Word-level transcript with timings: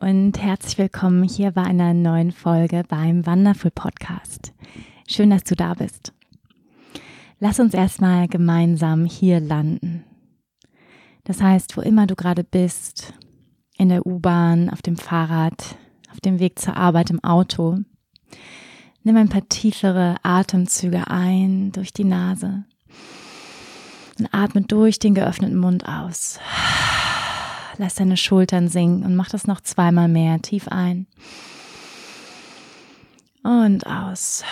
Und 0.00 0.40
herzlich 0.40 0.78
willkommen 0.78 1.24
hier 1.24 1.50
bei 1.50 1.62
einer 1.62 1.92
neuen 1.92 2.30
Folge 2.30 2.84
beim 2.88 3.26
Wonderful 3.26 3.72
Podcast. 3.72 4.52
Schön, 5.08 5.30
dass 5.30 5.42
du 5.42 5.56
da 5.56 5.74
bist. 5.74 6.12
Lass 7.40 7.58
uns 7.58 7.74
erstmal 7.74 8.28
gemeinsam 8.28 9.06
hier 9.06 9.40
landen. 9.40 10.04
Das 11.24 11.42
heißt, 11.42 11.76
wo 11.76 11.80
immer 11.80 12.06
du 12.06 12.14
gerade 12.14 12.44
bist, 12.44 13.12
in 13.76 13.88
der 13.88 14.06
U-Bahn, 14.06 14.70
auf 14.70 14.82
dem 14.82 14.96
Fahrrad, 14.96 15.76
auf 16.12 16.20
dem 16.20 16.38
Weg 16.38 16.60
zur 16.60 16.76
Arbeit 16.76 17.10
im 17.10 17.22
Auto, 17.24 17.78
nimm 19.02 19.16
ein 19.16 19.28
paar 19.28 19.48
tiefere 19.48 20.16
Atemzüge 20.22 21.08
ein 21.08 21.72
durch 21.72 21.92
die 21.92 22.04
Nase 22.04 22.64
und 24.18 24.28
atme 24.32 24.62
durch 24.62 25.00
den 25.00 25.14
geöffneten 25.14 25.58
Mund 25.58 25.88
aus. 25.88 26.38
Lass 27.80 27.94
deine 27.94 28.16
Schultern 28.16 28.66
sinken 28.66 29.04
und 29.04 29.14
mach 29.14 29.28
das 29.28 29.46
noch 29.46 29.60
zweimal 29.60 30.08
mehr. 30.08 30.42
Tief 30.42 30.66
ein. 30.66 31.06
Und 33.44 33.86
aus. 33.86 34.42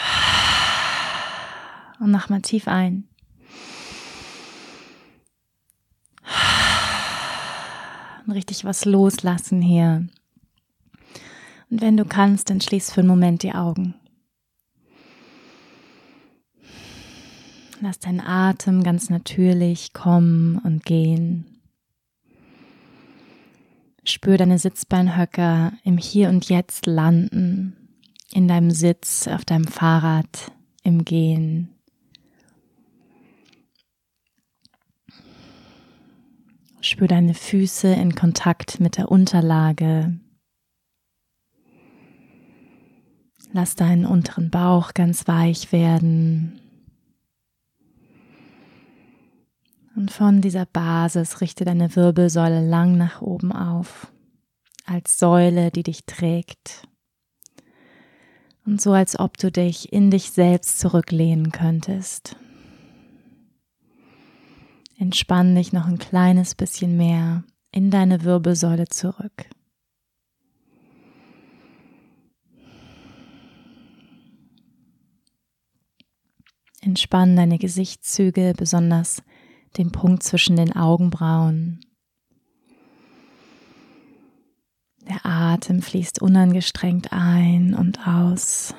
Und 1.99 2.13
nochmal 2.13 2.41
tief 2.43 2.69
ein. 2.69 3.09
Und 8.25 8.33
richtig 8.33 8.65
was 8.65 8.85
loslassen 8.85 9.61
hier. 9.61 10.07
Und 11.69 11.81
wenn 11.81 11.97
du 11.97 12.05
kannst, 12.05 12.49
dann 12.49 12.61
schließ 12.61 12.93
für 12.93 13.01
einen 13.01 13.09
Moment 13.09 13.43
die 13.43 13.55
Augen. 13.55 13.97
Lass 17.81 17.99
deinen 17.99 18.21
Atem 18.21 18.85
ganz 18.85 19.11
natürlich 19.11 19.93
kommen 19.93 20.59
und 20.59 20.85
gehen. 20.85 21.56
Spür 24.09 24.37
deine 24.37 24.59
Sitzbeinhöcker 24.59 25.73
im 25.83 25.99
Hier 25.99 26.29
und 26.29 26.49
Jetzt 26.49 26.87
landen, 26.87 27.77
in 28.33 28.47
deinem 28.47 28.71
Sitz, 28.71 29.27
auf 29.27 29.45
deinem 29.45 29.67
Fahrrad, 29.67 30.53
im 30.85 31.05
Gehen. 31.05 31.75
Spür 36.81 37.09
deine 37.09 37.35
Füße 37.35 37.89
in 37.89 38.15
Kontakt 38.15 38.79
mit 38.79 38.97
der 38.97 39.11
Unterlage. 39.11 40.21
Lass 43.53 43.75
deinen 43.75 44.07
unteren 44.07 44.51
Bauch 44.51 44.95
ganz 44.95 45.27
weich 45.27 45.73
werden. 45.73 46.61
Und 49.97 50.11
von 50.11 50.43
dieser 50.43 50.67
Basis 50.67 51.41
richte 51.41 51.65
deine 51.65 51.97
Wirbelsäule 51.97 52.69
lang 52.69 52.99
nach 52.99 53.23
oben 53.23 53.51
auf, 53.51 54.13
als 54.85 55.19
Säule, 55.19 55.71
die 55.71 55.83
dich 55.85 56.05
trägt. 56.05 56.87
Und 58.67 58.83
so 58.83 58.93
als 58.93 59.19
ob 59.19 59.39
du 59.39 59.51
dich 59.51 59.95
in 59.95 60.11
dich 60.11 60.33
selbst 60.33 60.81
zurücklehnen 60.81 61.51
könntest. 61.51 62.37
Entspann 64.99 65.55
dich 65.55 65.73
noch 65.73 65.87
ein 65.87 65.99
kleines 65.99 66.55
bisschen 66.55 66.99
mehr 66.99 67.45
in 67.73 67.91
deine 67.91 68.23
Wirbelsäule 68.23 68.89
zurück. 68.89 69.47
Entspann 76.83 77.35
deine 77.35 77.59
Gesichtszüge, 77.59 78.53
besonders 78.57 79.23
den 79.79 79.93
Punkt 79.93 80.23
zwischen 80.23 80.57
den 80.57 80.75
Augenbrauen. 80.75 81.81
Der 85.09 85.25
Atem 85.25 85.83
fließt 85.83 86.21
unangestrengt 86.21 87.13
ein 87.13 87.75
und 87.75 88.07
aus. 88.07 88.75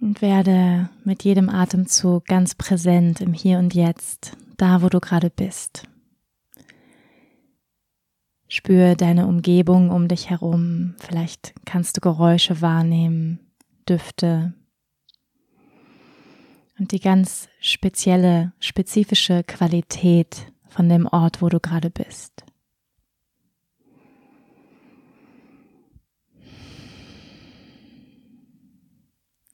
Und 0.00 0.20
werde 0.20 0.90
mit 1.04 1.24
jedem 1.24 1.48
Atemzug 1.48 2.26
ganz 2.26 2.54
präsent 2.54 3.20
im 3.20 3.32
Hier 3.32 3.58
und 3.58 3.74
Jetzt, 3.74 4.36
da 4.56 4.82
wo 4.82 4.88
du 4.88 5.00
gerade 5.00 5.30
bist. 5.30 5.88
Spür 8.56 8.94
deine 8.94 9.26
Umgebung 9.26 9.90
um 9.90 10.08
dich 10.08 10.30
herum. 10.30 10.94
Vielleicht 10.96 11.52
kannst 11.66 11.98
du 11.98 12.00
Geräusche 12.00 12.62
wahrnehmen, 12.62 13.38
Düfte 13.86 14.54
und 16.78 16.92
die 16.92 17.00
ganz 17.00 17.50
spezielle, 17.60 18.54
spezifische 18.58 19.44
Qualität 19.44 20.50
von 20.68 20.88
dem 20.88 21.06
Ort, 21.06 21.42
wo 21.42 21.50
du 21.50 21.60
gerade 21.60 21.90
bist. 21.90 22.46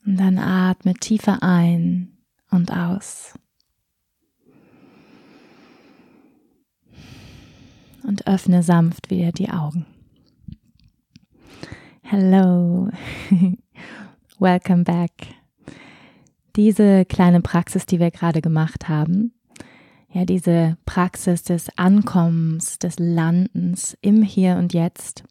Und 0.05 0.15
dann 0.15 0.39
atme 0.39 0.93
tiefer 0.93 1.43
ein 1.43 2.19
und 2.51 2.71
aus. 2.71 3.37
Und 8.03 8.27
öffne 8.27 8.63
sanft 8.63 9.09
wieder 9.09 9.31
die 9.31 9.49
Augen. 9.49 9.85
Hello, 12.01 12.89
welcome 14.39 14.83
back. 14.83 15.11
Diese 16.55 17.05
kleine 17.05 17.41
Praxis, 17.41 17.85
die 17.85 17.99
wir 17.99 18.11
gerade 18.11 18.41
gemacht 18.41 18.87
haben, 18.87 19.33
ja, 20.11 20.25
diese 20.25 20.77
Praxis 20.85 21.43
des 21.43 21.75
Ankommens, 21.77 22.77
des 22.77 22.99
Landens 22.99 23.97
im 24.01 24.21
Hier 24.21 24.57
und 24.57 24.73
Jetzt, 24.73 25.23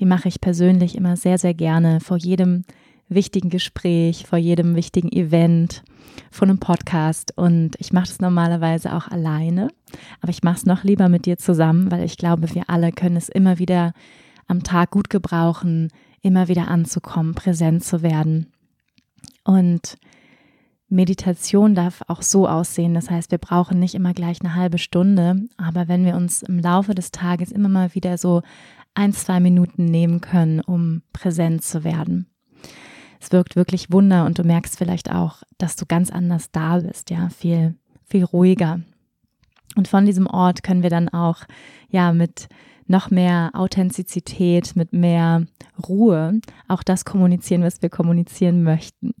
die 0.00 0.06
mache 0.06 0.26
ich 0.28 0.40
persönlich 0.40 0.96
immer 0.96 1.16
sehr, 1.16 1.38
sehr 1.38 1.54
gerne 1.54 2.00
vor 2.00 2.16
jedem 2.16 2.64
wichtigen 3.14 3.50
Gespräch, 3.50 4.26
vor 4.26 4.38
jedem 4.38 4.76
wichtigen 4.76 5.10
Event, 5.10 5.82
von 6.30 6.48
einem 6.48 6.58
Podcast. 6.58 7.32
Und 7.36 7.76
ich 7.78 7.92
mache 7.92 8.08
das 8.08 8.20
normalerweise 8.20 8.94
auch 8.94 9.08
alleine, 9.08 9.68
aber 10.20 10.30
ich 10.30 10.42
mache 10.42 10.56
es 10.56 10.66
noch 10.66 10.84
lieber 10.84 11.08
mit 11.08 11.26
dir 11.26 11.38
zusammen, 11.38 11.90
weil 11.90 12.04
ich 12.04 12.16
glaube, 12.16 12.54
wir 12.54 12.68
alle 12.68 12.92
können 12.92 13.16
es 13.16 13.28
immer 13.28 13.58
wieder 13.58 13.92
am 14.46 14.62
Tag 14.62 14.90
gut 14.90 15.10
gebrauchen, 15.10 15.90
immer 16.20 16.48
wieder 16.48 16.68
anzukommen, 16.68 17.34
präsent 17.34 17.84
zu 17.84 18.02
werden. 18.02 18.52
Und 19.44 19.98
Meditation 20.88 21.74
darf 21.74 22.02
auch 22.08 22.22
so 22.22 22.48
aussehen. 22.48 22.94
Das 22.94 23.10
heißt, 23.10 23.30
wir 23.30 23.38
brauchen 23.38 23.78
nicht 23.78 23.94
immer 23.94 24.14
gleich 24.14 24.40
eine 24.40 24.54
halbe 24.54 24.78
Stunde, 24.78 25.46
aber 25.56 25.88
wenn 25.88 26.04
wir 26.04 26.14
uns 26.14 26.42
im 26.42 26.58
Laufe 26.58 26.94
des 26.94 27.10
Tages 27.10 27.50
immer 27.50 27.68
mal 27.68 27.94
wieder 27.94 28.18
so 28.18 28.42
ein, 28.94 29.12
zwei 29.12 29.40
Minuten 29.40 29.86
nehmen 29.86 30.20
können, 30.20 30.60
um 30.60 31.02
präsent 31.12 31.64
zu 31.64 31.84
werden 31.84 32.28
es 33.24 33.32
wirkt 33.32 33.56
wirklich 33.56 33.90
Wunder 33.90 34.26
und 34.26 34.38
du 34.38 34.44
merkst 34.44 34.76
vielleicht 34.76 35.10
auch, 35.10 35.42
dass 35.56 35.76
du 35.76 35.86
ganz 35.86 36.10
anders 36.10 36.50
da 36.50 36.78
bist, 36.78 37.10
ja, 37.10 37.30
viel, 37.30 37.74
viel 38.04 38.24
ruhiger. 38.24 38.80
Und 39.76 39.88
von 39.88 40.04
diesem 40.04 40.26
Ort 40.26 40.62
können 40.62 40.82
wir 40.82 40.90
dann 40.90 41.08
auch, 41.08 41.38
ja, 41.88 42.12
mit 42.12 42.48
noch 42.86 43.10
mehr 43.10 43.50
Authentizität, 43.54 44.76
mit 44.76 44.92
mehr 44.92 45.46
Ruhe 45.88 46.40
auch 46.68 46.82
das 46.82 47.06
kommunizieren, 47.06 47.62
was 47.62 47.80
wir 47.80 47.88
kommunizieren 47.88 48.62
möchten. 48.62 49.14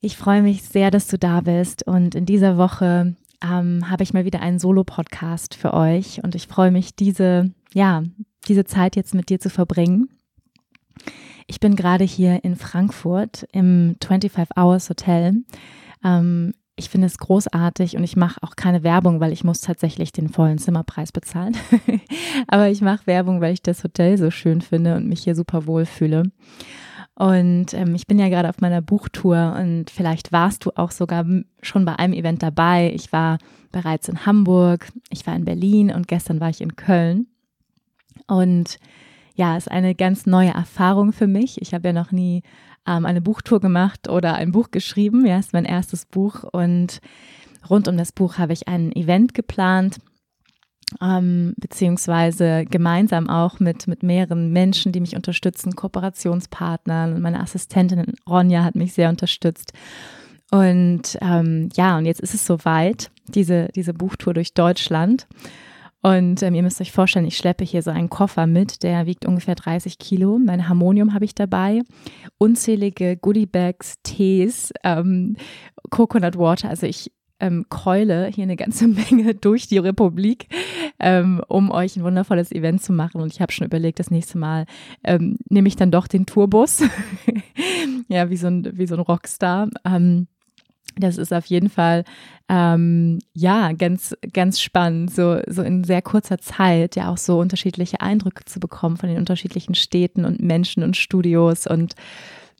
Ich 0.00 0.16
freue 0.16 0.42
mich 0.42 0.62
sehr, 0.62 0.92
dass 0.92 1.08
du 1.08 1.18
da 1.18 1.40
bist 1.40 1.86
und 1.86 2.14
in 2.14 2.24
dieser 2.24 2.56
Woche 2.56 3.16
ähm, 3.42 3.90
habe 3.90 4.04
ich 4.04 4.14
mal 4.14 4.24
wieder 4.24 4.40
einen 4.40 4.60
Solo-Podcast 4.60 5.56
für 5.56 5.74
euch 5.74 6.22
und 6.22 6.36
ich 6.36 6.46
freue 6.46 6.70
mich, 6.70 6.94
diese, 6.94 7.50
ja, 7.74 8.04
diese 8.46 8.64
Zeit 8.64 8.94
jetzt 8.94 9.12
mit 9.12 9.28
dir 9.28 9.40
zu 9.40 9.50
verbringen. 9.50 10.08
Ich 11.50 11.58
bin 11.58 11.74
gerade 11.74 12.04
hier 12.04 12.44
in 12.44 12.54
Frankfurt 12.54 13.44
im 13.50 13.96
25 14.00 14.56
Hours 14.56 14.88
Hotel. 14.88 15.42
Ähm, 16.04 16.54
ich 16.76 16.88
finde 16.88 17.08
es 17.08 17.18
großartig 17.18 17.96
und 17.96 18.04
ich 18.04 18.14
mache 18.14 18.40
auch 18.44 18.54
keine 18.54 18.84
Werbung, 18.84 19.18
weil 19.18 19.32
ich 19.32 19.42
muss 19.42 19.60
tatsächlich 19.60 20.12
den 20.12 20.28
vollen 20.28 20.58
Zimmerpreis 20.58 21.10
bezahlen. 21.10 21.56
Aber 22.46 22.68
ich 22.68 22.82
mache 22.82 23.08
Werbung, 23.08 23.40
weil 23.40 23.52
ich 23.52 23.62
das 23.62 23.82
Hotel 23.82 24.16
so 24.16 24.30
schön 24.30 24.60
finde 24.60 24.94
und 24.94 25.08
mich 25.08 25.24
hier 25.24 25.34
super 25.34 25.66
wohl 25.66 25.86
fühle. 25.86 26.30
Und 27.16 27.74
ähm, 27.74 27.96
ich 27.96 28.06
bin 28.06 28.20
ja 28.20 28.28
gerade 28.28 28.48
auf 28.48 28.60
meiner 28.60 28.80
Buchtour 28.80 29.56
und 29.60 29.90
vielleicht 29.90 30.30
warst 30.30 30.64
du 30.66 30.70
auch 30.76 30.92
sogar 30.92 31.26
schon 31.62 31.84
bei 31.84 31.96
einem 31.96 32.12
Event 32.12 32.44
dabei. 32.44 32.92
Ich 32.94 33.12
war 33.12 33.38
bereits 33.72 34.08
in 34.08 34.24
Hamburg, 34.24 34.86
ich 35.10 35.26
war 35.26 35.34
in 35.34 35.46
Berlin 35.46 35.90
und 35.90 36.06
gestern 36.06 36.38
war 36.38 36.50
ich 36.50 36.60
in 36.60 36.76
Köln. 36.76 37.26
Und 38.28 38.78
ja, 39.40 39.56
ist 39.56 39.70
eine 39.70 39.94
ganz 39.94 40.26
neue 40.26 40.50
Erfahrung 40.50 41.14
für 41.14 41.26
mich. 41.26 41.62
Ich 41.62 41.72
habe 41.72 41.88
ja 41.88 41.92
noch 41.94 42.12
nie 42.12 42.42
ähm, 42.86 43.06
eine 43.06 43.22
Buchtour 43.22 43.58
gemacht 43.58 44.06
oder 44.06 44.34
ein 44.34 44.52
Buch 44.52 44.70
geschrieben. 44.70 45.24
Ja, 45.24 45.38
ist 45.38 45.54
mein 45.54 45.64
erstes 45.64 46.04
Buch 46.04 46.44
und 46.44 47.00
rund 47.70 47.88
um 47.88 47.96
das 47.96 48.12
Buch 48.12 48.36
habe 48.36 48.52
ich 48.52 48.68
ein 48.68 48.94
Event 48.94 49.32
geplant 49.32 49.96
ähm, 51.00 51.54
beziehungsweise 51.56 52.66
gemeinsam 52.66 53.30
auch 53.30 53.60
mit, 53.60 53.86
mit 53.86 54.02
mehreren 54.02 54.52
Menschen, 54.52 54.92
die 54.92 55.00
mich 55.00 55.16
unterstützen, 55.16 55.74
Kooperationspartnern 55.74 57.14
und 57.14 57.22
meine 57.22 57.40
Assistentin 57.40 58.12
Ronja 58.28 58.62
hat 58.62 58.74
mich 58.74 58.92
sehr 58.92 59.08
unterstützt. 59.08 59.72
Und 60.50 61.16
ähm, 61.22 61.70
ja, 61.74 61.96
und 61.96 62.04
jetzt 62.04 62.20
ist 62.20 62.34
es 62.34 62.44
soweit, 62.44 63.10
diese, 63.26 63.68
diese 63.74 63.94
Buchtour 63.94 64.34
durch 64.34 64.52
Deutschland. 64.52 65.26
Und 66.02 66.42
ähm, 66.42 66.54
ihr 66.54 66.62
müsst 66.62 66.80
euch 66.80 66.92
vorstellen, 66.92 67.26
ich 67.26 67.36
schleppe 67.36 67.64
hier 67.64 67.82
so 67.82 67.90
einen 67.90 68.08
Koffer 68.08 68.46
mit, 68.46 68.82
der 68.82 69.06
wiegt 69.06 69.26
ungefähr 69.26 69.54
30 69.54 69.98
Kilo. 69.98 70.38
Mein 70.38 70.68
Harmonium 70.68 71.12
habe 71.12 71.24
ich 71.24 71.34
dabei, 71.34 71.82
unzählige 72.38 73.16
Goodiebags, 73.16 73.96
Tees, 74.02 74.72
ähm, 74.82 75.36
Coconut 75.90 76.38
Water. 76.38 76.70
Also 76.70 76.86
ich 76.86 77.12
ähm, 77.40 77.66
keule 77.68 78.26
hier 78.26 78.44
eine 78.44 78.56
ganze 78.56 78.88
Menge 79.10 79.34
durch 79.34 79.66
die 79.66 79.78
Republik, 79.78 80.46
ähm, 80.98 81.42
um 81.48 81.70
euch 81.70 81.96
ein 81.96 82.04
wundervolles 82.04 82.52
Event 82.52 82.82
zu 82.82 82.92
machen. 82.92 83.20
Und 83.20 83.32
ich 83.32 83.40
habe 83.40 83.52
schon 83.52 83.66
überlegt, 83.66 83.98
das 83.98 84.10
nächste 84.10 84.38
Mal 84.38 84.66
ähm, 85.04 85.36
nehme 85.48 85.68
ich 85.68 85.76
dann 85.76 85.90
doch 85.90 86.06
den 86.06 86.26
Tourbus. 86.26 86.82
ja, 88.08 88.30
wie 88.30 88.36
so 88.36 88.46
ein, 88.46 88.70
wie 88.74 88.86
so 88.86 88.94
ein 88.94 89.00
Rockstar. 89.00 89.68
Ähm, 89.84 90.28
das 91.00 91.18
ist 91.18 91.32
auf 91.32 91.46
jeden 91.46 91.68
Fall 91.68 92.04
ähm, 92.48 93.18
ja 93.32 93.72
ganz 93.72 94.14
ganz 94.32 94.60
spannend, 94.60 95.12
so 95.12 95.40
so 95.46 95.62
in 95.62 95.84
sehr 95.84 96.02
kurzer 96.02 96.38
Zeit 96.38 96.96
ja 96.96 97.10
auch 97.10 97.18
so 97.18 97.38
unterschiedliche 97.38 98.00
Eindrücke 98.00 98.44
zu 98.44 98.60
bekommen 98.60 98.96
von 98.96 99.08
den 99.08 99.18
unterschiedlichen 99.18 99.74
Städten 99.74 100.24
und 100.24 100.40
Menschen 100.40 100.82
und 100.82 100.96
Studios 100.96 101.66
und 101.66 101.94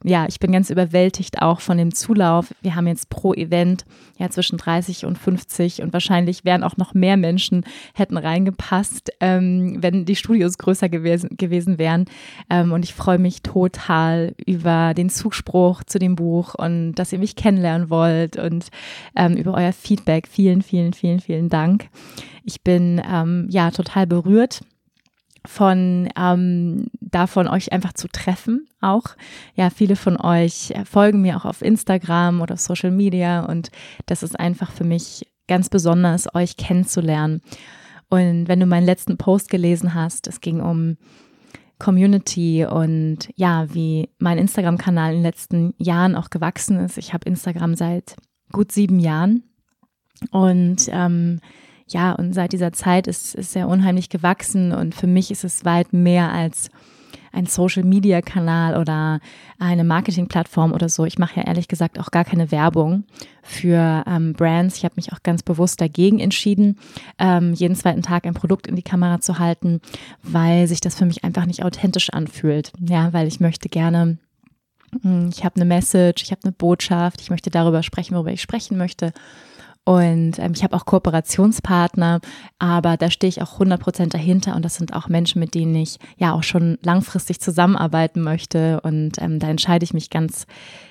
ja, 0.02 0.26
ich 0.26 0.40
bin 0.40 0.50
ganz 0.50 0.70
überwältigt 0.70 1.42
auch 1.42 1.60
von 1.60 1.76
dem 1.76 1.94
Zulauf. 1.94 2.54
Wir 2.62 2.74
haben 2.74 2.86
jetzt 2.86 3.10
pro 3.10 3.34
Event 3.34 3.84
ja 4.18 4.30
zwischen 4.30 4.56
30 4.56 5.04
und 5.04 5.18
50 5.18 5.82
und 5.82 5.92
wahrscheinlich 5.92 6.44
wären 6.44 6.62
auch 6.64 6.78
noch 6.78 6.94
mehr 6.94 7.18
Menschen 7.18 7.64
hätten 7.92 8.16
reingepasst, 8.16 9.10
ähm, 9.20 9.82
wenn 9.82 10.06
die 10.06 10.16
Studios 10.16 10.56
größer 10.56 10.88
gewesen, 10.88 11.36
gewesen 11.36 11.78
wären. 11.78 12.06
Ähm, 12.48 12.72
und 12.72 12.82
ich 12.82 12.94
freue 12.94 13.18
mich 13.18 13.42
total 13.42 14.34
über 14.46 14.94
den 14.94 15.10
Zuspruch 15.10 15.84
zu 15.84 15.98
dem 15.98 16.16
Buch 16.16 16.54
und 16.54 16.94
dass 16.94 17.12
ihr 17.12 17.18
mich 17.18 17.36
kennenlernen 17.36 17.90
wollt 17.90 18.38
und 18.38 18.68
ähm, 19.16 19.36
über 19.36 19.52
euer 19.52 19.72
Feedback. 19.72 20.28
Vielen, 20.28 20.62
vielen, 20.62 20.94
vielen, 20.94 21.20
vielen 21.20 21.50
Dank. 21.50 21.90
Ich 22.44 22.62
bin 22.62 23.02
ähm, 23.06 23.48
ja 23.50 23.70
total 23.70 24.06
berührt 24.06 24.62
von 25.46 26.08
ähm, 26.16 26.88
davon 27.00 27.48
euch 27.48 27.72
einfach 27.72 27.92
zu 27.92 28.08
treffen 28.08 28.68
auch. 28.80 29.16
Ja, 29.54 29.70
viele 29.70 29.96
von 29.96 30.18
euch 30.20 30.74
folgen 30.84 31.22
mir 31.22 31.36
auch 31.36 31.44
auf 31.44 31.62
Instagram 31.62 32.40
oder 32.40 32.56
Social 32.56 32.90
Media 32.90 33.44
und 33.44 33.70
das 34.06 34.22
ist 34.22 34.38
einfach 34.38 34.70
für 34.70 34.84
mich 34.84 35.26
ganz 35.48 35.68
besonders, 35.68 36.34
euch 36.34 36.56
kennenzulernen. 36.56 37.42
Und 38.08 38.48
wenn 38.48 38.60
du 38.60 38.66
meinen 38.66 38.86
letzten 38.86 39.16
Post 39.16 39.50
gelesen 39.50 39.94
hast, 39.94 40.26
es 40.26 40.40
ging 40.40 40.60
um 40.60 40.96
Community 41.78 42.66
und 42.66 43.30
ja, 43.36 43.72
wie 43.72 44.10
mein 44.18 44.38
Instagram-Kanal 44.38 45.10
in 45.10 45.18
den 45.18 45.22
letzten 45.22 45.74
Jahren 45.78 46.14
auch 46.14 46.30
gewachsen 46.30 46.78
ist. 46.78 46.98
Ich 46.98 47.14
habe 47.14 47.28
Instagram 47.28 47.74
seit 47.74 48.16
gut 48.52 48.70
sieben 48.70 49.00
Jahren 49.00 49.44
und 50.30 50.88
ähm, 50.92 51.40
ja, 51.92 52.12
und 52.12 52.32
seit 52.32 52.52
dieser 52.52 52.72
Zeit 52.72 53.06
ist, 53.06 53.34
ist 53.34 53.56
er 53.56 53.68
unheimlich 53.68 54.08
gewachsen 54.08 54.72
und 54.72 54.94
für 54.94 55.06
mich 55.06 55.30
ist 55.30 55.44
es 55.44 55.64
weit 55.64 55.92
mehr 55.92 56.32
als 56.32 56.70
ein 57.32 57.46
Social 57.46 57.84
Media 57.84 58.22
Kanal 58.22 58.76
oder 58.76 59.20
eine 59.58 59.84
Marketing-Plattform 59.84 60.72
oder 60.72 60.88
so. 60.88 61.04
Ich 61.04 61.18
mache 61.18 61.40
ja 61.40 61.46
ehrlich 61.46 61.68
gesagt 61.68 61.98
auch 61.98 62.10
gar 62.10 62.24
keine 62.24 62.50
Werbung 62.50 63.04
für 63.42 64.02
ähm, 64.06 64.32
Brands. 64.32 64.76
Ich 64.78 64.84
habe 64.84 64.94
mich 64.96 65.12
auch 65.12 65.22
ganz 65.22 65.42
bewusst 65.42 65.80
dagegen 65.80 66.18
entschieden, 66.18 66.78
ähm, 67.18 67.52
jeden 67.54 67.76
zweiten 67.76 68.02
Tag 68.02 68.26
ein 68.26 68.34
Produkt 68.34 68.66
in 68.66 68.76
die 68.76 68.82
Kamera 68.82 69.20
zu 69.20 69.38
halten, 69.38 69.80
weil 70.22 70.66
sich 70.66 70.80
das 70.80 70.96
für 70.96 71.06
mich 71.06 71.22
einfach 71.24 71.46
nicht 71.46 71.64
authentisch 71.64 72.10
anfühlt. 72.10 72.72
Ja, 72.80 73.12
weil 73.12 73.28
ich 73.28 73.38
möchte 73.38 73.68
gerne 73.68 74.18
hm, 75.02 75.30
ich 75.32 75.44
habe 75.44 75.56
eine 75.56 75.64
Message, 75.64 76.22
ich 76.22 76.32
habe 76.32 76.42
eine 76.44 76.52
Botschaft, 76.52 77.20
ich 77.20 77.30
möchte 77.30 77.50
darüber 77.50 77.82
sprechen, 77.82 78.14
worüber 78.14 78.32
ich 78.32 78.42
sprechen 78.42 78.76
möchte. 78.76 79.12
Und 79.84 80.38
ähm, 80.38 80.52
ich 80.54 80.62
habe 80.62 80.76
auch 80.76 80.84
Kooperationspartner, 80.84 82.20
aber 82.58 82.96
da 82.96 83.10
stehe 83.10 83.28
ich 83.28 83.40
auch 83.40 83.54
100 83.54 83.80
Prozent 83.80 84.14
dahinter 84.14 84.54
und 84.54 84.64
das 84.64 84.76
sind 84.76 84.92
auch 84.92 85.08
Menschen, 85.08 85.40
mit 85.40 85.54
denen 85.54 85.74
ich 85.74 85.98
ja 86.18 86.32
auch 86.32 86.42
schon 86.42 86.78
langfristig 86.82 87.40
zusammenarbeiten 87.40 88.20
möchte 88.20 88.80
und 88.82 89.20
ähm, 89.20 89.38
da 89.38 89.48
entscheide 89.48 89.84
ich 89.84 89.94
mich 89.94 90.10
ganz, 90.10 90.46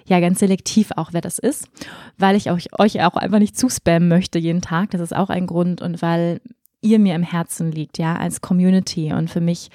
ja, 0.06 0.19
ganz 0.19 0.39
selektiv 0.39 0.91
auch, 0.95 1.13
wer 1.13 1.21
das 1.21 1.38
ist, 1.38 1.69
weil 2.18 2.36
ich 2.36 2.50
auch, 2.50 2.59
euch 2.80 3.03
auch 3.03 3.15
einfach 3.15 3.39
nicht 3.39 3.57
zuspammen 3.57 4.09
möchte 4.09 4.39
jeden 4.39 4.62
Tag. 4.62 4.89
Das 4.89 5.01
ist 5.01 5.15
auch 5.15 5.30
ein 5.30 5.45
Grund 5.45 5.81
und 5.81 6.01
weil 6.01 6.41
ihr 6.81 6.97
mir 6.97 7.13
im 7.13 7.24
Herzen 7.24 7.71
liegt, 7.71 8.00
ja, 8.00 8.15
als 8.15 8.41
Community 8.41 9.13
und 9.13 9.30
für 9.30 9.41
mich 9.41 9.69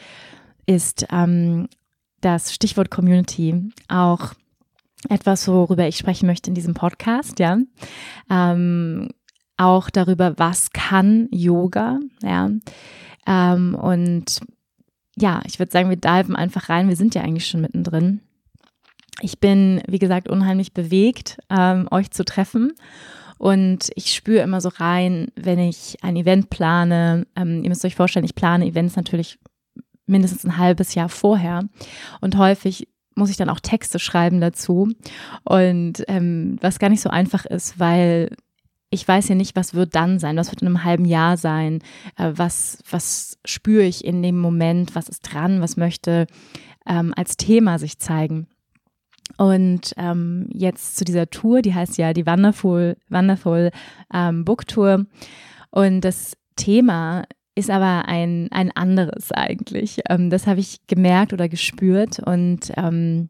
ist 0.67 1.07
ähm, 1.13 1.69
das 2.21 2.53
Stichwort 2.53 2.91
Community 2.91 3.71
auch 3.89 4.35
etwas, 5.09 5.49
worüber 5.49 5.87
ich 5.87 5.97
sprechen 5.97 6.27
möchte 6.27 6.51
in 6.51 6.55
diesem 6.55 6.75
Podcast, 6.75 7.39
ja. 7.39 7.59
Ähm, 8.31 9.09
auch 9.57 9.91
darüber, 9.91 10.39
was 10.39 10.71
kann 10.73 11.29
Yoga, 11.31 12.01
ja. 12.23 12.51
Ähm, 13.27 13.75
und 13.75 14.41
ja, 15.17 15.43
ich 15.47 15.59
würde 15.59 15.73
sagen, 15.73 15.91
wir 15.91 15.97
diven 15.97 16.37
einfach 16.37 16.69
rein. 16.69 16.89
Wir 16.89 16.97
sind 16.97 17.15
ja 17.15 17.23
eigentlich 17.23 17.47
schon 17.47 17.61
mittendrin. 17.61 18.21
Ich 19.21 19.39
bin, 19.39 19.81
wie 19.87 20.01
gesagt, 20.01 20.29
unheimlich 20.29 20.75
bewegt, 20.75 21.39
ähm, 21.49 21.87
euch 21.91 22.11
zu 22.11 22.25
treffen. 22.25 22.73
Und 23.39 23.91
ich 23.95 24.15
spüre 24.15 24.43
immer 24.43 24.61
so 24.61 24.71
rein, 24.71 25.29
wenn 25.37 25.59
ich 25.59 25.99
ein 26.03 26.17
Event 26.17 26.51
plane. 26.51 27.27
Ähm, 27.37 27.63
ihr 27.63 27.69
müsst 27.69 27.85
euch 27.85 27.95
vorstellen, 27.95 28.25
ich 28.25 28.35
plane 28.35 28.67
Events 28.67 28.97
natürlich 28.97 29.39
mindestens 30.07 30.45
ein 30.45 30.59
halbes 30.59 30.95
Jahr 30.95 31.09
vorher. 31.09 31.63
Und 32.21 32.37
häufig 32.37 32.89
muss 33.15 33.31
ich 33.31 33.37
dann 33.37 33.51
auch 33.51 33.61
Texte 33.61 33.99
schreiben 33.99 34.41
dazu. 34.41 34.93
Und 35.45 36.05
ähm, 36.09 36.59
was 36.61 36.79
gar 36.79 36.89
nicht 36.89 37.01
so 37.01 37.11
einfach 37.11 37.45
ist, 37.45 37.79
weil 37.79 38.31
ich 38.91 39.07
weiß 39.07 39.29
ja 39.29 39.35
nicht, 39.35 39.57
was 39.57 39.75
wird 39.75 39.95
dann 39.95 40.19
sein, 40.19 40.37
was 40.37 40.51
wird 40.51 40.63
in 40.63 40.69
einem 40.69 40.85
halben 40.85 41.05
Jahr 41.05 41.37
sein, 41.37 41.81
äh, 42.17 42.33
was, 42.35 42.79
was 42.89 43.39
spüre 43.45 43.83
ich 43.83 44.05
in 44.05 44.23
dem 44.23 44.39
Moment, 44.39 44.95
was 44.95 45.09
ist 45.09 45.23
dran, 45.23 45.61
was 45.61 45.77
möchte 45.77 46.27
ähm, 46.87 47.13
als 47.17 47.37
Thema 47.37 47.79
sich 47.79 47.99
zeigen. 47.99 48.47
Und 49.37 49.95
ähm, 49.97 50.49
jetzt 50.53 50.97
zu 50.97 51.05
dieser 51.05 51.29
Tour, 51.29 51.63
die 51.63 51.75
heißt 51.75 51.99
ja 51.99 52.13
die 52.13 52.27
Wonderful, 52.27 52.97
Wonderful 53.09 53.71
ähm, 54.13 54.45
Book 54.45 54.67
Tour. 54.69 55.07
Und 55.71 56.03
das 56.03 56.37
Thema 56.57 57.25
ist 57.55 57.71
aber 57.71 58.09
ein, 58.09 58.49
ein 58.51 58.71
anderes 58.73 59.33
eigentlich. 59.33 60.01
Ähm, 60.09 60.31
das 60.31 60.47
habe 60.47 60.61
ich 60.61 60.87
gemerkt 60.87 61.33
oder 61.33 61.49
gespürt 61.49 62.19
und 62.19 62.73
ähm, 62.77 63.29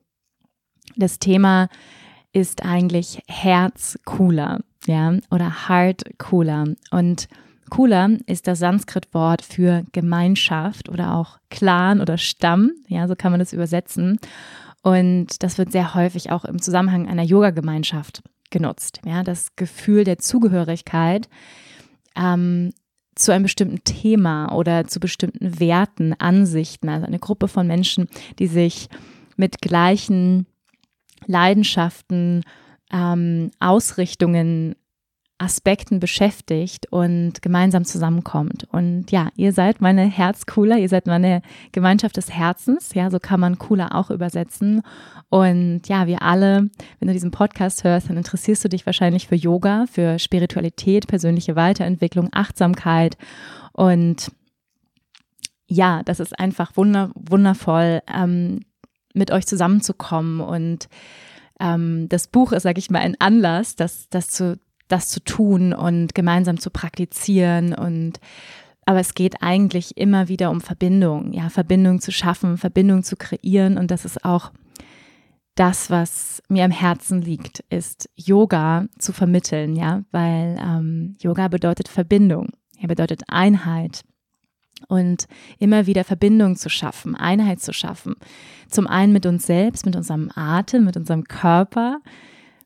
das 0.96 1.18
Thema 1.18 1.68
ist 2.32 2.64
eigentlich 2.64 3.22
Herz 3.28 3.98
cooler, 4.04 4.60
ja, 4.86 5.16
oder 5.30 5.68
Heart 5.68 6.18
cooler. 6.18 6.64
Und 6.90 7.28
cooler 7.70 8.10
ist 8.26 8.46
das 8.46 8.58
Sanskrit-Wort 8.58 9.42
für 9.42 9.84
Gemeinschaft 9.92 10.88
oder 10.88 11.14
auch 11.14 11.38
Clan 11.50 12.00
oder 12.00 12.18
Stamm, 12.18 12.72
ja, 12.88 13.06
so 13.08 13.14
kann 13.14 13.30
man 13.30 13.38
das 13.38 13.52
übersetzen. 13.52 14.18
Und 14.82 15.42
das 15.42 15.56
wird 15.56 15.72
sehr 15.72 15.94
häufig 15.94 16.30
auch 16.30 16.44
im 16.44 16.60
Zusammenhang 16.60 17.08
einer 17.08 17.22
Yoga-Gemeinschaft 17.22 18.22
genutzt. 18.50 19.00
Ja, 19.06 19.22
das 19.22 19.56
Gefühl 19.56 20.04
der 20.04 20.18
Zugehörigkeit 20.18 21.28
ähm, 22.16 22.72
zu 23.14 23.32
einem 23.32 23.44
bestimmten 23.44 23.84
Thema 23.84 24.52
oder 24.54 24.86
zu 24.86 25.00
bestimmten 25.00 25.60
Werten, 25.60 26.14
Ansichten, 26.18 26.88
also 26.88 27.06
eine 27.06 27.18
Gruppe 27.18 27.48
von 27.48 27.66
Menschen, 27.66 28.08
die 28.38 28.46
sich 28.46 28.88
mit 29.36 29.60
gleichen 29.60 30.46
Leidenschaften, 31.26 32.42
ähm, 32.92 33.50
Ausrichtungen 33.60 34.76
Aspekten 35.44 36.00
beschäftigt 36.00 36.86
und 36.90 37.42
gemeinsam 37.42 37.84
zusammenkommt. 37.84 38.66
Und 38.72 39.10
ja, 39.10 39.28
ihr 39.36 39.52
seid 39.52 39.80
meine 39.80 40.02
Herzcooler, 40.02 40.78
ihr 40.78 40.88
seid 40.88 41.06
meine 41.06 41.42
Gemeinschaft 41.72 42.16
des 42.16 42.30
Herzens. 42.30 42.94
Ja, 42.94 43.10
so 43.10 43.18
kann 43.18 43.40
man 43.40 43.58
cooler 43.58 43.94
auch 43.94 44.10
übersetzen. 44.10 44.82
Und 45.28 45.82
ja, 45.86 46.06
wir 46.06 46.22
alle, 46.22 46.70
wenn 46.98 47.08
du 47.08 47.12
diesen 47.12 47.30
Podcast 47.30 47.84
hörst, 47.84 48.08
dann 48.08 48.16
interessierst 48.16 48.64
du 48.64 48.68
dich 48.68 48.86
wahrscheinlich 48.86 49.28
für 49.28 49.36
Yoga, 49.36 49.86
für 49.90 50.18
Spiritualität, 50.18 51.06
persönliche 51.06 51.56
Weiterentwicklung, 51.56 52.28
Achtsamkeit. 52.32 53.16
Und 53.72 54.32
ja, 55.66 56.02
das 56.04 56.20
ist 56.20 56.38
einfach 56.38 56.76
wunder, 56.76 57.10
wundervoll. 57.14 58.00
Ähm, 58.12 58.60
mit 59.14 59.30
euch 59.30 59.46
zusammenzukommen. 59.46 60.40
Und 60.40 60.88
ähm, 61.58 62.08
das 62.10 62.26
Buch 62.26 62.52
ist, 62.52 62.64
sage 62.64 62.78
ich 62.78 62.90
mal, 62.90 62.98
ein 62.98 63.16
Anlass, 63.20 63.76
das, 63.76 64.08
das, 64.10 64.28
zu, 64.28 64.58
das 64.88 65.08
zu 65.08 65.20
tun 65.20 65.72
und 65.72 66.14
gemeinsam 66.14 66.58
zu 66.58 66.70
praktizieren. 66.70 67.74
Und 67.74 68.20
aber 68.86 69.00
es 69.00 69.14
geht 69.14 69.42
eigentlich 69.42 69.96
immer 69.96 70.28
wieder 70.28 70.50
um 70.50 70.60
Verbindung, 70.60 71.32
ja, 71.32 71.48
Verbindung 71.48 72.00
zu 72.00 72.12
schaffen, 72.12 72.58
Verbindung 72.58 73.02
zu 73.02 73.16
kreieren. 73.16 73.78
Und 73.78 73.90
das 73.90 74.04
ist 74.04 74.24
auch 74.24 74.52
das, 75.54 75.88
was 75.90 76.42
mir 76.48 76.64
am 76.64 76.70
Herzen 76.70 77.22
liegt, 77.22 77.60
ist 77.70 78.10
Yoga 78.16 78.86
zu 78.98 79.12
vermitteln, 79.12 79.76
ja, 79.76 80.02
weil 80.10 80.58
ähm, 80.60 81.16
Yoga 81.20 81.48
bedeutet 81.48 81.88
Verbindung, 81.88 82.50
er 82.78 82.88
bedeutet 82.88 83.22
Einheit 83.28 84.02
und 84.88 85.26
immer 85.58 85.86
wieder 85.86 86.04
Verbindung 86.04 86.56
zu 86.56 86.68
schaffen, 86.68 87.14
Einheit 87.14 87.60
zu 87.60 87.72
schaffen. 87.72 88.16
Zum 88.68 88.86
einen 88.86 89.12
mit 89.12 89.26
uns 89.26 89.46
selbst, 89.46 89.86
mit 89.86 89.96
unserem 89.96 90.30
Atem, 90.34 90.84
mit 90.84 90.96
unserem 90.96 91.24
Körper, 91.24 92.00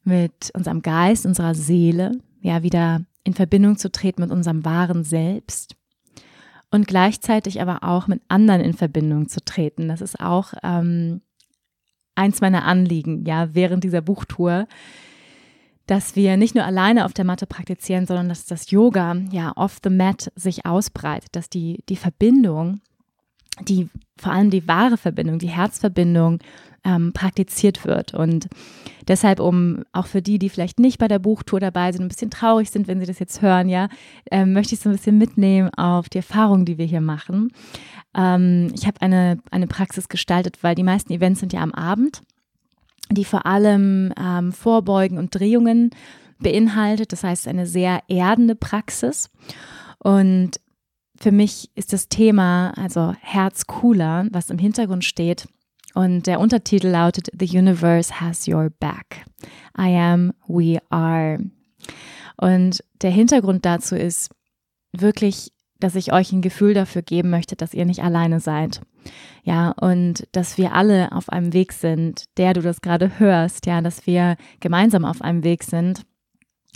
mit 0.08 0.50
unserem 0.54 0.82
Geist, 0.82 1.26
unserer 1.26 1.54
Seele, 1.54 2.12
ja, 2.40 2.62
wieder 2.62 3.02
in 3.24 3.34
Verbindung 3.34 3.76
zu 3.76 3.92
treten 3.92 4.22
mit 4.22 4.30
unserem 4.30 4.64
wahren 4.64 5.04
Selbst 5.04 5.76
und 6.70 6.86
gleichzeitig 6.86 7.60
aber 7.60 7.82
auch 7.82 8.08
mit 8.08 8.22
anderen 8.28 8.62
in 8.62 8.72
Verbindung 8.72 9.28
zu 9.28 9.44
treten. 9.44 9.88
Das 9.88 10.00
ist 10.00 10.18
auch 10.18 10.54
ähm, 10.62 11.20
eins 12.14 12.40
meiner 12.40 12.64
Anliegen, 12.64 13.24
ja, 13.26 13.54
während 13.54 13.84
dieser 13.84 14.00
Buchtour, 14.00 14.66
dass 15.86 16.16
wir 16.16 16.36
nicht 16.36 16.54
nur 16.54 16.64
alleine 16.64 17.04
auf 17.04 17.12
der 17.12 17.24
Matte 17.24 17.46
praktizieren, 17.46 18.06
sondern 18.06 18.28
dass 18.28 18.46
das 18.46 18.70
Yoga 18.70 19.16
ja 19.30 19.52
off 19.56 19.78
the 19.82 19.90
mat 19.90 20.30
sich 20.34 20.66
ausbreitet, 20.66 21.30
dass 21.32 21.48
die, 21.48 21.82
die 21.88 21.96
Verbindung, 21.96 22.80
die 23.60 23.88
vor 24.16 24.32
allem 24.32 24.50
die 24.50 24.66
wahre 24.66 24.96
Verbindung, 24.96 25.38
die 25.38 25.48
Herzverbindung 25.48 26.40
ähm, 26.84 27.12
praktiziert 27.12 27.84
wird. 27.84 28.14
Und 28.14 28.48
deshalb, 29.06 29.40
um 29.40 29.84
auch 29.92 30.06
für 30.06 30.22
die, 30.22 30.38
die 30.38 30.48
vielleicht 30.48 30.78
nicht 30.78 30.98
bei 30.98 31.08
der 31.08 31.18
Buchtour 31.18 31.60
dabei 31.60 31.92
sind, 31.92 32.02
ein 32.02 32.08
bisschen 32.08 32.30
traurig 32.30 32.70
sind, 32.70 32.88
wenn 32.88 33.00
sie 33.00 33.06
das 33.06 33.18
jetzt 33.18 33.42
hören, 33.42 33.68
ja, 33.68 33.88
ähm, 34.30 34.52
möchte 34.52 34.74
ich 34.74 34.80
so 34.80 34.88
ein 34.88 34.96
bisschen 34.96 35.18
mitnehmen 35.18 35.70
auf 35.74 36.08
die 36.08 36.18
Erfahrungen, 36.18 36.64
die 36.64 36.78
wir 36.78 36.86
hier 36.86 37.00
machen. 37.00 37.52
Ähm, 38.14 38.72
ich 38.74 38.86
habe 38.86 39.00
eine, 39.00 39.38
eine 39.50 39.66
Praxis 39.66 40.08
gestaltet, 40.08 40.58
weil 40.62 40.74
die 40.74 40.82
meisten 40.82 41.12
Events 41.12 41.40
sind 41.40 41.52
ja 41.52 41.60
am 41.60 41.72
Abend, 41.72 42.22
die 43.10 43.24
vor 43.24 43.46
allem 43.46 44.12
ähm, 44.20 44.52
Vorbeugen 44.52 45.18
und 45.18 45.34
Drehungen 45.34 45.90
beinhaltet. 46.38 47.12
Das 47.12 47.24
heißt, 47.24 47.48
eine 47.48 47.66
sehr 47.66 48.00
erdende 48.08 48.54
Praxis. 48.54 49.30
Und 49.98 50.60
für 51.18 51.32
mich 51.32 51.70
ist 51.74 51.92
das 51.92 52.08
Thema, 52.08 52.70
also 52.76 53.14
Herz 53.20 53.66
cooler, 53.66 54.26
was 54.30 54.50
im 54.50 54.58
Hintergrund 54.58 55.04
steht. 55.04 55.48
Und 55.94 56.26
der 56.26 56.40
Untertitel 56.40 56.88
lautet 56.88 57.28
The 57.38 57.58
Universe 57.58 58.20
has 58.20 58.46
your 58.46 58.70
back. 58.78 59.24
I 59.76 59.96
am, 59.96 60.32
we 60.46 60.78
are. 60.90 61.38
Und 62.36 62.84
der 63.02 63.10
Hintergrund 63.10 63.64
dazu 63.64 63.96
ist 63.96 64.30
wirklich 64.92 65.52
dass 65.80 65.94
ich 65.94 66.12
euch 66.12 66.32
ein 66.32 66.42
Gefühl 66.42 66.74
dafür 66.74 67.02
geben 67.02 67.30
möchte, 67.30 67.56
dass 67.56 67.74
ihr 67.74 67.84
nicht 67.84 68.02
alleine 68.02 68.40
seid. 68.40 68.80
Ja, 69.44 69.70
und 69.70 70.26
dass 70.32 70.58
wir 70.58 70.72
alle 70.72 71.12
auf 71.12 71.28
einem 71.30 71.52
Weg 71.52 71.72
sind, 71.72 72.24
der 72.36 72.52
du 72.52 72.60
das 72.60 72.80
gerade 72.80 73.18
hörst, 73.18 73.66
ja, 73.66 73.80
dass 73.80 74.06
wir 74.06 74.36
gemeinsam 74.60 75.04
auf 75.04 75.22
einem 75.22 75.44
Weg 75.44 75.62
sind, 75.62 76.02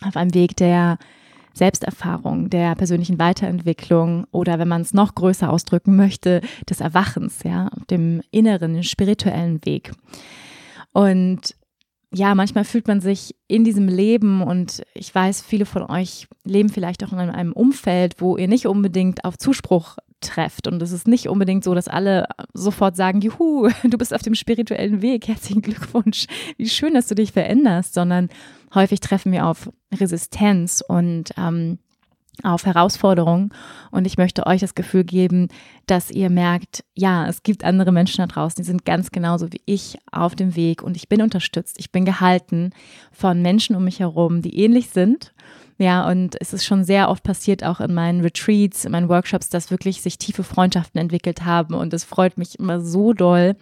auf 0.05 0.17
einem 0.17 0.35
Weg 0.35 0.57
der 0.57 0.99
Selbsterfahrung, 1.55 2.51
der 2.51 2.75
persönlichen 2.75 3.19
Weiterentwicklung 3.19 4.27
oder 4.31 4.59
wenn 4.59 4.69
man 4.69 4.83
es 4.83 4.95
noch 4.95 5.15
größer 5.15 5.51
ausdrücken 5.51 5.97
möchte, 5.97 6.41
des 6.69 6.81
Erwachens, 6.81 7.43
ja, 7.45 7.69
auf 7.69 7.85
dem 7.87 8.23
inneren, 8.31 8.83
spirituellen 8.83 9.65
Weg. 9.65 9.93
Und 10.93 11.57
ja, 12.15 12.35
manchmal 12.35 12.65
fühlt 12.65 12.89
man 12.89 13.01
sich 13.01 13.35
in 13.49 13.65
diesem 13.65 13.89
Leben 13.89 14.43
und 14.43 14.83
ich 14.93 15.15
weiß, 15.15 15.41
viele 15.41 15.65
von 15.65 15.83
euch 15.83 16.29
leben 16.45 16.69
vielleicht 16.69 17.03
auch 17.05 17.13
in 17.13 17.19
einem 17.19 17.53
Umfeld, 17.53 18.17
wo 18.19 18.37
ihr 18.37 18.49
nicht 18.49 18.67
unbedingt 18.67 19.25
auf 19.25 19.39
Zuspruch 19.39 19.97
trefft. 20.23 20.67
Und 20.67 20.83
es 20.83 20.93
ist 20.93 21.07
nicht 21.07 21.29
unbedingt 21.29 21.65
so, 21.65 21.75
dass 21.75 21.89
alle 21.89 22.27
sofort 22.55 22.97
sagen, 22.97 23.21
juhu, 23.21 23.69
du 23.83 23.99
bist 23.99 24.15
auf 24.15 24.23
dem 24.23 24.35
spirituellen 24.35 25.03
Weg, 25.03 25.29
herzlichen 25.29 25.63
Glückwunsch, 25.63 26.27
wie 26.57 26.69
schön, 26.69 26.95
dass 26.95 27.09
du 27.09 27.15
dich 27.15 27.33
veränderst, 27.33 27.95
sondern 27.95 28.29
häufig 28.75 29.01
treffen 29.01 29.33
wir 29.33 29.47
auf 29.47 29.71
Resistenz 29.93 30.83
und 30.87 31.33
ähm, 31.37 31.79
auf 32.43 32.65
Herausforderungen. 32.65 33.51
Und 33.91 34.07
ich 34.07 34.17
möchte 34.17 34.47
euch 34.47 34.61
das 34.61 34.75
Gefühl 34.75 35.05
geben, 35.05 35.49
dass 35.87 36.11
ihr 36.11 36.31
merkt, 36.31 36.85
ja, 36.95 37.27
es 37.29 37.43
gibt 37.43 37.65
andere 37.65 37.93
Menschen 37.93 38.19
da 38.19 38.27
draußen, 38.27 38.63
die 38.63 38.67
sind 38.67 38.85
ganz 38.85 39.11
genauso 39.11 39.53
wie 39.53 39.61
ich 39.67 39.99
auf 40.11 40.35
dem 40.35 40.57
Weg. 40.57 40.83
Und 40.83 40.97
ich 40.97 41.09
bin 41.09 41.23
unterstützt, 41.23 41.77
ich 41.79 41.93
bin 41.93 42.05
gehalten 42.05 42.71
von 43.13 43.43
Menschen 43.43 43.77
um 43.77 43.85
mich 43.85 44.01
herum, 44.01 44.43
die 44.43 44.59
ähnlich 44.59 44.91
sind 44.91 45.33
ja, 45.83 46.09
und 46.09 46.37
es 46.41 46.53
ist 46.53 46.65
schon 46.65 46.85
sehr 46.85 47.09
oft 47.09 47.25
passiert, 47.25 47.65
auch 47.65 47.81
in 47.81 47.93
meinen 47.93 48.21
Retreats, 48.21 48.85
in 48.85 48.93
meinen 48.93 49.09
Workshops, 49.09 49.49
dass 49.49 49.73
wirklich 49.73 50.01
sich 50.01 50.17
tiefe 50.17 50.45
Freundschaften 50.45 51.01
entwickelt 51.01 51.45
haben. 51.45 51.75
Und 51.75 51.93
es 51.93 52.05
freut 52.05 52.39
mich 52.39 52.57
immer 52.61 52.81
so 52.81 53.13
doll, 53.13 53.57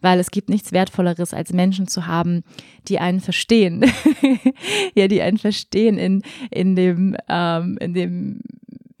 weil 0.00 0.18
es 0.18 0.32
gibt 0.32 0.48
nichts 0.48 0.72
Wertvolleres, 0.72 1.32
als 1.32 1.52
Menschen 1.52 1.86
zu 1.86 2.08
haben, 2.08 2.42
die 2.88 2.98
einen 2.98 3.20
verstehen. 3.20 3.84
ja, 4.96 5.06
die 5.06 5.22
einen 5.22 5.38
verstehen 5.38 5.96
in, 5.96 6.22
in 6.50 6.74
dem, 6.74 7.16
ähm, 7.28 7.78
in 7.80 7.94
dem, 7.94 8.40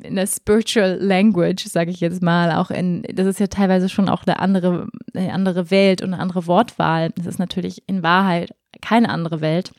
in 0.00 0.14
der 0.14 0.28
Spiritual 0.28 0.96
Language, 1.00 1.64
sage 1.64 1.90
ich 1.90 1.98
jetzt 1.98 2.22
mal, 2.22 2.52
auch 2.52 2.70
in, 2.70 3.02
das 3.12 3.26
ist 3.26 3.40
ja 3.40 3.48
teilweise 3.48 3.88
schon 3.88 4.08
auch 4.08 4.22
eine 4.24 4.38
andere, 4.38 4.86
eine 5.12 5.32
andere 5.32 5.72
Welt 5.72 6.02
und 6.02 6.14
eine 6.14 6.22
andere 6.22 6.46
Wortwahl. 6.46 7.10
Das 7.16 7.26
ist 7.26 7.40
natürlich 7.40 7.82
in 7.88 8.04
Wahrheit 8.04 8.54
keine 8.80 9.08
andere 9.08 9.40
Welt. 9.40 9.72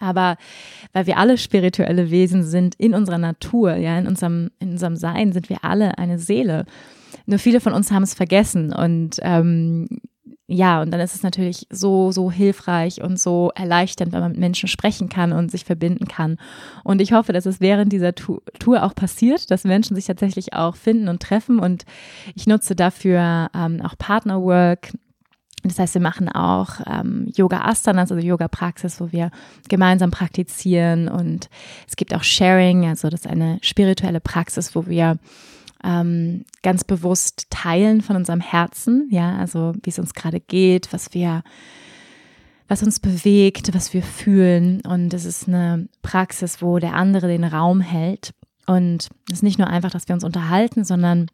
Aber 0.00 0.36
weil 0.92 1.06
wir 1.06 1.18
alle 1.18 1.38
spirituelle 1.38 2.10
Wesen 2.10 2.44
sind 2.44 2.74
in 2.76 2.94
unserer 2.94 3.18
Natur, 3.18 3.74
ja, 3.76 3.98
in 3.98 4.06
unserem, 4.06 4.50
in 4.58 4.72
unserem 4.72 4.96
Sein 4.96 5.32
sind 5.32 5.48
wir 5.48 5.64
alle 5.64 5.98
eine 5.98 6.18
Seele. 6.18 6.66
Nur 7.26 7.38
viele 7.38 7.60
von 7.60 7.72
uns 7.72 7.90
haben 7.90 8.02
es 8.02 8.14
vergessen 8.14 8.72
und 8.72 9.16
ähm, 9.22 9.88
ja, 10.50 10.80
und 10.80 10.90
dann 10.90 11.00
ist 11.00 11.14
es 11.14 11.22
natürlich 11.22 11.66
so, 11.68 12.10
so 12.10 12.30
hilfreich 12.30 13.02
und 13.02 13.20
so 13.20 13.52
erleichternd, 13.54 14.12
wenn 14.12 14.20
man 14.20 14.30
mit 14.32 14.40
Menschen 14.40 14.66
sprechen 14.66 15.10
kann 15.10 15.32
und 15.32 15.50
sich 15.50 15.66
verbinden 15.66 16.08
kann. 16.08 16.38
Und 16.84 17.02
ich 17.02 17.12
hoffe, 17.12 17.34
dass 17.34 17.44
es 17.44 17.60
während 17.60 17.92
dieser 17.92 18.14
Tour 18.14 18.82
auch 18.82 18.94
passiert, 18.94 19.50
dass 19.50 19.64
Menschen 19.64 19.94
sich 19.94 20.06
tatsächlich 20.06 20.54
auch 20.54 20.74
finden 20.74 21.08
und 21.08 21.22
treffen. 21.22 21.58
Und 21.58 21.84
ich 22.34 22.46
nutze 22.46 22.74
dafür 22.74 23.50
ähm, 23.54 23.82
auch 23.82 23.98
Partnerwork, 23.98 24.92
das 25.64 25.78
heißt, 25.78 25.94
wir 25.94 26.00
machen 26.00 26.28
auch 26.28 26.80
ähm, 26.86 27.30
Yoga 27.34 27.62
Asanas, 27.64 28.12
also 28.12 28.24
Yoga 28.24 28.48
Praxis, 28.48 29.00
wo 29.00 29.10
wir 29.12 29.30
gemeinsam 29.68 30.10
praktizieren 30.10 31.08
und 31.08 31.48
es 31.88 31.96
gibt 31.96 32.14
auch 32.14 32.22
Sharing, 32.22 32.86
also 32.86 33.08
das 33.08 33.20
ist 33.20 33.30
eine 33.30 33.58
spirituelle 33.62 34.20
Praxis, 34.20 34.74
wo 34.74 34.86
wir 34.86 35.18
ähm, 35.84 36.44
ganz 36.62 36.84
bewusst 36.84 37.46
teilen 37.50 38.00
von 38.02 38.16
unserem 38.16 38.40
Herzen, 38.40 39.08
ja, 39.10 39.36
also 39.36 39.74
wie 39.82 39.90
es 39.90 39.98
uns 39.98 40.14
gerade 40.14 40.40
geht, 40.40 40.92
was 40.92 41.14
wir 41.14 41.42
was 42.68 42.82
uns 42.82 43.00
bewegt, 43.00 43.74
was 43.74 43.94
wir 43.94 44.02
fühlen. 44.02 44.82
Und 44.82 45.14
es 45.14 45.24
ist 45.24 45.48
eine 45.48 45.88
Praxis, 46.02 46.60
wo 46.60 46.78
der 46.78 46.94
andere 46.94 47.26
den 47.26 47.44
Raum 47.44 47.80
hält. 47.80 48.34
Und 48.66 49.08
es 49.28 49.36
ist 49.36 49.42
nicht 49.42 49.58
nur 49.58 49.68
einfach, 49.68 49.90
dass 49.90 50.06
wir 50.06 50.14
uns 50.14 50.22
unterhalten, 50.22 50.84
sondern 50.84 51.30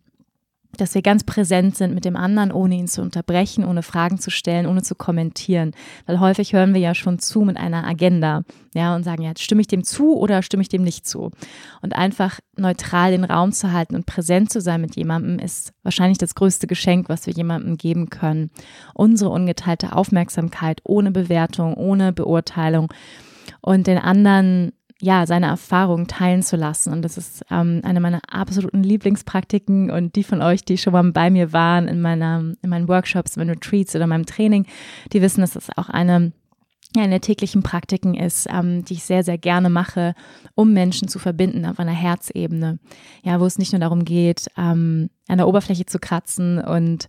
dass 0.76 0.94
wir 0.94 1.02
ganz 1.02 1.24
präsent 1.24 1.76
sind 1.76 1.94
mit 1.94 2.04
dem 2.04 2.16
anderen, 2.16 2.52
ohne 2.52 2.74
ihn 2.74 2.88
zu 2.88 3.02
unterbrechen, 3.02 3.64
ohne 3.64 3.82
Fragen 3.82 4.18
zu 4.18 4.30
stellen, 4.30 4.66
ohne 4.66 4.82
zu 4.82 4.94
kommentieren. 4.94 5.72
Weil 6.06 6.20
häufig 6.20 6.52
hören 6.52 6.74
wir 6.74 6.80
ja 6.80 6.94
schon 6.94 7.18
zu 7.18 7.42
mit 7.42 7.56
einer 7.56 7.86
Agenda, 7.86 8.42
ja, 8.74 8.94
und 8.94 9.04
sagen, 9.04 9.22
ja, 9.22 9.32
stimme 9.38 9.60
ich 9.60 9.68
dem 9.68 9.84
zu 9.84 10.16
oder 10.16 10.42
stimme 10.42 10.62
ich 10.62 10.68
dem 10.68 10.82
nicht 10.82 11.06
zu? 11.06 11.30
Und 11.82 11.94
einfach 11.94 12.40
neutral 12.56 13.12
den 13.12 13.24
Raum 13.24 13.52
zu 13.52 13.72
halten 13.72 13.94
und 13.94 14.06
präsent 14.06 14.50
zu 14.50 14.60
sein 14.60 14.80
mit 14.80 14.96
jemandem 14.96 15.38
ist 15.38 15.72
wahrscheinlich 15.82 16.18
das 16.18 16.34
größte 16.34 16.66
Geschenk, 16.66 17.08
was 17.08 17.26
wir 17.26 17.34
jemandem 17.34 17.76
geben 17.76 18.10
können. 18.10 18.50
Unsere 18.94 19.30
ungeteilte 19.30 19.94
Aufmerksamkeit 19.94 20.80
ohne 20.84 21.10
Bewertung, 21.10 21.74
ohne 21.74 22.12
Beurteilung 22.12 22.92
und 23.60 23.86
den 23.86 23.98
anderen 23.98 24.72
ja, 25.04 25.26
seine 25.26 25.46
Erfahrungen 25.46 26.06
teilen 26.06 26.42
zu 26.42 26.56
lassen. 26.56 26.90
Und 26.90 27.02
das 27.02 27.18
ist 27.18 27.44
ähm, 27.50 27.82
eine 27.84 28.00
meiner 28.00 28.20
absoluten 28.26 28.82
Lieblingspraktiken 28.82 29.90
und 29.90 30.16
die 30.16 30.24
von 30.24 30.40
euch, 30.40 30.64
die 30.64 30.78
schon 30.78 30.94
mal 30.94 31.12
bei 31.12 31.28
mir 31.28 31.52
waren 31.52 31.88
in, 31.88 32.00
meiner, 32.00 32.38
in 32.62 32.70
meinen 32.70 32.88
Workshops, 32.88 33.36
in 33.36 33.40
meinen 33.40 33.50
Retreats 33.50 33.94
oder 33.94 34.06
meinem 34.06 34.24
Training, 34.24 34.66
die 35.12 35.20
wissen, 35.20 35.42
dass 35.42 35.56
es 35.56 35.68
auch 35.76 35.90
eine 35.90 36.32
in 36.96 37.10
der 37.10 37.20
täglichen 37.20 37.64
Praktiken 37.64 38.14
ist, 38.14 38.46
ähm, 38.48 38.84
die 38.84 38.94
ich 38.94 39.02
sehr, 39.02 39.24
sehr 39.24 39.36
gerne 39.36 39.68
mache, 39.68 40.14
um 40.54 40.72
Menschen 40.72 41.08
zu 41.08 41.18
verbinden 41.18 41.66
auf 41.66 41.80
einer 41.80 41.92
Herzebene. 41.92 42.78
Ja, 43.24 43.40
wo 43.40 43.46
es 43.46 43.58
nicht 43.58 43.72
nur 43.72 43.80
darum 43.80 44.04
geht, 44.04 44.46
ähm, 44.56 45.10
an 45.26 45.38
der 45.38 45.48
Oberfläche 45.48 45.86
zu 45.86 45.98
kratzen 45.98 46.60
und 46.60 47.08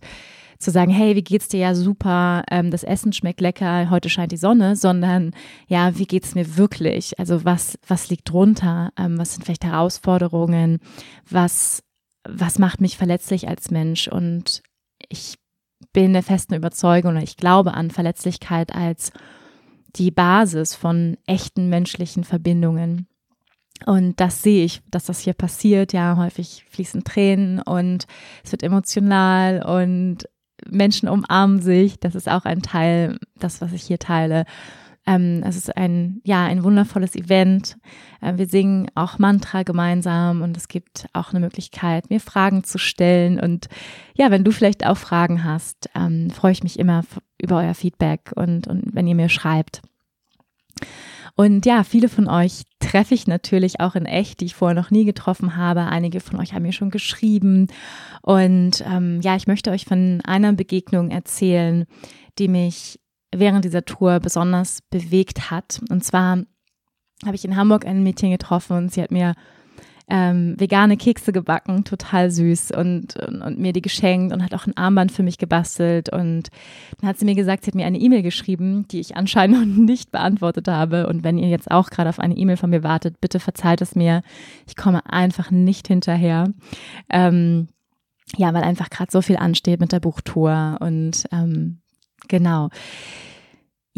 zu 0.58 0.70
sagen, 0.70 0.90
hey, 0.90 1.16
wie 1.16 1.24
geht's 1.24 1.48
dir 1.48 1.60
ja 1.60 1.74
super, 1.74 2.44
ähm, 2.50 2.70
das 2.70 2.84
Essen 2.84 3.12
schmeckt 3.12 3.40
lecker, 3.40 3.90
heute 3.90 4.08
scheint 4.08 4.32
die 4.32 4.36
Sonne, 4.36 4.76
sondern 4.76 5.32
ja, 5.68 5.98
wie 5.98 6.06
geht's 6.06 6.34
mir 6.34 6.56
wirklich? 6.56 7.18
Also 7.18 7.44
was, 7.44 7.78
was 7.86 8.08
liegt 8.08 8.30
drunter? 8.30 8.92
Ähm, 8.98 9.18
was 9.18 9.34
sind 9.34 9.44
vielleicht 9.44 9.64
Herausforderungen? 9.64 10.78
Was, 11.28 11.82
was 12.28 12.58
macht 12.58 12.80
mich 12.80 12.96
verletzlich 12.96 13.48
als 13.48 13.70
Mensch? 13.70 14.08
Und 14.08 14.62
ich 15.08 15.36
bin 15.92 16.12
der 16.12 16.22
festen 16.22 16.54
Überzeugung 16.54 17.12
oder 17.12 17.22
ich 17.22 17.36
glaube 17.36 17.74
an 17.74 17.90
Verletzlichkeit 17.90 18.74
als 18.74 19.12
die 19.96 20.10
Basis 20.10 20.74
von 20.74 21.16
echten 21.26 21.68
menschlichen 21.68 22.24
Verbindungen. 22.24 23.08
Und 23.84 24.20
das 24.20 24.42
sehe 24.42 24.64
ich, 24.64 24.80
dass 24.90 25.06
das 25.06 25.20
hier 25.20 25.34
passiert. 25.34 25.92
Ja, 25.92 26.16
häufig 26.16 26.64
fließen 26.70 27.04
Tränen 27.04 27.60
und 27.60 28.06
es 28.42 28.52
wird 28.52 28.62
emotional 28.62 29.62
und 29.62 30.28
Menschen 30.70 31.08
umarmen 31.08 31.60
sich. 31.60 31.98
Das 32.00 32.14
ist 32.14 32.28
auch 32.28 32.44
ein 32.44 32.62
Teil, 32.62 33.18
das, 33.38 33.60
was 33.60 33.72
ich 33.72 33.82
hier 33.82 33.98
teile. 33.98 34.44
Ähm, 35.06 35.42
es 35.46 35.56
ist 35.56 35.76
ein, 35.76 36.20
ja, 36.24 36.44
ein 36.44 36.64
wundervolles 36.64 37.14
Event. 37.14 37.76
Äh, 38.20 38.36
wir 38.36 38.46
singen 38.46 38.88
auch 38.96 39.18
Mantra 39.18 39.62
gemeinsam 39.62 40.42
und 40.42 40.56
es 40.56 40.66
gibt 40.66 41.06
auch 41.12 41.30
eine 41.30 41.40
Möglichkeit, 41.40 42.10
mir 42.10 42.20
Fragen 42.20 42.64
zu 42.64 42.78
stellen. 42.78 43.38
Und 43.38 43.68
ja, 44.14 44.30
wenn 44.32 44.42
du 44.42 44.50
vielleicht 44.50 44.84
auch 44.84 44.96
Fragen 44.96 45.44
hast, 45.44 45.88
ähm, 45.94 46.30
freue 46.30 46.52
ich 46.52 46.64
mich 46.64 46.78
immer 46.78 47.04
über 47.40 47.58
euer 47.58 47.74
Feedback 47.74 48.32
und, 48.34 48.66
und 48.66 48.94
wenn 48.94 49.06
ihr 49.06 49.14
mir 49.14 49.28
schreibt. 49.28 49.80
Und 51.36 51.66
ja, 51.66 51.84
viele 51.84 52.08
von 52.08 52.28
euch 52.28 52.62
treffe 52.80 53.14
ich 53.14 53.26
natürlich 53.26 53.78
auch 53.80 53.94
in 53.94 54.06
echt, 54.06 54.40
die 54.40 54.46
ich 54.46 54.54
vorher 54.54 54.74
noch 54.74 54.90
nie 54.90 55.04
getroffen 55.04 55.56
habe. 55.56 55.82
Einige 55.82 56.20
von 56.20 56.40
euch 56.40 56.54
haben 56.54 56.62
mir 56.62 56.72
schon 56.72 56.90
geschrieben. 56.90 57.66
Und 58.22 58.82
ähm, 58.86 59.20
ja, 59.20 59.36
ich 59.36 59.46
möchte 59.46 59.70
euch 59.70 59.84
von 59.84 60.22
einer 60.24 60.54
Begegnung 60.54 61.10
erzählen, 61.10 61.84
die 62.38 62.48
mich 62.48 62.98
während 63.34 63.66
dieser 63.66 63.84
Tour 63.84 64.18
besonders 64.20 64.80
bewegt 64.88 65.50
hat. 65.50 65.80
Und 65.90 66.02
zwar 66.04 66.38
habe 67.24 67.34
ich 67.34 67.44
in 67.44 67.56
Hamburg 67.56 67.86
ein 67.86 68.02
Mädchen 68.02 68.30
getroffen 68.30 68.76
und 68.76 68.92
sie 68.92 69.02
hat 69.02 69.10
mir 69.10 69.34
ähm, 70.08 70.54
vegane 70.58 70.96
Kekse 70.96 71.32
gebacken, 71.32 71.84
total 71.84 72.30
süß 72.30 72.70
und, 72.72 73.16
und, 73.16 73.42
und, 73.42 73.58
mir 73.58 73.72
die 73.72 73.82
geschenkt 73.82 74.32
und 74.32 74.44
hat 74.44 74.54
auch 74.54 74.66
ein 74.66 74.76
Armband 74.76 75.10
für 75.12 75.22
mich 75.22 75.38
gebastelt. 75.38 76.12
Und 76.12 76.48
dann 77.00 77.08
hat 77.08 77.18
sie 77.18 77.24
mir 77.24 77.34
gesagt, 77.34 77.64
sie 77.64 77.70
hat 77.70 77.74
mir 77.74 77.86
eine 77.86 77.98
E-Mail 77.98 78.22
geschrieben, 78.22 78.86
die 78.88 79.00
ich 79.00 79.16
anscheinend 79.16 79.58
noch 79.76 79.84
nicht 79.84 80.12
beantwortet 80.12 80.68
habe. 80.68 81.08
Und 81.08 81.24
wenn 81.24 81.38
ihr 81.38 81.48
jetzt 81.48 81.70
auch 81.70 81.90
gerade 81.90 82.08
auf 82.08 82.20
eine 82.20 82.36
E-Mail 82.36 82.56
von 82.56 82.70
mir 82.70 82.82
wartet, 82.82 83.20
bitte 83.20 83.40
verzeiht 83.40 83.80
es 83.80 83.96
mir. 83.96 84.22
Ich 84.66 84.76
komme 84.76 85.02
einfach 85.10 85.50
nicht 85.50 85.88
hinterher. 85.88 86.52
Ähm, 87.10 87.68
ja, 88.36 88.52
weil 88.54 88.62
einfach 88.62 88.90
gerade 88.90 89.10
so 89.10 89.22
viel 89.22 89.36
ansteht 89.36 89.80
mit 89.80 89.92
der 89.92 90.00
Buchtour 90.00 90.78
und 90.80 91.24
ähm, 91.32 91.78
Genau. 92.28 92.70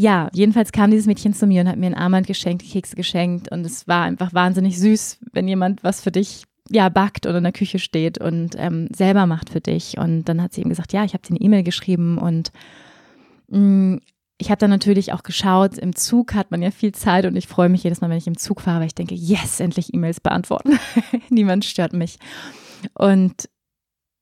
Ja, 0.01 0.31
jedenfalls 0.33 0.71
kam 0.71 0.93
dieses 0.93 1.09
Mädchen 1.09 1.35
zu 1.35 1.45
mir 1.49 1.61
und 1.61 1.69
hat 1.69 1.77
mir 1.77 1.87
ein 1.87 1.95
Armband 1.97 2.29
geschenkt, 2.29 2.63
Kekse 2.65 2.95
geschenkt 2.95 3.51
und 3.51 3.67
es 3.67 3.89
war 3.89 4.05
einfach 4.05 4.33
wahnsinnig 4.33 4.79
süß, 4.79 5.19
wenn 5.33 5.49
jemand 5.49 5.83
was 5.83 6.01
für 6.01 6.13
dich 6.13 6.45
ja 6.71 6.89
backt 6.89 7.27
oder 7.27 7.39
in 7.39 7.43
der 7.43 7.53
Küche 7.53 7.81
steht 7.81 8.17
und 8.17 8.55
ähm, 8.59 8.87
selber 8.95 9.27
macht 9.27 9.51
für 9.51 9.61
dich. 9.61 9.99
Und 9.99 10.27
dann 10.27 10.41
hat 10.41 10.53
sie 10.53 10.63
ihm 10.63 10.69
gesagt, 10.69 10.93
ja, 10.93 11.03
ich 11.03 11.15
habe 11.15 11.25
dir 11.25 11.31
eine 11.31 11.41
E-Mail 11.41 11.65
geschrieben 11.65 12.17
und 12.17 12.53
mh, 13.49 13.59
mm, 13.59 14.01
ich 14.41 14.51
habe 14.53 14.61
dann 14.61 14.71
natürlich 14.71 15.13
auch 15.13 15.25
geschaut, 15.25 15.77
im 15.77 15.97
Zug 15.97 16.33
hat 16.33 16.53
man 16.53 16.63
ja 16.63 16.71
viel 16.71 16.93
Zeit 16.93 17.27
und 17.27 17.35
ich 17.35 17.49
freue 17.49 17.69
mich 17.69 17.83
jedes 17.83 18.01
Mal, 18.01 18.09
wenn 18.09 18.19
ich 18.19 18.29
im 18.29 18.39
Zug 18.39 18.61
fahre, 18.61 18.79
weil 18.79 18.87
ich 18.87 18.95
denke, 18.95 19.17
yes, 19.17 19.59
endlich 19.59 19.93
E-Mails 19.93 20.21
beantworten. 20.21 20.79
Niemand 21.29 21.65
stört 21.65 21.93
mich. 21.93 22.21
Und 22.95 23.49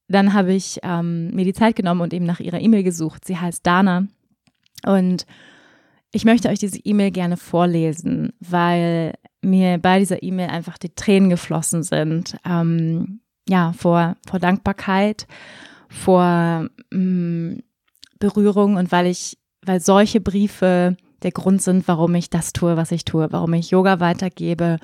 dann 0.08 0.32
habe 0.32 0.54
ich 0.54 0.78
ähm, 0.84 1.34
mir 1.34 1.44
die 1.44 1.52
Zeit 1.52 1.76
genommen 1.76 2.00
und 2.00 2.14
eben 2.14 2.24
nach 2.24 2.40
ihrer 2.40 2.62
E-Mail 2.62 2.82
gesucht. 2.82 3.26
Sie 3.26 3.36
heißt 3.36 3.66
Dana. 3.66 4.06
Und 4.86 5.26
ich 6.16 6.24
möchte 6.24 6.48
euch 6.48 6.58
diese 6.58 6.78
E-Mail 6.82 7.10
gerne 7.10 7.36
vorlesen, 7.36 8.32
weil 8.40 9.12
mir 9.42 9.76
bei 9.76 9.98
dieser 9.98 10.22
E-Mail 10.22 10.48
einfach 10.48 10.78
die 10.78 10.94
Tränen 10.94 11.28
geflossen 11.28 11.82
sind. 11.82 12.38
Ähm, 12.42 13.20
ja, 13.46 13.74
vor, 13.74 14.16
vor 14.26 14.38
Dankbarkeit, 14.38 15.26
vor 15.90 16.70
ähm, 16.90 17.62
Berührung 18.18 18.76
und 18.76 18.90
weil 18.92 19.06
ich, 19.06 19.36
weil 19.60 19.80
solche 19.80 20.22
Briefe 20.22 20.96
der 21.22 21.32
Grund 21.32 21.60
sind, 21.60 21.86
warum 21.86 22.14
ich 22.14 22.30
das 22.30 22.54
tue, 22.54 22.78
was 22.78 22.92
ich 22.92 23.04
tue, 23.04 23.30
warum 23.30 23.52
ich 23.52 23.70
Yoga 23.70 24.00
weitergebe, 24.00 24.78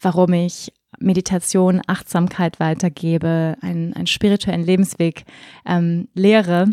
warum 0.00 0.32
ich 0.32 0.72
Meditation, 0.98 1.82
Achtsamkeit 1.86 2.58
weitergebe, 2.58 3.56
einen, 3.60 3.92
einen 3.94 4.08
spirituellen 4.08 4.64
Lebensweg 4.64 5.24
ähm, 5.64 6.08
lehre. 6.14 6.66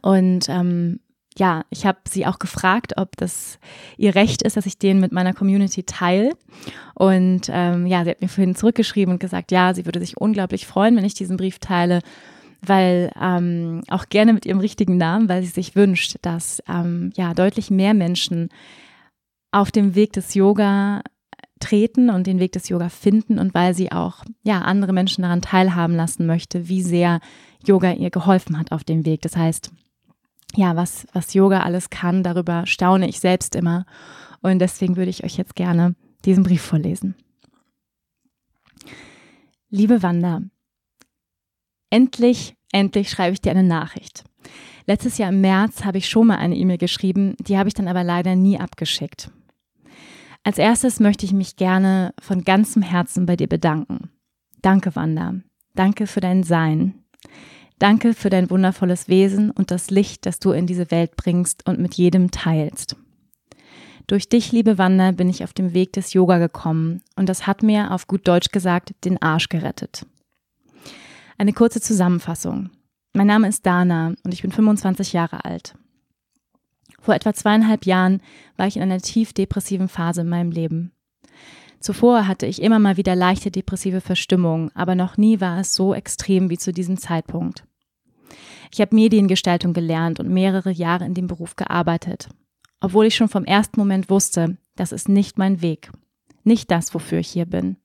Und 0.00 0.48
ähm, 0.48 1.00
ja, 1.36 1.64
ich 1.70 1.84
habe 1.84 1.98
sie 2.08 2.26
auch 2.26 2.38
gefragt, 2.38 2.94
ob 2.96 3.16
das 3.16 3.58
ihr 3.96 4.14
Recht 4.14 4.42
ist, 4.42 4.56
dass 4.56 4.66
ich 4.66 4.78
den 4.78 5.00
mit 5.00 5.10
meiner 5.10 5.34
Community 5.34 5.82
teile. 5.82 6.30
Und 6.94 7.48
ähm, 7.48 7.86
ja, 7.86 8.04
sie 8.04 8.10
hat 8.10 8.20
mir 8.20 8.28
vorhin 8.28 8.54
zurückgeschrieben 8.54 9.14
und 9.14 9.20
gesagt, 9.20 9.50
ja, 9.50 9.74
sie 9.74 9.84
würde 9.84 9.98
sich 9.98 10.16
unglaublich 10.16 10.66
freuen, 10.66 10.96
wenn 10.96 11.04
ich 11.04 11.14
diesen 11.14 11.36
Brief 11.36 11.58
teile, 11.58 12.00
weil 12.62 13.10
ähm, 13.20 13.82
auch 13.88 14.08
gerne 14.08 14.32
mit 14.32 14.46
ihrem 14.46 14.60
richtigen 14.60 14.96
Namen, 14.96 15.28
weil 15.28 15.42
sie 15.42 15.48
sich 15.48 15.74
wünscht, 15.74 16.16
dass 16.22 16.62
ähm, 16.68 17.12
ja 17.16 17.34
deutlich 17.34 17.70
mehr 17.70 17.94
Menschen 17.94 18.48
auf 19.50 19.72
dem 19.72 19.96
Weg 19.96 20.12
des 20.12 20.34
Yoga 20.34 21.02
treten 21.58 22.10
und 22.10 22.26
den 22.26 22.38
Weg 22.38 22.52
des 22.52 22.68
Yoga 22.68 22.88
finden 22.88 23.38
und 23.38 23.54
weil 23.54 23.74
sie 23.74 23.90
auch 23.90 24.24
ja 24.42 24.60
andere 24.60 24.92
Menschen 24.92 25.22
daran 25.22 25.42
teilhaben 25.42 25.96
lassen 25.96 26.26
möchte, 26.26 26.68
wie 26.68 26.82
sehr 26.82 27.20
Yoga 27.66 27.92
ihr 27.92 28.10
geholfen 28.10 28.58
hat 28.58 28.70
auf 28.70 28.84
dem 28.84 29.04
Weg. 29.04 29.22
Das 29.22 29.36
heißt, 29.36 29.72
ja, 30.56 30.76
was 30.76 31.06
was 31.12 31.34
Yoga 31.34 31.60
alles 31.60 31.90
kann, 31.90 32.22
darüber 32.22 32.66
staune 32.66 33.08
ich 33.08 33.20
selbst 33.20 33.54
immer 33.54 33.86
und 34.40 34.58
deswegen 34.58 34.96
würde 34.96 35.10
ich 35.10 35.24
euch 35.24 35.36
jetzt 35.36 35.54
gerne 35.54 35.94
diesen 36.24 36.44
Brief 36.44 36.62
vorlesen. 36.62 37.14
Liebe 39.70 40.02
Wanda, 40.02 40.42
endlich, 41.90 42.54
endlich 42.72 43.10
schreibe 43.10 43.34
ich 43.34 43.40
dir 43.40 43.50
eine 43.50 43.62
Nachricht. 43.62 44.24
Letztes 44.86 45.18
Jahr 45.18 45.30
im 45.30 45.40
März 45.40 45.84
habe 45.84 45.98
ich 45.98 46.08
schon 46.08 46.26
mal 46.26 46.36
eine 46.36 46.56
E-Mail 46.56 46.78
geschrieben, 46.78 47.34
die 47.40 47.56
habe 47.56 47.68
ich 47.68 47.74
dann 47.74 47.88
aber 47.88 48.04
leider 48.04 48.36
nie 48.36 48.60
abgeschickt. 48.60 49.30
Als 50.42 50.58
erstes 50.58 51.00
möchte 51.00 51.24
ich 51.24 51.32
mich 51.32 51.56
gerne 51.56 52.12
von 52.20 52.44
ganzem 52.44 52.82
Herzen 52.82 53.24
bei 53.24 53.34
dir 53.34 53.48
bedanken. 53.48 54.10
Danke, 54.60 54.94
Wanda. 54.94 55.36
Danke 55.74 56.06
für 56.06 56.20
dein 56.20 56.42
Sein. 56.42 57.02
Danke 57.78 58.14
für 58.14 58.30
dein 58.30 58.50
wundervolles 58.50 59.08
Wesen 59.08 59.50
und 59.50 59.70
das 59.70 59.90
Licht, 59.90 60.26
das 60.26 60.38
du 60.38 60.52
in 60.52 60.66
diese 60.66 60.90
Welt 60.90 61.16
bringst 61.16 61.66
und 61.66 61.80
mit 61.80 61.94
jedem 61.94 62.30
teilst. 62.30 62.96
Durch 64.06 64.28
dich, 64.28 64.52
liebe 64.52 64.78
Wanda, 64.78 65.12
bin 65.12 65.30
ich 65.30 65.44
auf 65.44 65.52
dem 65.52 65.72
Weg 65.72 65.92
des 65.94 66.12
Yoga 66.12 66.38
gekommen 66.38 67.00
und 67.16 67.28
das 67.28 67.46
hat 67.46 67.62
mir 67.62 67.90
auf 67.90 68.06
gut 68.06 68.28
Deutsch 68.28 68.50
gesagt 68.50 68.94
den 69.04 69.20
Arsch 69.20 69.48
gerettet. 69.48 70.06
Eine 71.38 71.52
kurze 71.52 71.80
Zusammenfassung. 71.80 72.70
Mein 73.14 73.26
Name 73.26 73.48
ist 73.48 73.64
Dana 73.64 74.14
und 74.22 74.34
ich 74.34 74.42
bin 74.42 74.52
25 74.52 75.12
Jahre 75.12 75.44
alt. 75.44 75.74
Vor 77.00 77.14
etwa 77.14 77.32
zweieinhalb 77.32 77.86
Jahren 77.86 78.20
war 78.56 78.66
ich 78.66 78.76
in 78.76 78.82
einer 78.82 79.00
tief 79.00 79.32
depressiven 79.32 79.88
Phase 79.88 80.22
in 80.22 80.28
meinem 80.28 80.50
Leben. 80.50 80.92
Zuvor 81.84 82.26
hatte 82.26 82.46
ich 82.46 82.62
immer 82.62 82.78
mal 82.78 82.96
wieder 82.96 83.14
leichte 83.14 83.50
depressive 83.50 84.00
Verstimmung, 84.00 84.70
aber 84.74 84.94
noch 84.94 85.18
nie 85.18 85.42
war 85.42 85.60
es 85.60 85.74
so 85.74 85.92
extrem 85.92 86.48
wie 86.48 86.56
zu 86.56 86.72
diesem 86.72 86.96
Zeitpunkt. 86.96 87.64
Ich 88.72 88.80
habe 88.80 88.94
Mediengestaltung 88.94 89.74
gelernt 89.74 90.18
und 90.18 90.30
mehrere 90.30 90.70
Jahre 90.70 91.04
in 91.04 91.12
dem 91.12 91.26
Beruf 91.26 91.56
gearbeitet, 91.56 92.30
obwohl 92.80 93.04
ich 93.04 93.14
schon 93.14 93.28
vom 93.28 93.44
ersten 93.44 93.78
Moment 93.78 94.08
wusste, 94.08 94.56
das 94.76 94.92
ist 94.92 95.10
nicht 95.10 95.36
mein 95.36 95.60
Weg, 95.60 95.90
nicht 96.42 96.70
das, 96.70 96.94
wofür 96.94 97.18
ich 97.18 97.28
hier 97.28 97.44
bin. 97.44 97.76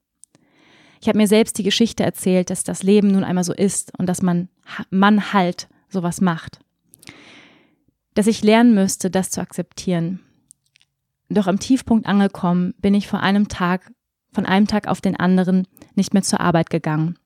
Ich 1.02 1.10
habe 1.10 1.18
mir 1.18 1.28
selbst 1.28 1.58
die 1.58 1.64
Geschichte 1.64 2.06
erzählt, 2.06 2.52
dass 2.52 2.64
das 2.64 2.84
Leben 2.84 3.10
nun 3.10 3.26
einmal 3.26 3.44
so 3.44 3.54
ist 3.54 3.92
und 4.00 4.06
dass 4.06 4.22
man, 4.22 4.48
man 4.92 5.34
halt 5.34 5.68
sowas 5.90 6.22
macht 6.22 6.62
dass 8.20 8.28
ich 8.28 8.44
lernen 8.44 8.74
müsste, 8.74 9.10
das 9.10 9.30
zu 9.30 9.40
akzeptieren. 9.40 10.20
Doch 11.30 11.48
am 11.48 11.60
Tiefpunkt 11.60 12.08
angekommen 12.08 12.74
bin 12.80 12.94
ich 12.94 13.08
vor 13.08 13.22
einem 13.22 13.48
Tag, 13.48 13.92
von 14.32 14.46
einem 14.46 14.68
Tag 14.68 14.88
auf 14.88 15.02
den 15.02 15.16
anderen 15.16 15.68
nicht 15.96 16.14
mehr 16.14 16.24
zur 16.24 16.40
Arbeit 16.40 16.70
gegangen, 16.70 17.18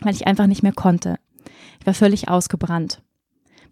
weil 0.00 0.14
ich 0.14 0.26
einfach 0.26 0.46
nicht 0.46 0.62
mehr 0.62 0.72
konnte. 0.72 1.16
Ich 1.80 1.86
war 1.86 1.94
völlig 1.94 2.28
ausgebrannt. 2.28 3.02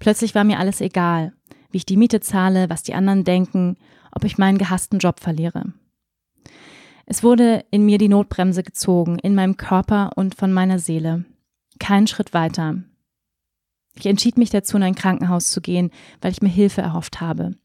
Plötzlich 0.00 0.35
war 0.35 0.44
mir 0.44 0.59
alles 0.59 0.80
egal, 0.80 1.33
wie 1.70 1.78
ich 1.78 1.87
die 1.87 1.96
Miete 1.96 2.20
zahle, 2.20 2.68
was 2.68 2.83
die 2.83 2.94
anderen 2.94 3.22
denken, 3.24 3.76
ob 4.12 4.24
ich 4.24 4.38
meinen 4.38 4.59
gehassten 4.59 4.98
Job 4.98 5.20
verliere. 5.20 5.72
Es 7.06 7.22
wurde 7.22 7.64
in 7.70 7.85
mir 7.85 7.98
die 7.98 8.09
Notbremse 8.09 8.62
gezogen, 8.62 9.18
in 9.18 9.35
meinem 9.35 9.56
Körper 9.56 10.11
und 10.16 10.35
von 10.35 10.52
meiner 10.52 10.78
Seele. 10.78 11.24
Kein 11.78 12.06
Schritt 12.06 12.35
weiter. 12.35 12.83
Ich 13.96 14.06
entschied 14.06 14.38
mich 14.38 14.50
dazu, 14.50 14.76
in 14.76 14.83
ein 14.83 14.94
Krankenhaus 14.94 15.50
zu 15.50 15.61
gehen, 15.61 15.90
weil 16.20 16.33
ich 16.33 16.42
mir 16.42 16.48
Hilfe 16.48 16.83
erhofft 16.83 17.20
habe. 17.20 17.56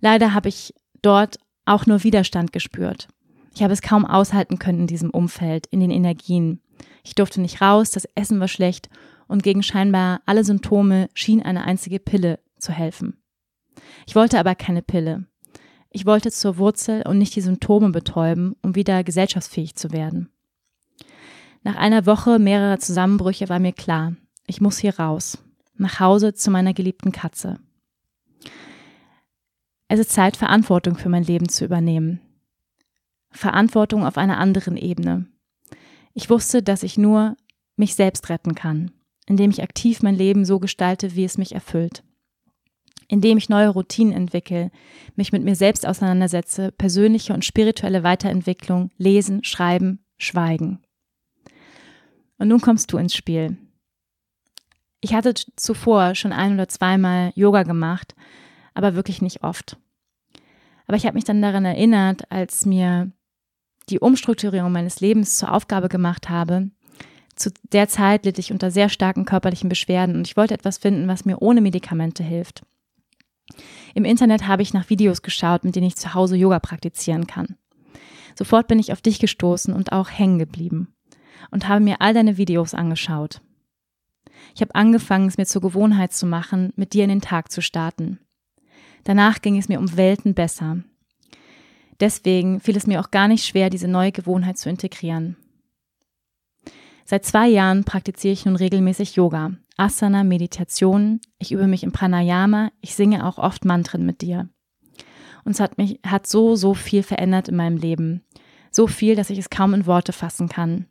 Leider 0.00 0.34
habe 0.34 0.48
ich 0.48 0.74
dort 1.02 1.38
auch 1.64 1.86
nur 1.86 2.02
Widerstand 2.04 2.52
gespürt. 2.52 3.08
Ich 3.54 3.62
habe 3.62 3.72
es 3.72 3.82
kaum 3.82 4.04
aushalten 4.04 4.58
können 4.58 4.80
in 4.80 4.86
diesem 4.86 5.10
Umfeld, 5.10 5.66
in 5.66 5.80
den 5.80 5.90
Energien. 5.90 6.60
Ich 7.02 7.14
durfte 7.14 7.40
nicht 7.40 7.60
raus, 7.60 7.90
das 7.90 8.06
Essen 8.14 8.40
war 8.40 8.48
schlecht 8.48 8.88
und 9.28 9.42
gegen 9.42 9.62
scheinbar 9.62 10.20
alle 10.26 10.44
Symptome 10.44 11.08
schien 11.14 11.42
eine 11.42 11.64
einzige 11.64 11.98
Pille 11.98 12.38
zu 12.58 12.72
helfen. 12.72 13.22
Ich 14.06 14.14
wollte 14.14 14.38
aber 14.38 14.54
keine 14.54 14.82
Pille. 14.82 15.26
Ich 15.90 16.06
wollte 16.06 16.30
zur 16.30 16.58
Wurzel 16.58 17.02
und 17.06 17.18
nicht 17.18 17.34
die 17.34 17.40
Symptome 17.40 17.90
betäuben, 17.90 18.54
um 18.62 18.74
wieder 18.74 19.02
gesellschaftsfähig 19.02 19.74
zu 19.74 19.90
werden. 19.90 20.30
Nach 21.62 21.76
einer 21.76 22.06
Woche 22.06 22.38
mehrerer 22.38 22.78
Zusammenbrüche 22.78 23.48
war 23.48 23.58
mir 23.58 23.72
klar, 23.72 24.14
ich 24.46 24.60
muss 24.60 24.78
hier 24.78 24.98
raus. 24.98 25.38
nach 25.76 25.98
Hause 25.98 26.34
zu 26.34 26.50
meiner 26.50 26.74
geliebten 26.74 27.10
Katze. 27.10 27.58
Es 29.92 29.98
ist 29.98 30.12
Zeit, 30.12 30.36
Verantwortung 30.36 30.96
für 30.96 31.08
mein 31.08 31.24
Leben 31.24 31.48
zu 31.48 31.64
übernehmen. 31.64 32.20
Verantwortung 33.32 34.06
auf 34.06 34.18
einer 34.18 34.38
anderen 34.38 34.76
Ebene. 34.76 35.26
Ich 36.14 36.30
wusste, 36.30 36.62
dass 36.62 36.84
ich 36.84 36.96
nur 36.96 37.36
mich 37.74 37.96
selbst 37.96 38.28
retten 38.28 38.54
kann, 38.54 38.92
indem 39.26 39.50
ich 39.50 39.64
aktiv 39.64 40.00
mein 40.00 40.14
Leben 40.14 40.44
so 40.44 40.60
gestalte, 40.60 41.16
wie 41.16 41.24
es 41.24 41.38
mich 41.38 41.56
erfüllt. 41.56 42.04
Indem 43.08 43.36
ich 43.36 43.48
neue 43.48 43.70
Routinen 43.70 44.12
entwickle, 44.12 44.70
mich 45.16 45.32
mit 45.32 45.42
mir 45.42 45.56
selbst 45.56 45.84
auseinandersetze, 45.84 46.70
persönliche 46.70 47.34
und 47.34 47.44
spirituelle 47.44 48.04
Weiterentwicklung, 48.04 48.92
lesen, 48.96 49.42
schreiben, 49.42 50.04
schweigen. 50.18 50.78
Und 52.38 52.46
nun 52.46 52.60
kommst 52.60 52.92
du 52.92 52.98
ins 52.98 53.16
Spiel. 53.16 53.56
Ich 55.00 55.14
hatte 55.14 55.34
zuvor 55.56 56.14
schon 56.14 56.32
ein 56.32 56.54
oder 56.54 56.68
zweimal 56.68 57.32
Yoga 57.34 57.64
gemacht, 57.64 58.14
aber 58.80 58.94
wirklich 58.94 59.20
nicht 59.22 59.42
oft. 59.42 59.76
Aber 60.86 60.96
ich 60.96 61.04
habe 61.04 61.14
mich 61.14 61.24
dann 61.24 61.42
daran 61.42 61.64
erinnert, 61.64 62.30
als 62.32 62.66
mir 62.66 63.12
die 63.90 64.00
Umstrukturierung 64.00 64.72
meines 64.72 65.00
Lebens 65.00 65.36
zur 65.36 65.52
Aufgabe 65.52 65.88
gemacht 65.88 66.28
habe. 66.28 66.70
Zu 67.36 67.50
der 67.72 67.88
Zeit 67.88 68.24
litt 68.24 68.38
ich 68.38 68.52
unter 68.52 68.70
sehr 68.70 68.88
starken 68.88 69.24
körperlichen 69.24 69.68
Beschwerden 69.68 70.16
und 70.16 70.26
ich 70.26 70.36
wollte 70.36 70.54
etwas 70.54 70.78
finden, 70.78 71.08
was 71.08 71.24
mir 71.24 71.40
ohne 71.40 71.60
Medikamente 71.60 72.22
hilft. 72.22 72.62
Im 73.94 74.04
Internet 74.04 74.46
habe 74.46 74.62
ich 74.62 74.72
nach 74.72 74.90
Videos 74.90 75.22
geschaut, 75.22 75.64
mit 75.64 75.76
denen 75.76 75.86
ich 75.86 75.96
zu 75.96 76.14
Hause 76.14 76.36
Yoga 76.36 76.58
praktizieren 76.60 77.26
kann. 77.26 77.56
Sofort 78.34 78.68
bin 78.68 78.78
ich 78.78 78.92
auf 78.92 79.02
dich 79.02 79.18
gestoßen 79.18 79.74
und 79.74 79.92
auch 79.92 80.08
hängen 80.10 80.38
geblieben 80.38 80.94
und 81.50 81.68
habe 81.68 81.80
mir 81.82 82.00
all 82.00 82.14
deine 82.14 82.36
Videos 82.36 82.74
angeschaut. 82.74 83.42
Ich 84.54 84.60
habe 84.60 84.74
angefangen, 84.74 85.28
es 85.28 85.36
mir 85.36 85.46
zur 85.46 85.62
Gewohnheit 85.62 86.12
zu 86.12 86.26
machen, 86.26 86.72
mit 86.76 86.92
dir 86.92 87.04
in 87.04 87.10
den 87.10 87.20
Tag 87.20 87.52
zu 87.52 87.60
starten. 87.60 88.18
Danach 89.04 89.40
ging 89.42 89.56
es 89.56 89.68
mir 89.68 89.78
um 89.78 89.96
Welten 89.96 90.34
besser. 90.34 90.78
Deswegen 92.00 92.60
fiel 92.60 92.76
es 92.76 92.86
mir 92.86 93.00
auch 93.00 93.10
gar 93.10 93.28
nicht 93.28 93.44
schwer, 93.44 93.70
diese 93.70 93.88
neue 93.88 94.12
Gewohnheit 94.12 94.58
zu 94.58 94.70
integrieren. 94.70 95.36
Seit 97.04 97.24
zwei 97.24 97.48
Jahren 97.48 97.84
praktiziere 97.84 98.32
ich 98.32 98.46
nun 98.46 98.56
regelmäßig 98.56 99.16
Yoga, 99.16 99.52
Asana, 99.76 100.24
Meditation, 100.24 101.20
ich 101.38 101.52
übe 101.52 101.66
mich 101.66 101.82
im 101.82 101.92
Pranayama, 101.92 102.70
ich 102.80 102.94
singe 102.94 103.26
auch 103.26 103.38
oft 103.38 103.64
Mantren 103.64 104.06
mit 104.06 104.22
dir. 104.22 104.48
Und 105.44 105.52
es 105.52 105.60
hat 105.60 105.78
mich, 105.78 106.00
hat 106.06 106.26
so, 106.26 106.54
so 106.54 106.74
viel 106.74 107.02
verändert 107.02 107.48
in 107.48 107.56
meinem 107.56 107.76
Leben. 107.76 108.22
So 108.70 108.86
viel, 108.86 109.16
dass 109.16 109.30
ich 109.30 109.38
es 109.38 109.50
kaum 109.50 109.74
in 109.74 109.86
Worte 109.86 110.12
fassen 110.12 110.48
kann. 110.48 110.86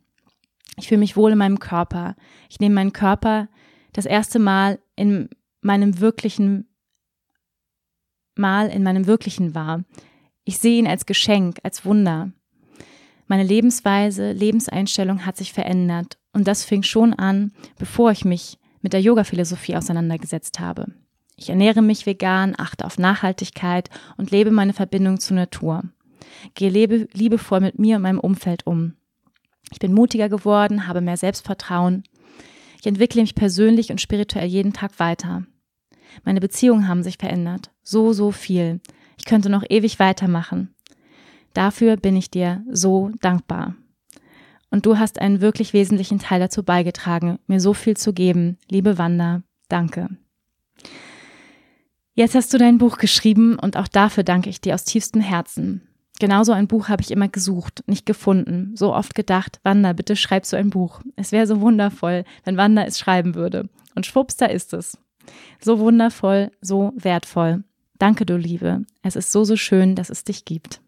Ich 0.76 0.88
fühle 0.88 0.98
mich 0.98 1.16
wohl 1.16 1.32
in 1.32 1.38
meinem 1.38 1.58
Körper. 1.58 2.16
Ich 2.48 2.60
nehme 2.60 2.74
meinen 2.74 2.92
Körper 2.92 3.48
das 3.92 4.06
erste 4.06 4.38
Mal 4.38 4.78
in 4.96 5.28
meinem 5.62 6.00
wirklichen 6.00 6.66
Mal 8.40 8.68
in 8.68 8.82
meinem 8.82 9.06
wirklichen 9.06 9.54
wahr. 9.54 9.84
Ich 10.44 10.58
sehe 10.58 10.78
ihn 10.78 10.88
als 10.88 11.06
Geschenk, 11.06 11.58
als 11.62 11.84
Wunder. 11.84 12.32
Meine 13.28 13.44
Lebensweise, 13.44 14.32
Lebenseinstellung 14.32 15.24
hat 15.24 15.36
sich 15.36 15.52
verändert 15.52 16.18
und 16.32 16.48
das 16.48 16.64
fing 16.64 16.82
schon 16.82 17.14
an, 17.14 17.52
bevor 17.78 18.10
ich 18.10 18.24
mich 18.24 18.58
mit 18.82 18.92
der 18.92 19.02
Yoga-Philosophie 19.02 19.76
auseinandergesetzt 19.76 20.58
habe. 20.58 20.86
Ich 21.36 21.50
ernähre 21.50 21.82
mich 21.82 22.06
vegan, 22.06 22.54
achte 22.58 22.84
auf 22.84 22.98
Nachhaltigkeit 22.98 23.88
und 24.16 24.30
lebe 24.30 24.50
meine 24.50 24.72
Verbindung 24.72 25.20
zur 25.20 25.36
Natur. 25.36 25.84
Gehe 26.54 26.70
lebe, 26.70 27.08
liebevoll 27.12 27.60
mit 27.60 27.78
mir 27.78 27.96
und 27.96 28.02
meinem 28.02 28.20
Umfeld 28.20 28.66
um. 28.66 28.94
Ich 29.72 29.78
bin 29.78 29.92
mutiger 29.92 30.28
geworden, 30.28 30.86
habe 30.86 31.00
mehr 31.00 31.16
Selbstvertrauen. 31.16 32.02
Ich 32.80 32.86
entwickle 32.86 33.20
mich 33.20 33.34
persönlich 33.34 33.90
und 33.90 34.00
spirituell 34.00 34.48
jeden 34.48 34.72
Tag 34.72 34.98
weiter. 34.98 35.44
Meine 36.24 36.40
Beziehungen 36.40 36.88
haben 36.88 37.02
sich 37.02 37.16
verändert. 37.18 37.70
So, 37.82 38.12
so 38.12 38.30
viel. 38.30 38.80
Ich 39.18 39.24
könnte 39.24 39.50
noch 39.50 39.64
ewig 39.68 39.98
weitermachen. 39.98 40.74
Dafür 41.54 41.96
bin 41.96 42.16
ich 42.16 42.30
dir 42.30 42.64
so 42.70 43.10
dankbar. 43.20 43.74
Und 44.70 44.86
du 44.86 44.98
hast 44.98 45.20
einen 45.20 45.40
wirklich 45.40 45.72
wesentlichen 45.72 46.20
Teil 46.20 46.40
dazu 46.40 46.62
beigetragen, 46.62 47.38
mir 47.46 47.60
so 47.60 47.74
viel 47.74 47.96
zu 47.96 48.12
geben. 48.12 48.56
Liebe 48.68 48.98
Wanda, 48.98 49.42
danke. 49.68 50.08
Jetzt 52.14 52.34
hast 52.34 52.52
du 52.52 52.58
dein 52.58 52.78
Buch 52.78 52.98
geschrieben 52.98 53.58
und 53.58 53.76
auch 53.76 53.88
dafür 53.88 54.24
danke 54.24 54.50
ich 54.50 54.60
dir 54.60 54.74
aus 54.74 54.84
tiefstem 54.84 55.20
Herzen. 55.20 55.82
Genauso 56.20 56.52
ein 56.52 56.68
Buch 56.68 56.88
habe 56.88 57.02
ich 57.02 57.10
immer 57.10 57.28
gesucht, 57.28 57.82
nicht 57.86 58.04
gefunden, 58.04 58.72
so 58.76 58.94
oft 58.94 59.14
gedacht, 59.14 59.58
Wanda, 59.62 59.94
bitte 59.94 60.16
schreib 60.16 60.44
so 60.44 60.56
ein 60.56 60.68
Buch. 60.68 61.00
Es 61.16 61.32
wäre 61.32 61.46
so 61.46 61.62
wundervoll, 61.62 62.24
wenn 62.44 62.58
Wanda 62.58 62.84
es 62.84 62.98
schreiben 62.98 63.34
würde. 63.34 63.70
Und 63.94 64.04
schwupps, 64.04 64.36
da 64.36 64.46
ist 64.46 64.74
es. 64.74 64.98
So 65.60 65.78
wundervoll, 65.78 66.50
so 66.60 66.92
wertvoll. 66.96 67.64
Danke, 67.98 68.24
du 68.24 68.36
Liebe. 68.36 68.84
Es 69.02 69.16
ist 69.16 69.30
so, 69.30 69.44
so 69.44 69.56
schön, 69.56 69.94
dass 69.94 70.10
es 70.10 70.24
dich 70.24 70.44
gibt. 70.44 70.80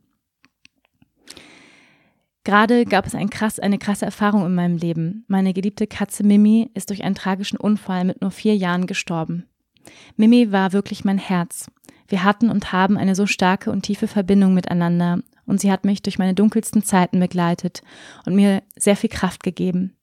Gerade 2.45 2.85
gab 2.87 3.07
es 3.07 3.15
ein 3.15 3.31
krass, 3.31 3.61
eine 3.61 3.79
krasse 3.79 4.05
Erfahrung 4.05 4.45
in 4.45 4.55
meinem 4.55 4.77
Leben. 4.77 5.25
Meine 5.29 5.53
geliebte 5.53 5.87
Katze 5.87 6.25
Mimi 6.25 6.71
ist 6.75 6.91
durch 6.91 7.05
einen 7.05 7.15
tragischen 7.15 7.57
Unfall 7.57 8.05
mit 8.05 8.21
nur 8.21 8.33
vier 8.33 8.57
Jahren 8.57 8.87
gestorben. 8.87 9.47
Mimi 10.17 10.51
war 10.51 10.73
wirklich 10.73 11.05
mein 11.05 11.19
Herz. 11.19 11.71
Wir 12.09 12.25
hatten 12.25 12.51
und 12.51 12.73
haben 12.73 12.97
eine 12.97 13.15
so 13.15 13.27
starke 13.27 13.71
und 13.71 13.83
tiefe 13.83 14.09
Verbindung 14.09 14.55
miteinander 14.55 15.21
und 15.47 15.61
sie 15.61 15.71
hat 15.71 15.85
mich 15.85 16.03
durch 16.03 16.19
meine 16.19 16.35
dunkelsten 16.35 16.83
Zeiten 16.83 17.21
begleitet 17.21 17.83
und 18.27 18.35
mir 18.35 18.63
sehr 18.77 18.97
viel 18.97 19.11
Kraft 19.11 19.43
gegeben. 19.43 19.97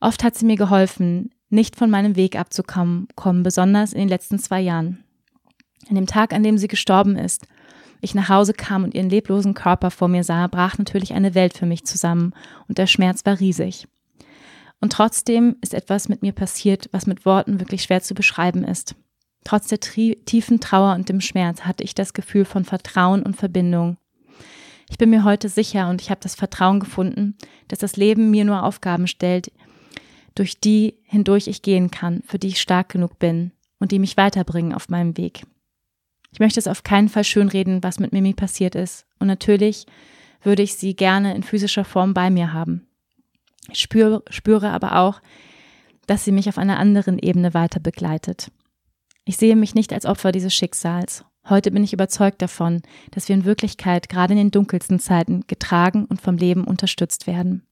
Oft 0.00 0.24
hat 0.24 0.36
sie 0.36 0.46
mir 0.46 0.56
geholfen, 0.56 1.30
nicht 1.52 1.76
von 1.76 1.90
meinem 1.90 2.16
Weg 2.16 2.38
abzukommen, 2.38 3.08
kommen, 3.14 3.42
besonders 3.42 3.92
in 3.92 4.00
den 4.00 4.08
letzten 4.08 4.38
zwei 4.38 4.60
Jahren. 4.60 5.04
An 5.88 5.96
dem 5.96 6.06
Tag, 6.06 6.32
an 6.32 6.42
dem 6.42 6.58
sie 6.58 6.68
gestorben 6.68 7.16
ist, 7.16 7.46
ich 8.00 8.14
nach 8.14 8.28
Hause 8.28 8.52
kam 8.52 8.82
und 8.82 8.94
ihren 8.94 9.10
leblosen 9.10 9.54
Körper 9.54 9.90
vor 9.90 10.08
mir 10.08 10.24
sah, 10.24 10.46
brach 10.48 10.78
natürlich 10.78 11.12
eine 11.12 11.34
Welt 11.34 11.56
für 11.56 11.66
mich 11.66 11.84
zusammen 11.84 12.32
und 12.68 12.78
der 12.78 12.86
Schmerz 12.86 13.24
war 13.24 13.38
riesig. 13.38 13.86
Und 14.80 14.92
trotzdem 14.92 15.56
ist 15.60 15.74
etwas 15.74 16.08
mit 16.08 16.22
mir 16.22 16.32
passiert, 16.32 16.88
was 16.90 17.06
mit 17.06 17.24
Worten 17.24 17.60
wirklich 17.60 17.84
schwer 17.84 18.02
zu 18.02 18.14
beschreiben 18.14 18.64
ist. 18.64 18.96
Trotz 19.44 19.68
der 19.68 19.78
tiefen 19.78 20.58
Trauer 20.58 20.94
und 20.94 21.08
dem 21.08 21.20
Schmerz 21.20 21.62
hatte 21.62 21.84
ich 21.84 21.94
das 21.94 22.12
Gefühl 22.12 22.44
von 22.44 22.64
Vertrauen 22.64 23.22
und 23.22 23.36
Verbindung. 23.36 23.96
Ich 24.90 24.98
bin 24.98 25.10
mir 25.10 25.24
heute 25.24 25.48
sicher 25.48 25.88
und 25.88 26.02
ich 26.02 26.10
habe 26.10 26.20
das 26.20 26.34
Vertrauen 26.34 26.80
gefunden, 26.80 27.36
dass 27.68 27.78
das 27.78 27.96
Leben 27.96 28.30
mir 28.30 28.44
nur 28.44 28.64
Aufgaben 28.64 29.06
stellt, 29.06 29.52
durch 30.34 30.60
die 30.60 30.98
hindurch 31.04 31.46
ich 31.46 31.62
gehen 31.62 31.90
kann, 31.90 32.22
für 32.26 32.38
die 32.38 32.48
ich 32.48 32.60
stark 32.60 32.88
genug 32.88 33.18
bin 33.18 33.52
und 33.78 33.92
die 33.92 33.98
mich 33.98 34.16
weiterbringen 34.16 34.72
auf 34.72 34.88
meinem 34.88 35.16
Weg. 35.16 35.42
Ich 36.32 36.40
möchte 36.40 36.58
es 36.58 36.66
auf 36.66 36.82
keinen 36.82 37.08
Fall 37.08 37.24
schönreden, 37.24 37.82
was 37.82 38.00
mit 38.00 38.12
Mimi 38.12 38.32
passiert 38.32 38.74
ist. 38.74 39.06
Und 39.18 39.26
natürlich 39.26 39.86
würde 40.42 40.62
ich 40.62 40.74
sie 40.74 40.96
gerne 40.96 41.34
in 41.34 41.42
physischer 41.42 41.84
Form 41.84 42.14
bei 42.14 42.30
mir 42.30 42.52
haben. 42.52 42.86
Ich 43.70 43.80
spüre, 43.80 44.22
spüre 44.30 44.70
aber 44.70 44.96
auch, 44.98 45.20
dass 46.06 46.24
sie 46.24 46.32
mich 46.32 46.48
auf 46.48 46.58
einer 46.58 46.78
anderen 46.78 47.18
Ebene 47.18 47.54
weiter 47.54 47.80
begleitet. 47.80 48.50
Ich 49.24 49.36
sehe 49.36 49.54
mich 49.54 49.74
nicht 49.74 49.92
als 49.92 50.06
Opfer 50.06 50.32
dieses 50.32 50.54
Schicksals. 50.54 51.24
Heute 51.48 51.70
bin 51.70 51.84
ich 51.84 51.92
überzeugt 51.92 52.40
davon, 52.42 52.82
dass 53.10 53.28
wir 53.28 53.34
in 53.34 53.44
Wirklichkeit 53.44 54.08
gerade 54.08 54.32
in 54.32 54.38
den 54.38 54.50
dunkelsten 54.50 54.98
Zeiten 54.98 55.44
getragen 55.46 56.06
und 56.06 56.20
vom 56.20 56.36
Leben 56.36 56.64
unterstützt 56.64 57.26
werden. 57.26 57.66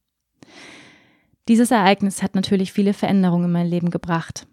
Dieses 1.50 1.72
Ereignis 1.72 2.22
hat 2.22 2.36
natürlich 2.36 2.72
viele 2.72 2.94
Veränderungen 2.94 3.46
in 3.46 3.50
mein 3.50 3.66
Leben 3.66 3.90
gebracht. 3.90 4.46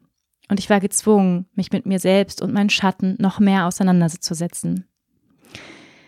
Und 0.50 0.60
ich 0.60 0.68
war 0.68 0.80
gezwungen, 0.80 1.46
mich 1.54 1.72
mit 1.72 1.86
mir 1.86 2.00
selbst 2.00 2.42
und 2.42 2.52
meinen 2.52 2.72
Schatten 2.72 3.16
noch 3.20 3.40
mehr 3.40 3.68
auseinanderzusetzen. 3.68 4.88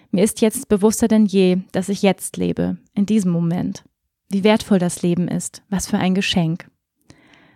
Mir 0.09 0.23
ist 0.23 0.41
jetzt 0.41 0.67
bewusster 0.67 1.07
denn 1.07 1.27
je, 1.27 1.59
dass 1.73 1.89
ich 1.89 2.01
jetzt 2.01 2.37
lebe, 2.37 2.77
in 2.95 3.05
diesem 3.05 3.31
Moment. 3.31 3.83
Wie 4.29 4.43
wertvoll 4.43 4.79
das 4.79 5.03
Leben 5.03 5.27
ist, 5.27 5.61
was 5.69 5.85
für 5.85 5.99
ein 5.99 6.15
Geschenk. 6.15 6.71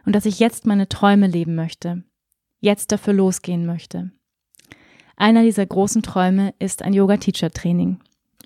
Und 0.06 0.14
dass 0.14 0.28
ich 0.28 0.38
jetzt 0.38 0.68
meine 0.68 0.88
Träume 0.88 1.26
leben 1.26 1.56
möchte, 1.56 2.04
jetzt 2.60 2.92
dafür 2.92 3.14
losgehen 3.14 3.66
möchte. 3.66 4.12
Einer 5.16 5.42
dieser 5.42 5.66
großen 5.66 6.04
Träume 6.04 6.54
ist 6.60 6.84
ein 6.84 6.94
Yoga-Teacher-Training. 6.94 8.00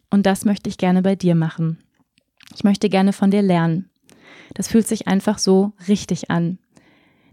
Und 0.10 0.26
das 0.26 0.46
möchte 0.46 0.70
ich 0.70 0.78
gerne 0.78 1.02
bei 1.02 1.18
dir 1.18 1.36
machen. 1.36 1.84
Ich 2.56 2.64
möchte 2.64 2.88
gerne 2.88 3.12
von 3.12 3.32
dir 3.32 3.42
lernen. 3.42 3.90
Das 4.54 4.68
fühlt 4.68 4.88
sich 4.88 5.08
einfach 5.08 5.38
so 5.38 5.74
richtig 5.88 6.30
an. 6.30 6.60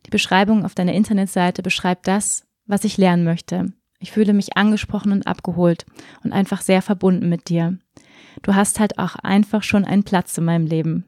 Die 0.07 0.11
Beschreibung 0.11 0.65
auf 0.65 0.75
deiner 0.75 0.93
Internetseite 0.93 1.63
beschreibt 1.63 2.07
das, 2.09 2.45
was 2.67 2.85
ich 2.85 2.99
lernen 2.99 3.25
möchte. 3.25 3.73
Ich 3.99 4.13
fühle 4.13 4.35
mich 4.35 4.57
angesprochen 4.57 5.13
und 5.13 5.27
abgeholt 5.27 5.87
und 6.23 6.33
einfach 6.33 6.61
sehr 6.61 6.83
verbunden 6.83 7.29
mit 7.29 7.49
dir. 7.49 7.79
Du 8.43 8.55
hast 8.55 8.81
halt 8.81 8.99
auch 8.99 9.17
einfach 9.17 9.63
schon 9.63 9.85
einen 9.85 10.05
Platz 10.05 10.37
in 10.37 10.45
meinem 10.45 10.67
Leben. 10.67 11.07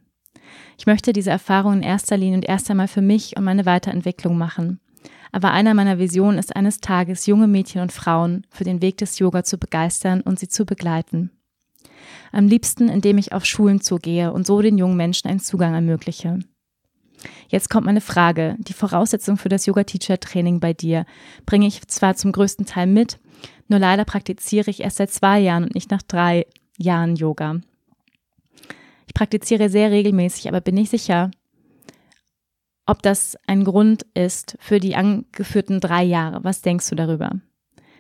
Ich 0.79 0.87
möchte 0.87 1.13
diese 1.13 1.31
Erfahrung 1.31 1.75
in 1.75 1.83
erster 1.83 2.17
Linie 2.17 2.37
und 2.37 2.49
erst 2.49 2.71
einmal 2.71 2.89
für 2.89 3.03
mich 3.03 3.37
und 3.37 3.45
meine 3.45 3.67
Weiterentwicklung 3.67 4.39
machen. 4.39 4.81
Aber 5.33 5.51
einer 5.51 5.75
meiner 5.75 5.99
Visionen 5.99 6.39
ist 6.39 6.57
eines 6.57 6.81
Tages, 6.81 7.27
junge 7.27 7.47
Mädchen 7.47 7.83
und 7.83 7.93
Frauen 7.93 8.47
für 8.49 8.65
den 8.65 8.81
Weg 8.81 8.97
des 8.99 9.19
Yoga 9.19 9.45
zu 9.45 9.59
begeistern 9.59 10.23
und 10.23 10.39
sie 10.39 10.49
zu 10.49 10.65
begleiten. 10.65 11.31
Am 12.33 12.49
liebsten, 12.49 12.89
indem 12.89 13.19
ich 13.19 13.33
auf 13.33 13.45
Schulen 13.45 13.81
zugehe 13.81 14.33
und 14.33 14.47
so 14.47 14.61
den 14.63 14.79
jungen 14.79 14.97
Menschen 14.97 15.29
einen 15.29 15.41
Zugang 15.41 15.75
ermögliche. 15.75 16.41
Jetzt 17.49 17.71
kommt 17.71 17.87
meine 17.87 18.01
Frage. 18.01 18.57
Die 18.59 18.73
Voraussetzung 18.73 19.37
für 19.37 19.49
das 19.49 19.67
Yoga-Teacher-Training 19.67 20.61
bei 20.61 20.73
dir 20.73 21.07
bringe 21.45 21.67
ich 21.67 21.87
zwar 21.89 22.17
zum 22.17 22.33
größten 22.33 22.67
Teil 22.67 22.87
mit, 22.87 23.19
nur 23.69 23.79
leider 23.79 24.05
praktiziere 24.05 24.71
ich 24.71 24.81
erst 24.81 24.99
seit 24.99 25.11
zwei 25.11 25.41
Jahren 25.41 25.65
und 25.65 25.75
nicht 25.75 25.91
nach 25.91 26.03
drei 26.03 26.47
Jahren 26.79 27.17
Yoga. 27.17 27.61
Ich 29.07 29.15
praktiziere 29.15 29.71
sehr 29.71 29.91
regelmäßig, 29.91 30.49
aber 30.49 30.61
bin 30.61 30.75
nicht 30.75 30.91
sicher, 30.91 31.31
ob 32.87 33.03
das 33.03 33.37
ein 33.47 33.65
Grund 33.65 34.07
ist 34.15 34.57
für 34.61 34.79
die 34.79 34.95
angeführten 34.95 35.81
drei 35.81 36.05
Jahre. 36.05 36.45
Was 36.45 36.63
denkst 36.63 36.89
du 36.89 36.95
darüber? 36.95 37.33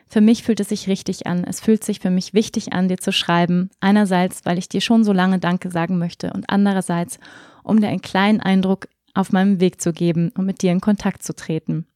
Für 0.09 0.21
mich 0.21 0.45
fühlt 0.45 0.61
es 0.61 0.69
sich 0.69 0.89
richtig 0.89 1.27
an. 1.27 1.45
Es 1.45 1.61
fühlt 1.61 1.83
sich 1.83 2.01
für 2.01 2.11
mich 2.11 2.33
wichtig 2.33 2.73
an, 2.73 2.89
dir 2.89 2.99
zu 2.99 3.13
schreiben. 3.13 3.71
Einerseits, 3.81 4.45
weil 4.45 4.59
ich 4.59 4.69
dir 4.69 4.81
schon 4.81 5.05
so 5.05 5.13
lange 5.13 5.39
Danke 5.39 5.71
sagen 5.71 5.99
möchte 5.99 6.33
und 6.33 6.49
andererseits, 6.49 7.19
um 7.65 7.81
dir 7.81 7.89
einen 7.89 8.03
kleinen 8.03 8.41
Eindruck 8.41 8.89
auf 9.15 9.33
meinem 9.33 9.61
Weg 9.61 9.81
zu 9.81 9.93
geben 9.93 10.31
und 10.37 10.47
mit 10.47 10.63
dir 10.63 10.71
in 10.71 10.81
Kontakt 10.81 11.23
zu 11.23 11.35
treten. 11.35 11.87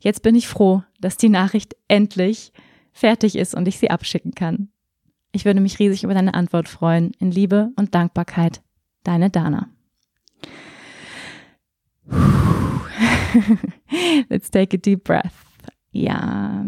Jetzt 0.00 0.22
bin 0.22 0.34
ich 0.34 0.48
froh, 0.48 0.82
dass 1.00 1.16
die 1.16 1.28
Nachricht 1.28 1.76
endlich 1.88 2.52
fertig 2.92 3.36
ist 3.36 3.54
und 3.54 3.68
ich 3.68 3.78
sie 3.78 3.90
abschicken 3.90 4.34
kann. 4.34 4.68
Ich 5.32 5.44
würde 5.44 5.60
mich 5.60 5.78
riesig 5.78 6.04
über 6.04 6.14
deine 6.14 6.34
Antwort 6.34 6.68
freuen. 6.68 7.12
In 7.18 7.30
Liebe 7.30 7.70
und 7.76 7.94
Dankbarkeit, 7.94 8.62
deine 9.02 9.30
Dana. 9.30 9.68
Let's 14.28 14.50
take 14.50 14.76
a 14.76 14.78
deep 14.78 15.04
breath. 15.04 15.32
Ja. 15.90 16.64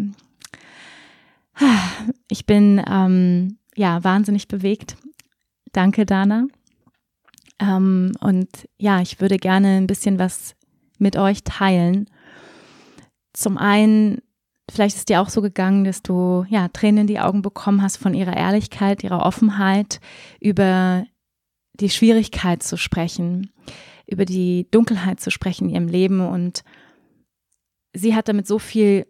Ich 2.28 2.46
bin 2.46 2.82
ähm, 2.88 3.58
ja 3.74 4.02
wahnsinnig 4.04 4.48
bewegt. 4.48 4.96
Danke, 5.72 6.06
Dana. 6.06 6.46
Ähm, 7.58 8.12
und 8.20 8.48
ja, 8.78 9.00
ich 9.00 9.20
würde 9.20 9.36
gerne 9.38 9.76
ein 9.76 9.86
bisschen 9.86 10.18
was 10.18 10.54
mit 10.98 11.16
euch 11.16 11.44
teilen. 11.44 12.08
Zum 13.32 13.58
einen, 13.58 14.22
vielleicht 14.70 14.96
ist 14.96 15.08
dir 15.08 15.20
auch 15.20 15.28
so 15.28 15.42
gegangen, 15.42 15.84
dass 15.84 16.02
du 16.02 16.44
ja 16.48 16.68
Tränen 16.68 17.02
in 17.02 17.06
die 17.06 17.20
Augen 17.20 17.42
bekommen 17.42 17.82
hast 17.82 17.96
von 17.96 18.14
ihrer 18.14 18.36
Ehrlichkeit, 18.36 19.04
ihrer 19.04 19.24
Offenheit, 19.24 20.00
über 20.40 21.06
die 21.74 21.90
Schwierigkeit 21.90 22.62
zu 22.62 22.76
sprechen, 22.76 23.52
über 24.06 24.24
die 24.24 24.66
Dunkelheit 24.70 25.20
zu 25.20 25.30
sprechen 25.30 25.68
in 25.68 25.74
ihrem 25.74 25.88
Leben. 25.88 26.20
Und 26.20 26.64
sie 27.92 28.14
hat 28.14 28.28
damit 28.28 28.46
so 28.46 28.58
viel 28.58 29.06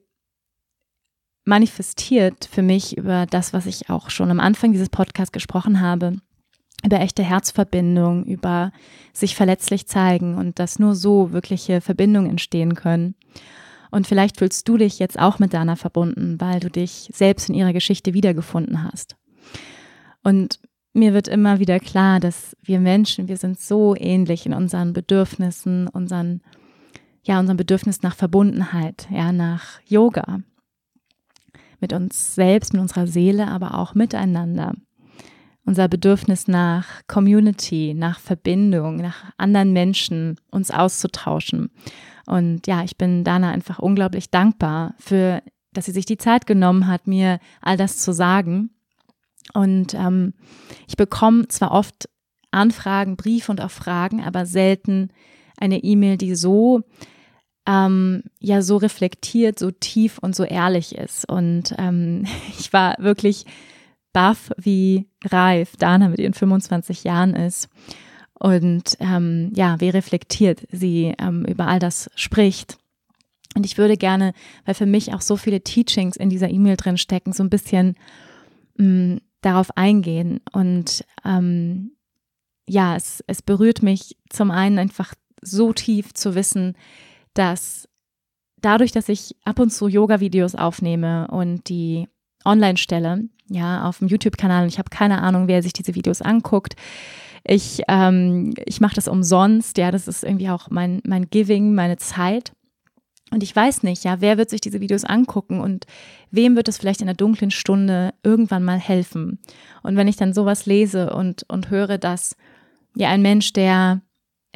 manifestiert 1.47 2.49
für 2.51 2.63
mich 2.63 2.99
über 2.99 3.25
das, 3.25 3.55
was 3.55 3.65
ich 3.67 3.89
auch 3.89 4.11
schon 4.11 4.31
am 4.31 4.41
Anfang 4.41 4.73
dieses 4.73 4.91
Podcasts 4.91 5.33
gesprochen 5.33 5.81
habe 5.81 6.19
über 6.85 7.01
echte 7.01 7.23
Herzverbindung, 7.23 8.25
über 8.25 8.73
sich 9.13 9.35
verletzlich 9.35 9.87
zeigen 9.87 10.37
und 10.37 10.59
dass 10.59 10.79
nur 10.79 10.95
so 10.95 11.33
wirkliche 11.33 11.81
Verbindungen 11.81 12.31
entstehen 12.31 12.75
können. 12.75 13.15
Und 13.91 14.07
vielleicht 14.07 14.39
fühlst 14.39 14.69
du 14.69 14.77
dich 14.77 14.99
jetzt 14.99 15.19
auch 15.19 15.39
mit 15.39 15.55
Dana 15.55 15.77
verbunden, 15.77 16.41
weil 16.41 16.61
du 16.61 16.71
dich 16.71 17.11
selbst 17.13 17.49
in 17.49 17.55
ihrer 17.55 17.73
Geschichte 17.73 18.15
wiedergefunden 18.15 18.85
hast. 18.85 19.17
Und 20.23 20.61
mir 20.93 21.13
wird 21.13 21.29
immer 21.29 21.61
wieder 21.61 21.79
klar, 21.79 22.21
dass 22.21 22.57
wir 22.63 22.81
Menschen, 22.81 23.29
wir 23.29 23.37
sind 23.37 23.61
so 23.61 23.95
ähnlich 23.97 24.47
in 24.47 24.55
unseren 24.55 24.93
Bedürfnissen, 24.93 25.89
unseren, 25.89 26.43
ja, 27.23 27.39
unserem 27.39 27.57
Bedürfnis 27.57 28.03
nach 28.03 28.17
Verbundenheit, 28.17 29.09
ja, 29.11 29.33
nach 29.33 29.81
Yoga. 29.87 30.41
Mit 31.81 31.93
uns 31.93 32.35
selbst, 32.35 32.73
mit 32.73 32.83
unserer 32.83 33.07
Seele, 33.07 33.49
aber 33.49 33.79
auch 33.79 33.95
miteinander 33.95 34.73
unser 35.67 35.89
Bedürfnis 35.89 36.47
nach 36.47 37.03
Community, 37.09 37.93
nach 37.95 38.21
Verbindung, 38.21 38.97
nach 38.97 39.33
anderen 39.37 39.73
Menschen, 39.73 40.37
uns 40.51 40.71
auszutauschen. 40.71 41.71
Und 42.27 42.67
ja, 42.67 42.85
ich 42.85 42.97
bin 42.97 43.25
Dana 43.25 43.51
einfach 43.51 43.81
unglaublich 43.81 44.31
dankbar 44.31 44.95
für, 44.99 45.43
dass 45.73 45.87
sie 45.87 45.93
sich 45.93 46.07
die 46.07 46.19
Zeit 46.19 46.47
genommen 46.47 46.87
hat, 46.87 47.09
mir 47.09 47.41
all 47.61 47.77
das 47.77 47.99
zu 47.99 48.13
sagen. 48.13 48.71
Und 49.53 49.95
ähm, 49.95 50.35
ich 50.89 50.97
bekomme 50.97 51.49
zwar 51.49 51.73
oft 51.73 52.09
Anfragen, 52.53 53.17
Briefe 53.17 53.51
und 53.51 53.61
auch 53.61 53.71
Fragen, 53.71 54.23
aber 54.23 54.47
selten 54.47 55.11
eine 55.59 55.83
E-Mail, 55.83 56.17
die 56.17 56.37
so 56.37 56.83
ähm, 57.67 58.23
ja 58.39 58.63
so 58.63 58.77
reflektiert, 58.77 59.59
so 59.59 59.71
tief 59.71 60.19
und 60.19 60.35
so 60.37 60.45
ehrlich 60.45 60.97
ist. 60.97 61.29
Und 61.29 61.75
ähm, 61.79 62.27
ich 62.59 62.73
war 62.73 62.97
wirklich 62.99 63.45
baff, 64.13 64.51
wie 64.57 65.07
reif 65.25 65.77
Dana 65.77 66.09
mit 66.09 66.19
ihren 66.19 66.35
25 66.35 67.05
Jahren 67.05 67.35
ist 67.35 67.69
und 68.39 68.97
ähm, 69.01 69.51
ja, 69.55 69.81
wie 69.81 69.89
reflektiert 69.89 70.67
sie 70.71 71.15
ähm, 71.19 71.45
über 71.45 71.67
all 71.69 71.79
das 71.79 72.11
spricht. 72.17 72.79
Und 73.55 73.65
ich 73.65 73.79
würde 73.79 73.97
gerne, 73.97 74.35
weil 74.67 74.75
für 74.75 74.87
mich 74.87 75.15
auch 75.15 75.23
so 75.23 75.37
viele 75.37 75.63
Teachings 75.63 76.17
in 76.17 76.29
dieser 76.29 76.51
E-Mail 76.51 76.77
drin 76.77 76.99
stecken, 76.99 77.33
so 77.33 77.43
ein 77.43 77.51
bisschen 77.51 77.97
mh, 78.77 78.87
mm, 78.87 79.21
darauf 79.41 79.75
eingehen. 79.77 80.41
Und 80.53 81.05
ähm, 81.25 81.93
ja, 82.69 82.97
es, 82.97 83.25
es 83.27 83.41
berührt 83.41 83.83
mich 83.83 84.19
zum 84.29 84.51
einen 84.51 84.79
einfach 84.79 85.15
so 85.41 85.73
tief 85.73 86.13
zu 86.13 86.35
wissen, 86.35 86.77
dass 87.39 87.89
dadurch, 88.61 88.93
dass 88.93 89.09
ich 89.09 89.37
ab 89.45 89.59
und 89.59 89.71
zu 89.71 89.89
Yoga-Videos 89.89 90.55
aufnehme 90.55 91.29
und 91.29 91.69
die 91.69 92.09
online 92.45 92.77
stelle, 92.77 93.29
ja, 93.49 93.89
auf 93.89 93.99
dem 93.99 94.09
YouTube-Kanal. 94.09 94.67
Ich 94.67 94.79
habe 94.79 94.91
keine 94.91 95.23
Ahnung, 95.23 95.49
wer 95.49 95.63
sich 95.63 95.73
diese 95.73 95.95
Videos 95.95 96.23
anguckt. 96.23 96.75
Ich, 97.45 97.83
ähm, 97.89 98.55
ich 98.65 98.81
mache 98.81 98.97
das 98.97 99.07
umsonst, 99.07 99.79
ja, 99.79 99.91
das 99.91 100.09
ist 100.09 100.25
irgendwie 100.25 100.51
auch 100.51 100.69
mein, 100.71 101.01
mein 101.05 101.31
Giving, 101.31 101.75
meine 101.75 101.97
Zeit. 101.97 102.53
Und 103.31 103.43
ich 103.43 103.55
weiß 103.55 103.83
nicht, 103.83 104.05
ja, 104.05 104.21
wer 104.21 104.39
wird 104.39 104.51
sich 104.51 104.61
diese 104.61 104.81
Videos 104.81 105.05
angucken 105.05 105.61
und 105.61 105.87
wem 106.31 106.55
wird 106.55 106.69
es 106.69 106.79
vielleicht 106.79 107.01
in 107.01 107.07
der 107.07 107.17
dunklen 107.17 107.51
Stunde 107.51 108.15
irgendwann 108.23 108.65
mal 108.65 108.79
helfen? 108.79 109.39
Und 109.83 109.97
wenn 109.97 110.09
ich 110.09 110.17
dann 110.17 110.33
sowas 110.33 110.67
lese 110.67 111.13
und, 111.13 111.45
und 111.49 111.71
höre, 111.71 111.99
dass 111.99 112.37
ja 112.95 113.09
ein 113.09 113.23
Mensch, 113.23 113.53
der 113.53 114.01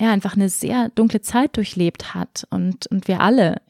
ja 0.00 0.12
einfach 0.12 0.34
eine 0.34 0.48
sehr 0.48 0.88
dunkle 0.90 1.20
Zeit 1.20 1.56
durchlebt 1.56 2.14
hat. 2.14 2.46
Und, 2.50 2.86
und 2.88 3.06
wir 3.06 3.20
alle, 3.20 3.60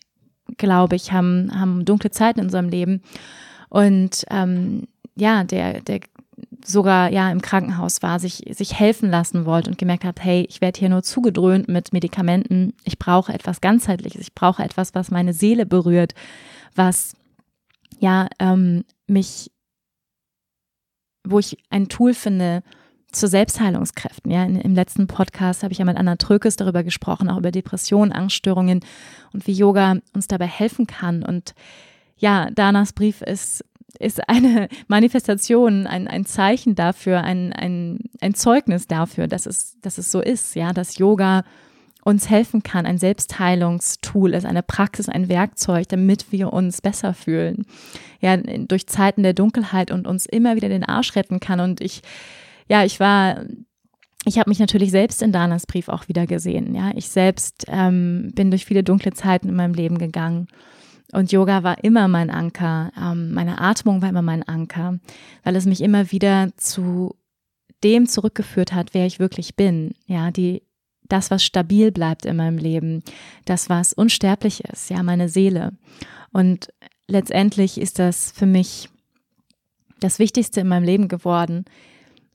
glaube 0.56 0.96
ich, 0.96 1.12
haben, 1.12 1.50
haben 1.58 1.84
dunkle 1.84 2.10
Zeiten 2.10 2.40
in 2.40 2.46
unserem 2.46 2.68
Leben. 2.68 3.02
Und 3.68 4.24
ähm, 4.30 4.86
ja, 5.16 5.44
der, 5.44 5.80
der 5.80 6.00
sogar 6.64 7.10
ja 7.10 7.30
im 7.30 7.42
Krankenhaus 7.42 8.02
war, 8.02 8.18
sich, 8.18 8.42
sich 8.50 8.78
helfen 8.78 9.10
lassen 9.10 9.44
wollte 9.44 9.70
und 9.70 9.78
gemerkt 9.78 10.04
hat, 10.04 10.22
hey, 10.22 10.46
ich 10.48 10.60
werde 10.60 10.78
hier 10.78 10.88
nur 10.88 11.02
zugedröhnt 11.02 11.68
mit 11.68 11.92
Medikamenten, 11.92 12.74
ich 12.84 12.98
brauche 12.98 13.32
etwas 13.32 13.60
ganzheitliches, 13.60 14.20
ich 14.20 14.34
brauche 14.34 14.62
etwas, 14.62 14.94
was 14.94 15.10
meine 15.10 15.32
Seele 15.32 15.66
berührt, 15.66 16.14
was 16.74 17.14
ja 17.98 18.28
ähm, 18.38 18.84
mich, 19.06 19.50
wo 21.26 21.38
ich 21.38 21.58
ein 21.70 21.88
Tool 21.88 22.14
finde 22.14 22.62
zu 23.12 23.28
Selbstheilungskräften. 23.28 24.30
Ja, 24.30 24.44
im 24.44 24.74
letzten 24.74 25.06
Podcast 25.06 25.62
habe 25.62 25.72
ich 25.72 25.78
ja 25.78 25.84
mit 25.84 25.96
Anna 25.96 26.16
Trökes 26.16 26.56
darüber 26.56 26.82
gesprochen, 26.82 27.28
auch 27.28 27.38
über 27.38 27.50
Depressionen, 27.50 28.12
Angststörungen 28.12 28.80
und 29.32 29.46
wie 29.46 29.52
Yoga 29.52 29.96
uns 30.14 30.28
dabei 30.28 30.46
helfen 30.46 30.86
kann 30.86 31.22
und 31.22 31.54
ja, 32.20 32.50
Danas 32.50 32.92
Brief 32.92 33.22
ist, 33.22 33.64
ist 33.98 34.28
eine 34.28 34.68
Manifestation, 34.88 35.86
ein, 35.86 36.06
ein 36.06 36.24
Zeichen 36.26 36.74
dafür, 36.74 37.22
ein, 37.22 37.52
ein, 37.52 37.98
ein 38.20 38.34
Zeugnis 38.34 38.86
dafür, 38.86 39.26
dass 39.26 39.46
es, 39.46 39.78
dass 39.80 39.98
es 39.98 40.12
so 40.12 40.20
ist, 40.20 40.54
ja, 40.54 40.72
dass 40.72 40.98
Yoga 40.98 41.44
uns 42.02 42.30
helfen 42.30 42.62
kann, 42.62 42.86
ein 42.86 42.98
Selbstheilungstool 42.98 44.32
ist, 44.32 44.46
eine 44.46 44.62
Praxis, 44.62 45.08
ein 45.08 45.28
Werkzeug, 45.28 45.88
damit 45.88 46.32
wir 46.32 46.52
uns 46.52 46.80
besser 46.80 47.12
fühlen. 47.12 47.66
Ja, 48.20 48.36
durch 48.36 48.86
Zeiten 48.86 49.22
der 49.22 49.34
Dunkelheit 49.34 49.90
und 49.90 50.06
uns 50.06 50.24
immer 50.24 50.56
wieder 50.56 50.68
den 50.68 50.84
Arsch 50.84 51.14
retten 51.14 51.40
kann. 51.40 51.60
Und 51.60 51.80
ich, 51.82 52.02
ja, 52.70 52.84
ich 52.84 53.00
war, 53.00 53.44
ich 54.24 54.38
habe 54.38 54.48
mich 54.48 54.60
natürlich 54.60 54.90
selbst 54.90 55.22
in 55.22 55.32
Danas 55.32 55.66
Brief 55.66 55.88
auch 55.88 56.08
wieder 56.08 56.26
gesehen. 56.26 56.74
Ja, 56.74 56.92
ich 56.94 57.08
selbst 57.08 57.64
ähm, 57.68 58.30
bin 58.34 58.50
durch 58.50 58.64
viele 58.64 58.84
dunkle 58.84 59.12
Zeiten 59.12 59.48
in 59.48 59.56
meinem 59.56 59.74
Leben 59.74 59.98
gegangen 59.98 60.46
und 61.12 61.32
Yoga 61.32 61.62
war 61.62 61.82
immer 61.82 62.08
mein 62.08 62.30
Anker, 62.30 62.92
ähm, 62.96 63.32
meine 63.32 63.60
Atmung 63.60 64.02
war 64.02 64.08
immer 64.08 64.22
mein 64.22 64.46
Anker, 64.46 64.98
weil 65.42 65.56
es 65.56 65.66
mich 65.66 65.80
immer 65.80 66.12
wieder 66.12 66.50
zu 66.56 67.16
dem 67.82 68.06
zurückgeführt 68.06 68.72
hat, 68.72 68.94
wer 68.94 69.06
ich 69.06 69.18
wirklich 69.18 69.56
bin. 69.56 69.94
Ja, 70.06 70.30
die, 70.30 70.62
das, 71.08 71.30
was 71.30 71.42
stabil 71.42 71.90
bleibt 71.90 72.26
in 72.26 72.36
meinem 72.36 72.58
Leben, 72.58 73.02
das, 73.44 73.68
was 73.68 73.92
unsterblich 73.92 74.64
ist, 74.64 74.90
ja, 74.90 75.02
meine 75.02 75.28
Seele. 75.28 75.72
Und 76.32 76.72
letztendlich 77.08 77.80
ist 77.80 77.98
das 77.98 78.30
für 78.30 78.46
mich 78.46 78.88
das 79.98 80.18
Wichtigste 80.18 80.60
in 80.60 80.68
meinem 80.68 80.84
Leben 80.84 81.08
geworden, 81.08 81.64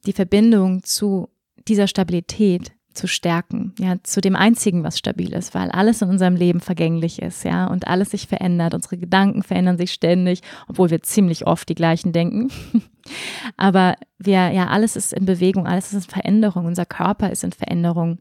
die 0.05 0.13
Verbindung 0.13 0.83
zu 0.83 1.29
dieser 1.67 1.87
Stabilität, 1.87 2.71
zu 2.95 3.07
stärken, 3.07 3.73
ja, 3.77 3.95
zu 4.03 4.21
dem 4.21 4.35
einzigen, 4.35 4.83
was 4.83 4.97
stabil 4.97 5.33
ist, 5.33 5.53
weil 5.53 5.69
alles 5.69 6.01
in 6.01 6.09
unserem 6.09 6.35
Leben 6.35 6.61
vergänglich 6.61 7.21
ist, 7.21 7.43
ja, 7.43 7.67
und 7.67 7.87
alles 7.87 8.11
sich 8.11 8.27
verändert. 8.27 8.73
Unsere 8.73 8.97
Gedanken 8.97 9.43
verändern 9.43 9.77
sich 9.77 9.91
ständig, 9.91 10.41
obwohl 10.67 10.89
wir 10.89 11.01
ziemlich 11.03 11.45
oft 11.45 11.67
die 11.67 11.75
gleichen 11.75 12.13
denken. 12.13 12.49
Aber 13.57 13.95
wir, 14.17 14.49
ja, 14.51 14.67
alles 14.67 14.95
ist 14.95 15.13
in 15.13 15.25
Bewegung, 15.25 15.67
alles 15.67 15.87
ist 15.87 16.05
in 16.05 16.09
Veränderung, 16.09 16.65
unser 16.65 16.85
Körper 16.85 17.29
ist 17.29 17.43
in 17.43 17.51
Veränderung. 17.51 18.19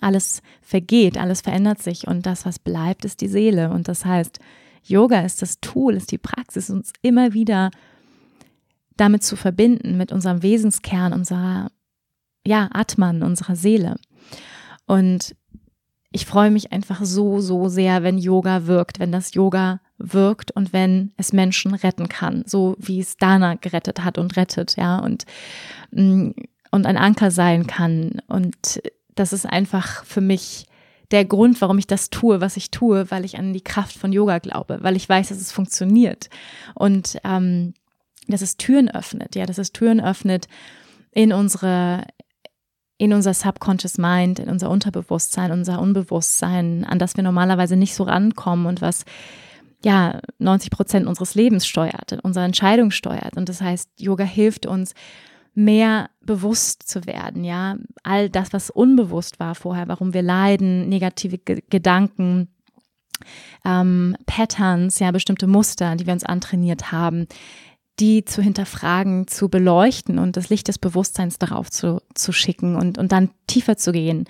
alles 0.00 0.42
vergeht, 0.62 1.18
alles 1.18 1.42
verändert 1.42 1.80
sich 1.80 2.08
und 2.08 2.26
das, 2.26 2.46
was 2.46 2.58
bleibt, 2.58 3.04
ist 3.04 3.20
die 3.20 3.28
Seele. 3.28 3.70
Und 3.70 3.86
das 3.86 4.04
heißt, 4.04 4.40
Yoga 4.82 5.20
ist 5.20 5.42
das 5.42 5.60
Tool, 5.60 5.94
ist 5.94 6.10
die 6.10 6.18
Praxis, 6.18 6.70
uns 6.70 6.92
immer 7.02 7.32
wieder 7.32 7.70
damit 8.96 9.22
zu 9.24 9.36
verbinden, 9.36 9.96
mit 9.96 10.12
unserem 10.12 10.42
Wesenskern, 10.42 11.12
unserer, 11.12 11.70
ja, 12.46 12.68
Atman, 12.72 13.22
unserer 13.22 13.56
Seele. 13.56 13.96
Und 14.86 15.34
ich 16.12 16.26
freue 16.26 16.50
mich 16.50 16.72
einfach 16.72 17.04
so, 17.04 17.40
so 17.40 17.68
sehr, 17.68 18.04
wenn 18.04 18.18
Yoga 18.18 18.66
wirkt, 18.66 19.00
wenn 19.00 19.10
das 19.10 19.34
Yoga 19.34 19.80
wirkt 19.98 20.52
und 20.52 20.72
wenn 20.72 21.12
es 21.16 21.32
Menschen 21.32 21.74
retten 21.74 22.08
kann, 22.08 22.44
so 22.46 22.76
wie 22.78 23.00
es 23.00 23.16
Dana 23.16 23.54
gerettet 23.54 24.04
hat 24.04 24.18
und 24.18 24.36
rettet, 24.36 24.76
ja, 24.76 24.98
und, 24.98 25.24
mm, 25.90 26.30
und 26.70 26.86
ein 26.86 26.96
Anker 26.96 27.30
sein 27.32 27.66
kann. 27.66 28.22
Und 28.28 28.80
das 29.16 29.32
ist 29.32 29.46
einfach 29.46 30.04
für 30.04 30.20
mich 30.20 30.66
der 31.10 31.24
Grund, 31.24 31.60
warum 31.60 31.78
ich 31.78 31.86
das 31.86 32.10
tue, 32.10 32.40
was 32.40 32.56
ich 32.56 32.70
tue, 32.70 33.10
weil 33.10 33.24
ich 33.24 33.38
an 33.38 33.52
die 33.52 33.60
Kraft 33.60 33.96
von 33.96 34.12
Yoga 34.12 34.38
glaube, 34.38 34.78
weil 34.82 34.96
ich 34.96 35.08
weiß, 35.08 35.28
dass 35.28 35.38
es 35.40 35.52
funktioniert 35.52 36.28
und 36.74 37.18
ähm, 37.24 37.74
dass 38.28 38.42
es 38.42 38.56
Türen 38.56 38.90
öffnet, 38.90 39.34
ja, 39.34 39.46
dass 39.46 39.58
es 39.58 39.72
Türen 39.72 40.00
öffnet 40.00 40.48
in 41.10 41.32
unsere 41.32 42.04
in 42.96 43.12
unser 43.12 43.34
Subconscious 43.34 43.98
Mind, 43.98 44.38
in 44.38 44.48
unser 44.48 44.70
Unterbewusstsein, 44.70 45.50
unser 45.50 45.80
Unbewusstsein, 45.80 46.84
an 46.84 47.00
das 47.00 47.16
wir 47.16 47.24
normalerweise 47.24 47.76
nicht 47.76 47.94
so 47.94 48.04
rankommen 48.04 48.66
und 48.66 48.80
was 48.80 49.04
ja 49.84 50.20
90 50.38 50.70
Prozent 50.70 51.06
unseres 51.06 51.34
Lebens 51.34 51.66
steuert, 51.66 52.18
unsere 52.22 52.44
Entscheidung 52.44 52.92
steuert. 52.92 53.36
Und 53.36 53.48
das 53.48 53.60
heißt, 53.60 53.90
Yoga 53.98 54.24
hilft 54.24 54.66
uns, 54.66 54.94
mehr 55.54 56.10
bewusst 56.20 56.82
zu 56.88 57.06
werden, 57.06 57.44
ja, 57.44 57.76
all 58.02 58.28
das, 58.28 58.52
was 58.52 58.70
unbewusst 58.70 59.38
war 59.38 59.54
vorher, 59.54 59.86
warum 59.86 60.12
wir 60.12 60.22
leiden, 60.22 60.88
negative 60.88 61.38
G 61.38 61.62
Gedanken, 61.70 62.48
ähm, 63.64 64.16
Patterns, 64.26 64.98
ja, 64.98 65.12
bestimmte 65.12 65.46
Muster, 65.46 65.94
die 65.94 66.06
wir 66.06 66.12
uns 66.12 66.24
antrainiert 66.24 66.90
haben, 66.90 67.28
die 68.00 68.24
zu 68.24 68.42
hinterfragen, 68.42 69.28
zu 69.28 69.48
beleuchten 69.48 70.18
und 70.18 70.36
das 70.36 70.48
Licht 70.48 70.68
des 70.68 70.78
Bewusstseins 70.78 71.38
darauf 71.38 71.70
zu, 71.70 72.02
zu 72.14 72.32
schicken 72.32 72.76
und, 72.76 72.98
und 72.98 73.12
dann 73.12 73.30
tiefer 73.46 73.76
zu 73.76 73.92
gehen. 73.92 74.24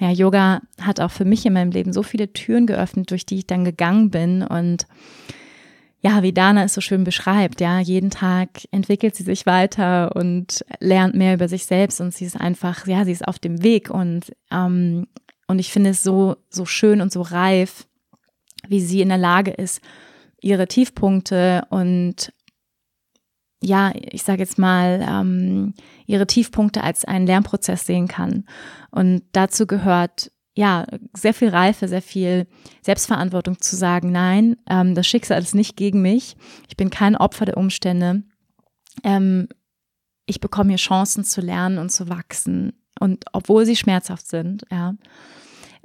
Ja, 0.00 0.10
Yoga 0.10 0.60
hat 0.80 1.00
auch 1.00 1.10
für 1.10 1.24
mich 1.24 1.46
in 1.46 1.52
meinem 1.52 1.70
Leben 1.70 1.92
so 1.92 2.02
viele 2.02 2.32
Türen 2.32 2.66
geöffnet, 2.66 3.10
durch 3.10 3.26
die 3.26 3.38
ich 3.38 3.46
dann 3.46 3.64
gegangen 3.64 4.10
bin 4.10 4.42
und 4.42 4.86
ja, 6.00 6.22
wie 6.22 6.34
Dana 6.34 6.64
es 6.64 6.74
so 6.74 6.82
schön 6.82 7.02
beschreibt, 7.02 7.62
ja, 7.62 7.80
jeden 7.80 8.10
Tag 8.10 8.50
entwickelt 8.70 9.14
sie 9.14 9.22
sich 9.22 9.46
weiter 9.46 10.14
und 10.14 10.62
lernt 10.78 11.14
mehr 11.14 11.32
über 11.32 11.48
sich 11.48 11.64
selbst 11.64 11.98
und 12.02 12.12
sie 12.12 12.26
ist 12.26 12.38
einfach, 12.38 12.86
ja, 12.86 13.06
sie 13.06 13.12
ist 13.12 13.26
auf 13.26 13.38
dem 13.38 13.62
Weg 13.62 13.88
und, 13.88 14.36
ähm, 14.50 15.06
und 15.46 15.58
ich 15.58 15.72
finde 15.72 15.90
es 15.90 16.02
so, 16.02 16.36
so 16.50 16.66
schön 16.66 17.00
und 17.00 17.10
so 17.10 17.22
reif, 17.22 17.86
wie 18.68 18.82
sie 18.82 19.00
in 19.00 19.08
der 19.08 19.18
Lage 19.18 19.50
ist, 19.52 19.80
ihre 20.42 20.68
Tiefpunkte 20.68 21.66
und 21.70 22.33
ja, 23.64 23.92
ich 23.94 24.22
sage 24.22 24.40
jetzt 24.40 24.58
mal, 24.58 25.04
ähm, 25.08 25.74
ihre 26.06 26.26
Tiefpunkte 26.26 26.82
als 26.82 27.04
einen 27.04 27.26
Lernprozess 27.26 27.86
sehen 27.86 28.08
kann. 28.08 28.44
Und 28.90 29.22
dazu 29.32 29.66
gehört 29.66 30.30
ja, 30.56 30.86
sehr 31.14 31.34
viel 31.34 31.48
Reife, 31.48 31.88
sehr 31.88 32.02
viel 32.02 32.46
Selbstverantwortung 32.82 33.60
zu 33.60 33.74
sagen, 33.74 34.12
nein, 34.12 34.56
ähm, 34.70 34.94
das 34.94 35.06
Schicksal 35.06 35.42
ist 35.42 35.54
nicht 35.54 35.76
gegen 35.76 36.00
mich, 36.00 36.36
ich 36.68 36.76
bin 36.76 36.90
kein 36.90 37.16
Opfer 37.16 37.44
der 37.44 37.56
Umstände, 37.56 38.22
ähm, 39.02 39.48
ich 40.26 40.40
bekomme 40.40 40.70
hier 40.70 40.78
Chancen 40.78 41.24
zu 41.24 41.40
lernen 41.40 41.78
und 41.78 41.90
zu 41.90 42.08
wachsen 42.08 42.72
und 43.00 43.24
obwohl 43.32 43.66
sie 43.66 43.74
schmerzhaft 43.76 44.28
sind, 44.28 44.64
ja. 44.70 44.94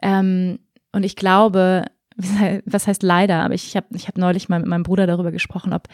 Ähm, 0.03 0.59
und 0.91 1.03
ich 1.03 1.15
glaube, 1.15 1.85
was 2.65 2.85
heißt 2.85 3.01
leider, 3.01 3.43
aber 3.43 3.55
ich 3.55 3.75
habe 3.75 3.87
ich 3.95 4.07
hab 4.07 4.19
neulich 4.19 4.49
mal 4.49 4.59
mit 4.59 4.67
meinem 4.67 4.83
Bruder 4.83 5.07
darüber 5.07 5.31
gesprochen, 5.31 5.73
ob 5.73 5.87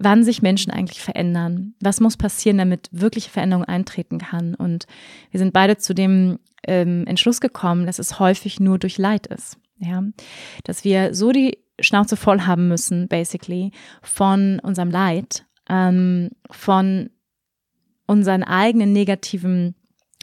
wann 0.00 0.24
sich 0.24 0.42
Menschen 0.42 0.72
eigentlich 0.72 1.00
verändern. 1.00 1.74
Was 1.80 2.00
muss 2.00 2.16
passieren, 2.16 2.58
damit 2.58 2.88
wirkliche 2.90 3.30
Veränderung 3.30 3.64
eintreten 3.64 4.18
kann? 4.18 4.54
Und 4.54 4.86
wir 5.30 5.38
sind 5.38 5.52
beide 5.52 5.76
zu 5.76 5.94
dem 5.94 6.38
ähm, 6.66 7.06
Entschluss 7.06 7.40
gekommen, 7.40 7.86
dass 7.86 7.98
es 7.98 8.18
häufig 8.18 8.58
nur 8.58 8.78
durch 8.78 8.98
Leid 8.98 9.26
ist. 9.26 9.58
Ja, 9.78 10.02
dass 10.64 10.84
wir 10.84 11.14
so 11.14 11.32
die 11.32 11.58
Schnauze 11.80 12.16
voll 12.16 12.42
haben 12.42 12.68
müssen, 12.68 13.08
basically, 13.08 13.72
von 14.02 14.58
unserem 14.58 14.90
Leid, 14.90 15.46
ähm, 15.68 16.30
von 16.50 17.10
unseren 18.06 18.42
eigenen 18.42 18.92
negativen 18.92 19.74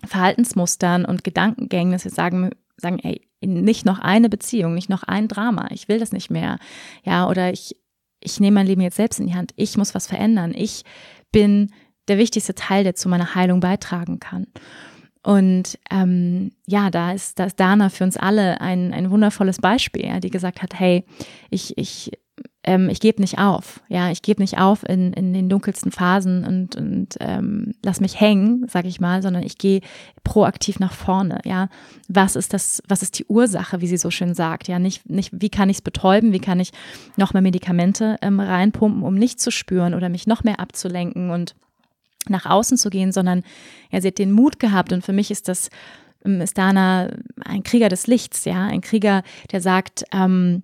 Verhaltensmustern 0.05 1.05
und 1.05 1.23
Gedankengängen, 1.23 1.93
dass 1.93 2.03
wir 2.03 2.11
sagen, 2.11 2.51
sagen, 2.77 2.99
ey, 2.99 3.27
nicht 3.41 3.85
noch 3.85 3.99
eine 3.99 4.29
Beziehung, 4.29 4.73
nicht 4.73 4.89
noch 4.89 5.03
ein 5.03 5.27
Drama, 5.27 5.69
ich 5.71 5.87
will 5.87 5.99
das 5.99 6.11
nicht 6.11 6.29
mehr. 6.29 6.59
Ja, 7.03 7.27
oder 7.27 7.51
ich, 7.51 7.75
ich 8.19 8.39
nehme 8.39 8.55
mein 8.55 8.67
Leben 8.67 8.81
jetzt 8.81 8.97
selbst 8.97 9.19
in 9.19 9.27
die 9.27 9.35
Hand, 9.35 9.51
ich 9.55 9.77
muss 9.77 9.95
was 9.95 10.07
verändern, 10.07 10.53
ich 10.55 10.83
bin 11.31 11.71
der 12.07 12.17
wichtigste 12.17 12.55
Teil, 12.55 12.83
der 12.83 12.95
zu 12.95 13.09
meiner 13.09 13.35
Heilung 13.35 13.59
beitragen 13.59 14.19
kann. 14.19 14.47
Und 15.23 15.77
ähm, 15.91 16.51
ja, 16.65 16.89
da 16.89 17.11
ist, 17.11 17.37
da 17.37 17.45
ist 17.45 17.59
Dana 17.59 17.89
für 17.89 18.05
uns 18.05 18.15
alle 18.15 18.61
ein, 18.61 18.93
ein 18.93 19.11
wundervolles 19.11 19.59
Beispiel, 19.59 20.05
ja, 20.05 20.21
die 20.21 20.29
gesagt 20.29 20.61
hat, 20.61 20.79
hey, 20.79 21.03
ich, 21.49 21.77
ich, 21.77 22.11
ähm, 22.67 22.89
ich 22.89 22.99
gebe 22.99 23.21
nicht 23.21 23.39
auf, 23.39 23.81
ja, 23.87 24.11
ich 24.11 24.21
gebe 24.21 24.41
nicht 24.41 24.59
auf 24.59 24.87
in, 24.87 25.13
in 25.13 25.33
den 25.33 25.47
dunkelsten 25.47 25.89
Phasen 25.89 26.43
und, 26.45 26.75
und 26.75 27.15
ähm, 27.21 27.73
lass 27.81 28.01
mich 28.01 28.19
hängen, 28.19 28.65
sag 28.67 28.85
ich 28.85 28.99
mal, 28.99 29.21
sondern 29.21 29.41
ich 29.41 29.57
gehe 29.57 29.79
proaktiv 30.25 30.77
nach 30.77 30.91
vorne, 30.91 31.39
ja. 31.45 31.69
Was 32.09 32.35
ist 32.35 32.53
das, 32.53 32.83
was 32.85 33.01
ist 33.01 33.17
die 33.19 33.25
Ursache, 33.25 33.79
wie 33.79 33.87
sie 33.87 33.95
so 33.95 34.11
schön 34.11 34.33
sagt, 34.33 34.67
ja, 34.67 34.79
nicht, 34.79 35.09
nicht 35.09 35.31
wie 35.31 35.49
kann 35.49 35.69
ich 35.69 35.77
es 35.77 35.81
betäuben, 35.81 36.33
wie 36.33 36.41
kann 36.41 36.59
ich 36.59 36.71
noch 37.15 37.31
mehr 37.31 37.41
Medikamente 37.41 38.17
ähm, 38.21 38.41
reinpumpen, 38.41 39.01
um 39.01 39.15
nicht 39.15 39.39
zu 39.39 39.49
spüren 39.49 39.93
oder 39.93 40.09
mich 40.09 40.27
noch 40.27 40.43
mehr 40.43 40.59
abzulenken 40.59 41.29
und 41.29 41.55
nach 42.27 42.45
außen 42.45 42.77
zu 42.77 42.89
gehen, 42.89 43.13
sondern 43.13 43.43
ja, 43.91 44.01
sie 44.01 44.09
hat 44.09 44.17
den 44.17 44.33
Mut 44.33 44.59
gehabt 44.59 44.91
und 44.91 45.05
für 45.05 45.13
mich 45.13 45.31
ist 45.31 45.47
das 45.47 45.69
ähm, 46.25 46.41
ist 46.41 46.57
Dana 46.57 47.11
ein 47.45 47.63
Krieger 47.63 47.87
des 47.87 48.07
Lichts, 48.07 48.43
ja, 48.43 48.65
ein 48.65 48.81
Krieger, 48.81 49.23
der 49.53 49.61
sagt, 49.61 50.03
ähm, 50.11 50.63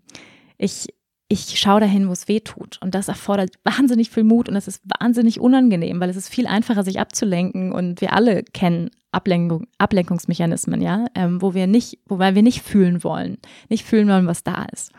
ich 0.58 0.90
ich 1.34 1.60
schaue 1.60 1.80
dahin, 1.80 2.08
wo 2.08 2.12
es 2.12 2.28
weh 2.28 2.40
tut. 2.40 2.80
Und 2.82 2.94
das 2.94 3.08
erfordert 3.08 3.56
wahnsinnig 3.64 4.12
viel 4.12 4.24
Mut 4.24 4.48
und 4.48 4.56
es 4.56 4.68
ist 4.68 4.84
wahnsinnig 5.00 5.40
unangenehm, 5.40 6.00
weil 6.00 6.10
es 6.10 6.16
ist 6.16 6.30
viel 6.30 6.46
einfacher, 6.46 6.84
sich 6.84 7.00
abzulenken. 7.00 7.72
Und 7.72 8.02
wir 8.02 8.14
alle 8.14 8.44
kennen 8.44 8.92
Ablenkung, 9.12 9.66
Ablenkungsmechanismen, 9.80 10.82
ja, 10.82 11.06
ähm, 11.16 11.42
wo 11.42 11.54
wir 11.54 11.66
nicht, 11.66 11.98
wobei 12.08 12.36
wir 12.36 12.44
nicht 12.44 12.62
fühlen 12.62 13.04
wollen, 13.04 13.38
nicht 13.70 13.86
fühlen 13.86 14.08
wollen, 14.08 14.28
was 14.28 14.44
da 14.44 14.66
ist. 14.72 14.92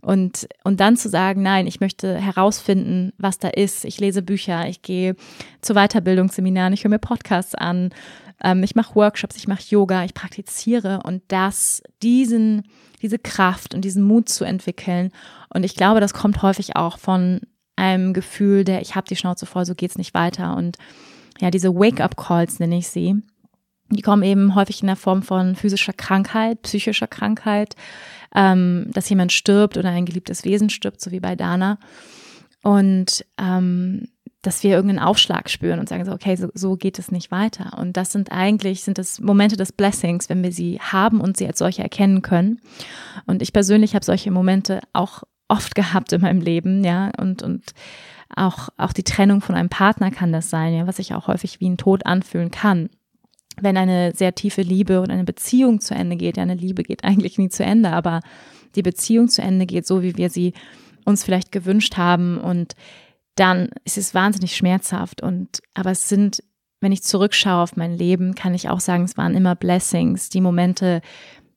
Und, 0.00 0.46
und 0.62 0.78
dann 0.78 0.96
zu 0.96 1.08
sagen, 1.08 1.42
nein, 1.42 1.66
ich 1.66 1.80
möchte 1.80 2.16
herausfinden, 2.16 3.12
was 3.18 3.38
da 3.38 3.48
ist. 3.48 3.84
Ich 3.84 3.98
lese 3.98 4.22
Bücher, 4.22 4.68
ich 4.68 4.82
gehe 4.82 5.16
zu 5.60 5.74
Weiterbildungsseminaren, 5.74 6.72
ich 6.72 6.84
höre 6.84 6.90
mir 6.90 7.00
Podcasts 7.00 7.54
an, 7.54 7.90
ähm, 8.42 8.62
ich 8.62 8.74
mache 8.74 8.94
Workshops, 8.94 9.36
ich 9.36 9.48
mache 9.48 9.62
Yoga, 9.68 10.04
ich 10.04 10.14
praktiziere 10.14 11.00
und 11.04 11.22
das, 11.28 11.82
diesen, 12.02 12.64
diese 13.02 13.18
Kraft 13.18 13.74
und 13.74 13.82
diesen 13.82 14.02
Mut 14.02 14.28
zu 14.28 14.44
entwickeln. 14.44 15.10
Und 15.52 15.64
ich 15.64 15.74
glaube, 15.74 16.00
das 16.00 16.14
kommt 16.14 16.42
häufig 16.42 16.76
auch 16.76 16.98
von 16.98 17.40
einem 17.76 18.12
Gefühl 18.12 18.64
der, 18.64 18.82
ich 18.82 18.94
habe 18.94 19.06
die 19.08 19.16
Schnauze 19.16 19.46
voll, 19.46 19.64
so 19.64 19.74
geht's 19.74 19.98
nicht 19.98 20.14
weiter. 20.14 20.56
Und 20.56 20.76
ja, 21.40 21.50
diese 21.50 21.74
Wake-up-Calls 21.74 22.58
nenne 22.58 22.78
ich 22.78 22.88
sie. 22.88 23.16
Die 23.90 24.02
kommen 24.02 24.22
eben 24.22 24.54
häufig 24.54 24.82
in 24.82 24.88
der 24.88 24.96
Form 24.96 25.22
von 25.22 25.56
physischer 25.56 25.94
Krankheit, 25.94 26.62
psychischer 26.62 27.06
Krankheit, 27.06 27.74
ähm, 28.34 28.90
dass 28.92 29.08
jemand 29.08 29.32
stirbt 29.32 29.78
oder 29.78 29.88
ein 29.88 30.04
geliebtes 30.04 30.44
Wesen 30.44 30.68
stirbt, 30.68 31.00
so 31.00 31.10
wie 31.10 31.20
bei 31.20 31.36
Dana. 31.36 31.78
Und 32.62 33.24
ähm, 33.38 34.08
dass 34.42 34.62
wir 34.62 34.70
irgendeinen 34.70 35.04
Aufschlag 35.04 35.50
spüren 35.50 35.80
und 35.80 35.88
sagen 35.88 36.04
so, 36.04 36.12
okay, 36.12 36.36
so, 36.36 36.48
so 36.54 36.76
geht 36.76 36.98
es 36.98 37.10
nicht 37.10 37.30
weiter. 37.30 37.76
Und 37.78 37.96
das 37.96 38.12
sind 38.12 38.30
eigentlich, 38.30 38.82
sind 38.82 38.98
das 38.98 39.20
Momente 39.20 39.56
des 39.56 39.72
Blessings, 39.72 40.28
wenn 40.28 40.42
wir 40.42 40.52
sie 40.52 40.78
haben 40.80 41.20
und 41.20 41.36
sie 41.36 41.46
als 41.46 41.58
solche 41.58 41.82
erkennen 41.82 42.22
können. 42.22 42.60
Und 43.26 43.42
ich 43.42 43.52
persönlich 43.52 43.94
habe 43.94 44.04
solche 44.04 44.30
Momente 44.30 44.80
auch 44.92 45.24
oft 45.48 45.74
gehabt 45.74 46.12
in 46.12 46.20
meinem 46.20 46.40
Leben, 46.40 46.84
ja, 46.84 47.10
und, 47.18 47.42
und 47.42 47.72
auch, 48.34 48.68
auch 48.76 48.92
die 48.92 49.04
Trennung 49.04 49.40
von 49.40 49.54
einem 49.54 49.70
Partner 49.70 50.10
kann 50.10 50.32
das 50.32 50.50
sein, 50.50 50.74
ja, 50.74 50.86
was 50.86 50.96
sich 50.96 51.14
auch 51.14 51.26
häufig 51.28 51.60
wie 51.60 51.68
ein 51.68 51.78
Tod 51.78 52.06
anfühlen 52.06 52.50
kann 52.50 52.90
wenn 53.62 53.76
eine 53.76 54.12
sehr 54.14 54.34
tiefe 54.34 54.62
Liebe 54.62 55.00
und 55.00 55.10
eine 55.10 55.24
Beziehung 55.24 55.80
zu 55.80 55.94
Ende 55.94 56.16
geht, 56.16 56.36
ja, 56.36 56.42
eine 56.42 56.54
Liebe 56.54 56.82
geht 56.82 57.04
eigentlich 57.04 57.38
nie 57.38 57.48
zu 57.48 57.64
Ende, 57.64 57.90
aber 57.90 58.20
die 58.74 58.82
Beziehung 58.82 59.28
zu 59.28 59.42
Ende 59.42 59.66
geht, 59.66 59.86
so 59.86 60.02
wie 60.02 60.16
wir 60.16 60.30
sie 60.30 60.52
uns 61.04 61.24
vielleicht 61.24 61.52
gewünscht 61.52 61.96
haben 61.96 62.38
und 62.38 62.74
dann 63.38 63.70
ist 63.84 63.98
es 63.98 64.14
wahnsinnig 64.14 64.56
schmerzhaft 64.56 65.22
und 65.22 65.60
aber 65.74 65.90
es 65.90 66.08
sind, 66.08 66.42
wenn 66.80 66.92
ich 66.92 67.02
zurückschaue 67.02 67.62
auf 67.62 67.76
mein 67.76 67.96
Leben, 67.96 68.34
kann 68.34 68.54
ich 68.54 68.68
auch 68.68 68.80
sagen, 68.80 69.04
es 69.04 69.16
waren 69.16 69.34
immer 69.34 69.54
Blessings, 69.54 70.28
die 70.28 70.40
Momente 70.40 71.00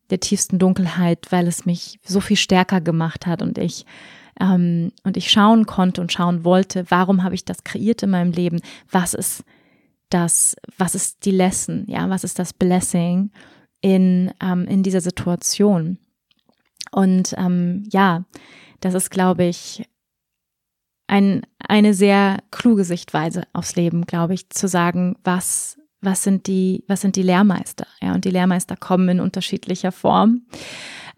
der 0.10 0.20
tiefsten 0.20 0.60
Dunkelheit, 0.60 1.28
weil 1.32 1.48
es 1.48 1.66
mich 1.66 2.00
so 2.06 2.20
viel 2.20 2.38
stärker 2.38 2.82
gemacht 2.82 3.26
hat 3.26 3.42
und 3.42 3.58
ich 3.58 3.86
ähm, 4.40 4.92
und 5.04 5.18
ich 5.18 5.32
schauen 5.32 5.66
konnte 5.66 6.02
und 6.02 6.12
schauen 6.12 6.44
wollte, 6.44 6.86
warum 6.90 7.24
habe 7.24 7.36
ich 7.36 7.46
das 7.46 7.64
kreiert 7.64 8.04
in 8.04 8.10
meinem 8.10 8.32
Leben? 8.32 8.62
Was 8.90 9.14
ist 9.14 9.44
das, 10.12 10.56
was 10.78 10.96
ist 10.96 11.26
die 11.26 11.32
Lesson, 11.32 11.86
ja, 11.88 12.10
was 12.10 12.24
ist 12.24 12.38
das 12.38 12.54
Blessing 12.54 13.32
in, 13.82 14.32
ähm, 14.42 14.66
in 14.68 14.84
dieser 14.84 15.02
Situation. 15.02 15.98
Und 16.92 17.34
ähm, 17.38 17.88
ja, 17.92 18.26
das 18.80 18.94
ist, 18.94 19.10
glaube 19.10 19.46
ich, 19.46 19.84
ein, 21.12 21.42
eine 21.68 21.94
sehr 21.94 22.38
kluge 22.52 22.86
Sichtweise 22.86 23.44
aufs 23.52 23.76
Leben, 23.76 24.06
glaube 24.06 24.34
ich, 24.34 24.50
zu 24.50 24.70
sagen, 24.70 25.18
was, 25.26 25.78
was 26.00 26.24
sind 26.24 26.48
die, 26.48 26.86
was 26.88 27.02
sind 27.02 27.18
die 27.18 27.22
Lehrmeister? 27.22 27.86
Ja, 28.02 28.14
und 28.14 28.24
die 28.24 28.30
Lehrmeister 28.30 28.78
kommen 28.78 29.10
in 29.10 29.20
unterschiedlicher 29.20 29.92
Form. 29.92 30.44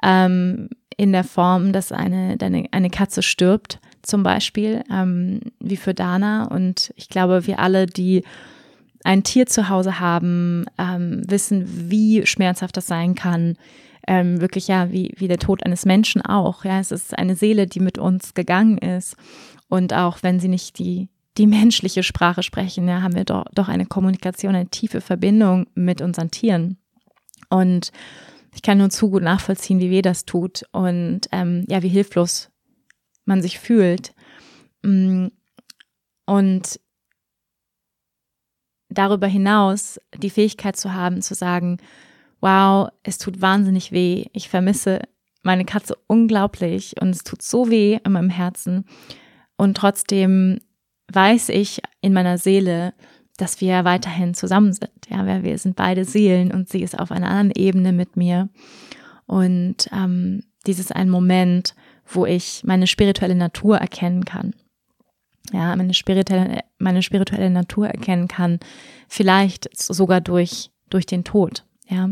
Ähm, 0.02 0.70
in 0.98 1.12
der 1.12 1.24
Form, 1.24 1.74
dass 1.74 1.92
eine, 1.92 2.38
eine, 2.42 2.66
eine 2.72 2.90
Katze 2.90 3.22
stirbt, 3.22 3.80
zum 4.02 4.24
Beispiel, 4.24 4.84
ähm, 4.92 5.42
wie 5.60 5.78
für 5.78 5.94
Dana. 5.94 6.46
Und 6.46 6.92
ich 6.96 7.08
glaube, 7.08 7.46
wir 7.46 7.60
alle, 7.60 7.86
die 7.86 8.24
ein 9.04 9.24
Tier 9.24 9.46
zu 9.46 9.70
Hause 9.70 10.00
haben, 10.00 10.66
ähm, 10.80 11.22
wissen, 11.28 11.92
wie 11.92 12.26
schmerzhaft 12.26 12.78
das 12.78 12.88
sein 12.88 13.14
kann. 13.14 13.58
Ähm, 14.08 14.42
wirklich 14.42 14.68
ja, 14.68 14.92
wie, 14.92 15.14
wie 15.18 15.28
der 15.28 15.40
Tod 15.40 15.64
eines 15.64 15.86
Menschen 15.86 16.22
auch. 16.24 16.66
Ja, 16.66 16.80
es 16.80 16.92
ist 16.92 17.18
eine 17.18 17.36
Seele, 17.36 17.68
die 17.68 17.80
mit 17.80 17.98
uns 17.98 18.34
gegangen 18.34 18.78
ist. 18.80 19.16
Und 19.74 19.92
auch 19.92 20.22
wenn 20.22 20.40
sie 20.40 20.50
nicht 20.50 20.78
die, 20.78 21.10
die 21.36 21.48
menschliche 21.48 22.04
Sprache 22.04 22.44
sprechen, 22.44 22.88
ja, 22.88 23.02
haben 23.02 23.16
wir 23.16 23.24
doch, 23.24 23.46
doch 23.56 23.70
eine 23.70 23.88
Kommunikation, 23.88 24.54
eine 24.54 24.70
tiefe 24.70 25.02
Verbindung 25.02 25.66
mit 25.74 26.00
unseren 26.00 26.30
Tieren. 26.30 26.78
Und 27.50 27.92
ich 28.54 28.62
kann 28.62 28.78
nur 28.78 28.92
zu 28.92 29.10
gut 29.10 29.24
nachvollziehen, 29.24 29.80
wie 29.80 29.90
weh 29.90 30.04
das 30.04 30.26
tut 30.26 30.62
und 30.74 31.22
ähm, 31.32 31.66
ja, 31.68 31.82
wie 31.82 31.90
hilflos 31.90 32.52
man 33.26 33.42
sich 33.42 33.58
fühlt. 33.58 34.14
Mm, 34.84 35.30
und 36.28 36.80
darüber 38.90 39.26
hinaus 39.26 40.00
die 40.16 40.30
Fähigkeit 40.30 40.78
zu 40.78 40.94
haben, 40.94 41.24
zu 41.24 41.34
sagen, 41.34 41.78
wow, 42.42 42.90
es 43.02 43.18
tut 43.18 43.42
wahnsinnig 43.42 43.92
weh, 43.92 44.26
ich 44.34 44.50
vermisse 44.50 45.00
meine 45.42 45.66
Katze 45.66 45.98
unglaublich 46.06 46.94
und 47.02 47.10
es 47.10 47.24
tut 47.24 47.42
so 47.42 47.72
weh 47.72 47.98
in 48.06 48.12
meinem 48.12 48.30
Herzen 48.30 48.86
und 49.64 49.78
trotzdem 49.78 50.60
weiß 51.14 51.48
ich 51.48 51.82
in 52.02 52.12
meiner 52.12 52.38
Seele, 52.38 52.94
dass 53.38 53.62
wir 53.62 53.86
weiterhin 53.86 54.34
zusammen 54.34 54.74
sind. 54.74 54.92
Ja, 55.08 55.26
weil 55.26 55.44
wir 55.44 55.58
sind 55.58 55.78
beide 55.78 56.04
Seelen 56.04 56.52
und 56.52 56.68
sie 56.68 56.84
ist 56.84 57.00
auf 57.00 57.14
einer 57.14 57.30
anderen 57.30 57.52
Ebene 57.56 57.94
mit 57.94 58.18
mir. 58.18 58.50
Und 59.26 59.90
ähm, 59.94 60.44
dies 60.68 60.80
ist 60.80 60.94
ein 60.94 61.10
Moment, 61.10 61.76
wo 62.06 62.26
ich 62.26 62.64
meine 62.66 62.88
spirituelle 62.88 63.36
Natur 63.36 63.78
erkennen 63.78 64.26
kann. 64.26 64.54
Ja, 65.54 65.74
meine 65.78 65.94
spirituelle, 65.94 66.60
meine 66.78 67.02
spirituelle 67.02 67.50
Natur 67.50 67.88
erkennen 67.88 68.28
kann, 68.28 68.60
vielleicht 69.08 69.70
sogar 69.78 70.20
durch, 70.20 70.72
durch 70.90 71.06
den 71.06 71.24
Tod. 71.24 71.66
Ja. 71.88 72.10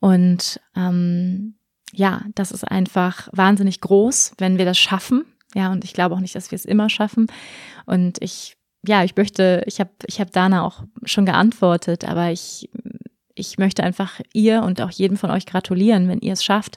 Und 0.00 0.60
ähm, 0.74 1.54
ja, 1.92 2.22
das 2.34 2.50
ist 2.50 2.64
einfach 2.64 3.28
wahnsinnig 3.30 3.80
groß, 3.80 4.32
wenn 4.38 4.58
wir 4.58 4.64
das 4.64 4.78
schaffen, 4.78 5.24
ja, 5.54 5.72
und 5.72 5.84
ich 5.84 5.92
glaube 5.92 6.14
auch 6.14 6.20
nicht, 6.20 6.34
dass 6.34 6.50
wir 6.50 6.56
es 6.56 6.64
immer 6.64 6.90
schaffen. 6.90 7.26
Und 7.86 8.18
ich, 8.20 8.56
ja, 8.86 9.04
ich 9.04 9.16
möchte, 9.16 9.62
ich 9.66 9.80
habe 9.80 9.90
ich 10.06 10.20
hab 10.20 10.32
Dana 10.32 10.64
auch 10.64 10.82
schon 11.04 11.26
geantwortet, 11.26 12.04
aber 12.04 12.30
ich, 12.30 12.68
ich 13.34 13.58
möchte 13.58 13.82
einfach 13.82 14.20
ihr 14.32 14.62
und 14.62 14.80
auch 14.80 14.90
jedem 14.90 15.16
von 15.16 15.30
euch 15.30 15.46
gratulieren, 15.46 16.08
wenn 16.08 16.20
ihr 16.20 16.32
es 16.32 16.44
schafft, 16.44 16.76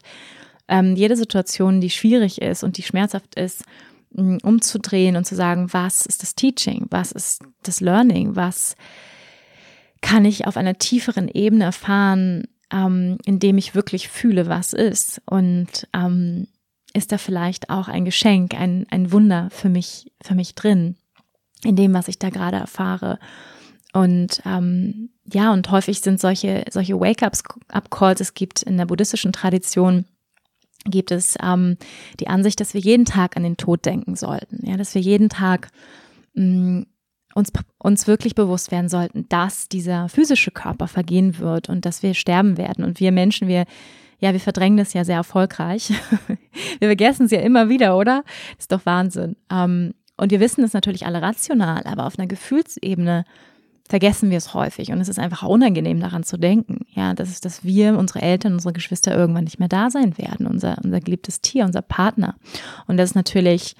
ähm, 0.67 0.95
jede 0.95 1.15
Situation, 1.15 1.81
die 1.81 1.89
schwierig 1.89 2.41
ist 2.41 2.63
und 2.63 2.77
die 2.77 2.83
schmerzhaft 2.83 3.35
ist, 3.35 3.63
umzudrehen 4.11 5.15
und 5.15 5.25
zu 5.25 5.35
sagen, 5.35 5.71
was 5.71 6.05
ist 6.05 6.23
das 6.23 6.35
Teaching, 6.35 6.87
was 6.89 7.11
ist 7.11 7.43
das 7.63 7.79
Learning, 7.79 8.35
was 8.35 8.75
kann 10.01 10.25
ich 10.25 10.47
auf 10.47 10.57
einer 10.57 10.77
tieferen 10.77 11.27
Ebene 11.27 11.65
erfahren, 11.65 12.47
ähm, 12.71 13.17
indem 13.25 13.57
ich 13.57 13.75
wirklich 13.75 14.09
fühle, 14.09 14.47
was 14.47 14.73
ist. 14.73 15.21
Und 15.25 15.87
ähm, 15.93 16.47
ist 16.93 17.11
da 17.11 17.17
vielleicht 17.17 17.69
auch 17.69 17.87
ein 17.87 18.05
Geschenk, 18.05 18.53
ein, 18.53 18.85
ein 18.89 19.11
Wunder 19.11 19.49
für 19.51 19.69
mich, 19.69 20.11
für 20.21 20.35
mich 20.35 20.55
drin, 20.55 20.95
in 21.63 21.75
dem, 21.75 21.93
was 21.93 22.07
ich 22.07 22.19
da 22.19 22.29
gerade 22.29 22.57
erfahre. 22.57 23.19
Und 23.93 24.41
ähm, 24.45 25.09
ja, 25.31 25.53
und 25.53 25.69
häufig 25.71 26.01
sind 26.01 26.19
solche, 26.19 26.65
solche 26.71 26.99
Wake-up-Calls, 26.99 28.21
es 28.21 28.33
gibt 28.33 28.63
in 28.63 28.77
der 28.77 28.85
buddhistischen 28.85 29.33
Tradition, 29.33 30.05
gibt 30.85 31.11
es 31.11 31.35
ähm, 31.41 31.77
die 32.19 32.27
Ansicht, 32.27 32.59
dass 32.59 32.73
wir 32.73 32.81
jeden 32.81 33.05
Tag 33.05 33.35
an 33.35 33.43
den 33.43 33.57
Tod 33.57 33.85
denken 33.85 34.15
sollten. 34.15 34.65
Ja, 34.65 34.77
dass 34.77 34.95
wir 34.95 35.01
jeden 35.01 35.29
Tag 35.29 35.69
mh, 36.33 36.43
mm, 36.43 36.85
uns, 37.35 37.51
uns 37.77 38.07
wirklich 38.07 38.35
bewusst 38.35 38.71
werden 38.71 38.89
sollten, 38.89 39.27
dass 39.29 39.69
dieser 39.69 40.09
physische 40.09 40.51
Körper 40.51 40.87
vergehen 40.87 41.37
wird 41.39 41.69
und 41.69 41.85
dass 41.85 42.01
wir 42.01 42.13
sterben 42.13 42.57
werden. 42.57 42.83
Und 42.83 42.99
wir 42.99 43.11
Menschen, 43.11 43.47
wir 43.47 43.65
ja, 44.19 44.33
wir 44.33 44.39
verdrängen 44.39 44.77
das 44.77 44.93
ja 44.93 45.03
sehr 45.05 45.15
erfolgreich. 45.15 45.89
wir 46.79 46.87
vergessen 46.87 47.25
es 47.25 47.31
ja 47.31 47.39
immer 47.39 47.69
wieder, 47.69 47.97
oder? 47.97 48.23
Das 48.55 48.63
ist 48.63 48.71
doch 48.71 48.85
Wahnsinn. 48.85 49.35
Ähm, 49.51 49.93
und 50.17 50.31
wir 50.31 50.39
wissen 50.39 50.63
es 50.63 50.73
natürlich 50.73 51.05
alle 51.05 51.21
rational, 51.21 51.83
aber 51.85 52.05
auf 52.05 52.19
einer 52.19 52.27
Gefühlsebene 52.27 53.23
vergessen 53.89 54.29
wir 54.29 54.37
es 54.37 54.53
häufig 54.53 54.91
und 54.91 55.01
es 55.01 55.09
ist 55.09 55.17
einfach 55.17 55.41
unangenehm 55.43 55.99
daran 55.99 56.23
zu 56.23 56.37
denken, 56.37 56.85
ja, 56.91 57.15
dass, 57.15 57.41
dass 57.41 57.63
wir, 57.63 57.97
unsere 57.97 58.21
Eltern, 58.21 58.53
unsere 58.53 58.71
Geschwister 58.71 59.15
irgendwann 59.15 59.45
nicht 59.45 59.57
mehr 59.57 59.67
da 59.67 59.89
sein 59.89 60.17
werden, 60.17 60.45
unser, 60.45 60.77
unser 60.83 60.99
geliebtes 60.99 61.41
Tier, 61.41 61.65
unser 61.65 61.81
Partner. 61.81 62.35
Und 62.85 62.97
das 62.97 63.11
ist 63.11 63.15
natürlich, 63.15 63.75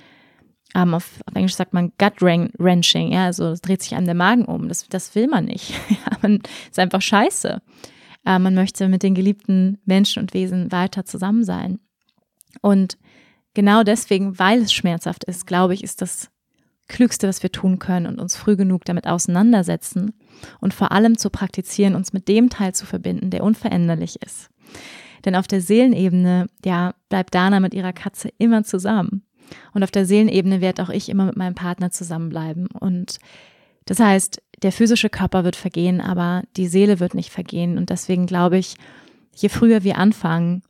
ähm, 0.74 0.96
auf, 0.96 1.20
auf 1.28 1.36
Englisch 1.36 1.56
sagt 1.56 1.74
man 1.74 1.92
gut-wrenching, 2.00 3.12
ja, 3.12 3.26
also 3.26 3.50
es 3.50 3.62
dreht 3.62 3.84
sich 3.84 3.96
einem 3.96 4.08
der 4.08 4.16
Magen 4.16 4.46
um, 4.46 4.68
das, 4.68 4.88
das 4.90 5.14
will 5.14 5.28
man 5.28 5.46
nicht. 5.46 5.70
ja, 5.90 6.18
man 6.24 6.40
ist 6.70 6.80
einfach 6.80 7.04
scheiße. 7.04 7.62
Äh, 8.26 8.40
man 8.40 8.56
möchte 8.56 8.88
mit 8.88 9.04
den 9.04 9.16
geliebten 9.16 9.80
Menschen 9.86 10.22
und 10.22 10.34
Wesen 10.34 10.72
weiter 10.72 11.06
zusammen 11.06 11.44
sein. 11.44 11.80
Und 12.62 12.98
genau 13.54 13.84
deswegen, 13.84 14.38
weil 14.40 14.62
es 14.62 14.74
schmerzhaft 14.74 15.24
ist, 15.24 15.48
glaube 15.48 15.74
ich, 15.74 15.84
ist 15.84 16.02
das 16.02 16.30
Klügste, 16.88 17.28
was 17.28 17.44
wir 17.44 17.52
tun 17.52 17.80
können 17.80 18.08
und 18.08 18.20
uns 18.20 18.36
früh 18.36 18.56
genug 18.56 18.84
damit 18.84 19.06
auseinandersetzen 19.08 20.14
und 20.60 20.74
vor 20.74 20.92
allem 20.92 21.18
zu 21.18 21.30
praktizieren, 21.30 21.96
uns 21.96 22.14
mit 22.14 22.28
dem 22.28 22.50
Teil 22.50 22.74
zu 22.74 22.86
verbinden, 22.86 23.30
der 23.30 23.44
unveränderlich 23.44 24.22
ist. 24.24 24.50
Denn 25.26 25.36
auf 25.36 25.48
der 25.48 25.62
Seelenebene, 25.62 26.48
ja, 26.66 26.96
bleibt 27.10 27.36
Dana 27.36 27.60
mit 27.60 27.74
ihrer 27.74 27.94
Katze 27.94 28.30
immer 28.38 28.64
zusammen. 28.64 29.24
Und 29.74 29.84
auf 29.84 29.92
der 29.92 30.06
Seelenebene 30.06 30.62
werde 30.62 30.84
auch 30.84 30.90
ich 30.90 31.10
immer 31.10 31.26
mit 31.26 31.36
meinem 31.36 31.56
Partner 31.56 31.92
zusammenbleiben. 31.92 32.68
Und 32.68 33.20
das 33.90 34.00
heißt, 34.00 34.44
der 34.62 34.72
physische 34.72 35.10
Körper 35.10 35.44
wird 35.44 35.56
vergehen, 35.56 36.00
aber 36.00 36.44
die 36.58 36.68
Seele 36.68 37.00
wird 37.00 37.16
nicht 37.16 37.32
vergehen. 37.32 37.80
Und 37.80 37.90
deswegen 37.90 38.28
glaube 38.28 38.60
ich, 38.60 38.76
je 39.36 39.50
früher 39.50 39.84
wir 39.84 39.98
anfangen, 39.98 40.62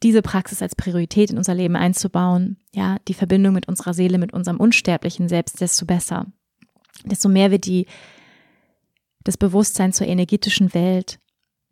diese 0.00 0.22
Praxis 0.22 0.62
als 0.62 0.76
Priorität 0.76 1.32
in 1.32 1.38
unser 1.38 1.56
Leben 1.56 1.74
einzubauen, 1.74 2.58
ja, 2.72 2.98
die 3.08 3.14
Verbindung 3.14 3.52
mit 3.52 3.66
unserer 3.66 3.94
Seele, 3.94 4.16
mit 4.16 4.32
unserem 4.32 4.58
unsterblichen 4.60 5.28
Selbst, 5.28 5.60
desto 5.60 5.86
besser. 5.86 6.26
Desto 7.04 7.28
mehr 7.28 7.50
wir 7.50 7.58
die, 7.58 7.86
das 9.24 9.36
Bewusstsein 9.36 9.92
zur 9.92 10.06
energetischen 10.06 10.72
Welt 10.72 11.18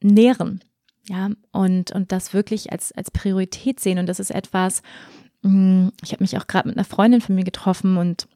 nähren, 0.02 0.58
ja, 1.08 1.30
und, 1.52 1.92
und 1.92 2.10
das 2.10 2.34
wirklich 2.34 2.72
als, 2.72 2.90
als 2.90 3.12
Priorität 3.12 3.78
sehen. 3.78 4.00
Und 4.00 4.06
das 4.06 4.18
ist 4.18 4.32
etwas, 4.32 4.82
hm, 5.44 5.92
ich 6.02 6.10
habe 6.10 6.24
mich 6.24 6.36
auch 6.36 6.48
gerade 6.48 6.68
mit 6.68 6.76
einer 6.76 6.84
Freundin 6.84 7.20
von 7.20 7.36
mir 7.36 7.44
getroffen 7.44 7.96
und 7.96 8.26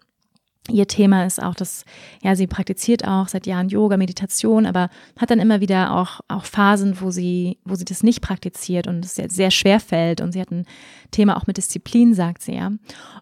Ihr 0.70 0.86
Thema 0.86 1.24
ist 1.24 1.42
auch 1.42 1.54
das, 1.54 1.84
ja, 2.22 2.36
sie 2.36 2.46
praktiziert 2.46 3.06
auch 3.06 3.28
seit 3.28 3.46
Jahren 3.46 3.70
Yoga, 3.70 3.96
Meditation, 3.96 4.66
aber 4.66 4.90
hat 5.18 5.30
dann 5.30 5.40
immer 5.40 5.60
wieder 5.60 5.94
auch, 5.94 6.20
auch 6.28 6.44
Phasen, 6.44 7.00
wo 7.00 7.10
sie, 7.10 7.58
wo 7.64 7.74
sie 7.74 7.86
das 7.86 8.02
nicht 8.02 8.20
praktiziert 8.20 8.86
und 8.86 9.02
es 9.04 9.14
sehr, 9.14 9.30
sehr 9.30 9.50
schwer 9.50 9.80
fällt. 9.80 10.20
Und 10.20 10.32
sie 10.32 10.40
hat 10.40 10.50
ein 10.50 10.66
Thema 11.10 11.36
auch 11.36 11.46
mit 11.46 11.56
Disziplin, 11.56 12.12
sagt 12.12 12.42
sie 12.42 12.54
ja. 12.56 12.72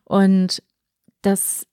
Und 0.04 0.60
das 1.22 1.66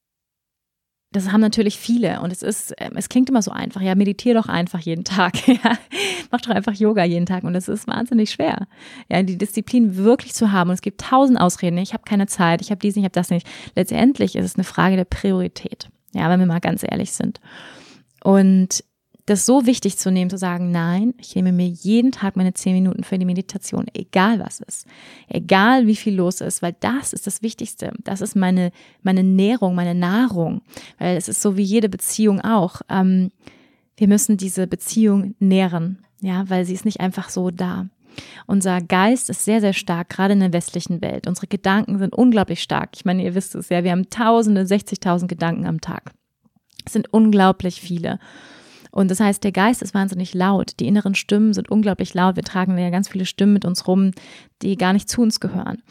das 1.14 1.32
haben 1.32 1.41
natürlich 1.41 1.78
viele 1.78 2.22
und 2.22 2.32
es 2.34 2.41
ist, 2.41 2.74
ähm, 2.80 2.93
es 2.95 3.07
klingt 3.07 3.30
immer 3.30 3.41
so 3.41 3.51
einfach. 3.51 3.82
Ja, 3.82 3.95
meditiere 3.95 4.36
doch 4.36 4.47
einfach 4.47 4.80
jeden 4.80 5.03
Tag. 5.03 5.34
Ja, 5.53 5.78
mach 6.32 6.41
doch 6.41 6.49
einfach 6.49 6.74
Yoga 6.74 7.03
jeden 7.03 7.28
Tag 7.28 7.43
und 7.43 7.53
es 7.53 7.68
ist 7.68 7.88
wahnsinnig 7.88 8.32
schwer. 8.32 8.68
Ja, 9.09 9.22
die 9.22 9.38
Disziplin 9.38 9.97
wirklich 9.97 10.34
zu 10.34 10.51
haben 10.51 10.72
und 10.72 10.74
es 10.74 10.82
gibt 10.82 10.99
tausend 10.99 11.39
Ausreden. 11.39 11.78
Ich 11.78 11.93
habe 11.93 12.03
keine 12.05 12.26
Zeit, 12.26 12.61
ich 12.61 12.72
habe 12.72 12.80
dies 12.80 12.95
nicht, 12.95 13.03
ich 13.03 13.05
habe 13.05 13.14
das 13.14 13.30
nicht. 13.30 13.47
Letztendlich 13.76 14.36
ist 14.36 14.45
es 14.45 14.55
eine 14.55 14.64
Frage 14.64 14.95
der 14.95 15.05
Priorität. 15.05 15.89
Ja, 16.14 16.30
wenn 16.30 16.39
wir 16.39 16.47
mal 16.47 16.59
ganz 16.59 16.84
ehrlich 16.84 17.11
sind. 17.11 17.39
Und 18.24 18.84
das 19.26 19.46
so 19.46 19.66
wichtig 19.66 19.98
zu 19.98 20.12
nehmen, 20.12 20.30
zu 20.30 20.38
sagen, 20.38 20.72
nein, 20.72 21.14
ich 21.18 21.36
nehme 21.36 21.54
mir 21.54 21.68
jeden 21.68 22.12
Tag 22.12 22.36
meine 22.36 22.54
zehn 22.54 22.74
Minuten 22.74 23.04
für 23.04 23.18
die 23.18 23.26
Meditation, 23.26 23.86
egal 23.94 24.40
was 24.40 24.60
ist, 24.60 24.86
egal 25.30 25.88
wie 25.88 25.96
viel 25.96 26.16
los 26.16 26.42
ist, 26.42 26.62
weil 26.62 26.76
das 26.82 27.14
ist 27.14 27.26
das 27.26 27.42
Wichtigste. 27.42 27.94
Das 28.04 28.22
ist 28.22 28.36
meine, 28.36 28.72
meine 29.02 29.24
Nährung, 29.24 29.76
meine 29.76 29.96
Nahrung, 29.96 30.62
weil 31.00 31.16
es 31.16 31.30
ist 31.30 31.42
so 31.42 31.56
wie 31.56 31.64
jede 31.64 31.88
Beziehung 31.88 32.42
auch. 32.42 32.82
Ähm, 32.90 33.32
wir 33.96 34.08
müssen 34.08 34.36
diese 34.36 34.68
Beziehung 34.68 35.36
nähren, 35.40 36.00
ja, 36.20 36.50
weil 36.50 36.66
sie 36.66 36.74
ist 36.74 36.86
nicht 36.86 37.00
einfach 37.00 37.30
so 37.30 37.50
da. 37.50 37.88
Unser 38.46 38.82
Geist 38.82 39.30
ist 39.30 39.46
sehr, 39.46 39.62
sehr 39.62 39.74
stark, 39.74 40.10
gerade 40.10 40.34
in 40.34 40.40
der 40.40 40.54
westlichen 40.54 41.02
Welt. 41.02 41.28
Unsere 41.28 41.48
Gedanken 41.48 41.98
sind 41.98 42.14
unglaublich 42.14 42.62
stark. 42.62 42.90
Ich 42.96 43.06
meine, 43.06 43.24
ihr 43.24 43.36
wisst 43.36 43.56
es 43.56 43.70
ja, 43.70 43.84
wir 43.84 43.92
haben 43.92 44.10
tausende, 44.10 44.64
60.000 44.64 45.28
Gedanken 45.28 45.66
am 45.66 45.82
Tag. 45.82 46.12
Es 46.86 46.94
sind 46.94 47.12
unglaublich 47.12 47.80
viele. 47.82 48.20
Und 48.94 49.10
das 49.10 49.20
heißt, 49.20 49.44
der 49.44 49.52
Geist 49.52 49.82
ist 49.82 49.96
wahnsinnig 49.96 50.36
laut. 50.36 50.80
Die 50.80 50.86
inneren 50.88 51.16
Stimmen 51.16 51.54
sind 51.54 51.72
unglaublich 51.72 52.14
laut. 52.14 52.36
Wir 52.36 52.44
tragen 52.44 52.78
ja 52.78 52.91
ganz 52.91 53.10
viele 53.10 53.26
Stimmen 53.26 53.54
mit 53.54 53.66
uns 53.66 53.88
rum, 53.88 54.12
die 54.62 54.78
gar 54.78 54.94
nicht 54.94 55.10
zu 55.10 55.22
uns 55.22 55.39
gehören. 55.39 55.82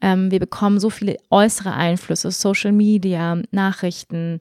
Ähm, 0.00 0.30
wir 0.30 0.40
bekommen 0.40 0.80
so 0.80 0.88
viele 0.88 1.18
äußere 1.28 1.74
Einflüsse, 1.74 2.30
Social 2.30 2.72
Media, 2.72 3.42
Nachrichten, 3.50 4.38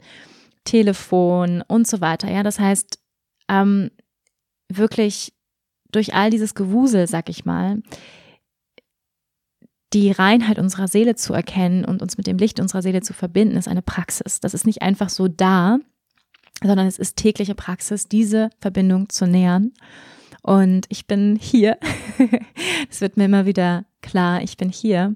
Telefon 0.64 1.62
und 1.68 1.88
so 1.88 2.00
weiter. 2.00 2.32
Ja, 2.32 2.42
das 2.42 2.58
heißt, 2.58 3.00
ähm, 3.50 3.92
wirklich 4.72 5.34
durch 5.92 6.14
all 6.14 6.30
dieses 6.30 6.56
Gewusel, 6.56 7.06
sag 7.06 7.28
ich 7.28 7.44
mal, 7.44 7.82
die 9.92 10.12
Reinheit 10.12 10.58
unserer 10.58 10.88
Seele 10.88 11.16
zu 11.16 11.34
erkennen 11.34 11.84
und 11.84 12.02
uns 12.02 12.16
mit 12.16 12.28
dem 12.28 12.38
Licht 12.38 12.62
unserer 12.62 12.82
Seele 12.82 13.02
zu 13.02 13.12
verbinden, 13.12 13.58
ist 13.58 13.68
eine 13.68 13.82
Praxis. 13.82 14.40
Das 14.40 14.54
ist 14.54 14.66
nicht 14.66 14.82
einfach 14.84 15.10
so 15.10 15.28
da, 15.28 15.80
sondern 16.64 16.88
es 16.88 17.00
ist 17.00 17.18
tägliche 17.18 17.56
Praxis, 17.56 18.08
diese 18.08 18.50
Verbindung 18.60 19.10
zu 19.10 19.28
nähern. 19.28 19.72
Und 20.42 20.86
ich 20.90 21.08
bin 21.08 21.38
hier. 21.40 21.78
Es 22.90 23.02
wird 23.02 23.18
mir 23.18 23.26
immer 23.26 23.46
wieder 23.46 23.86
klar, 24.02 24.42
ich 24.42 24.58
bin 24.58 24.70
hier, 24.70 25.16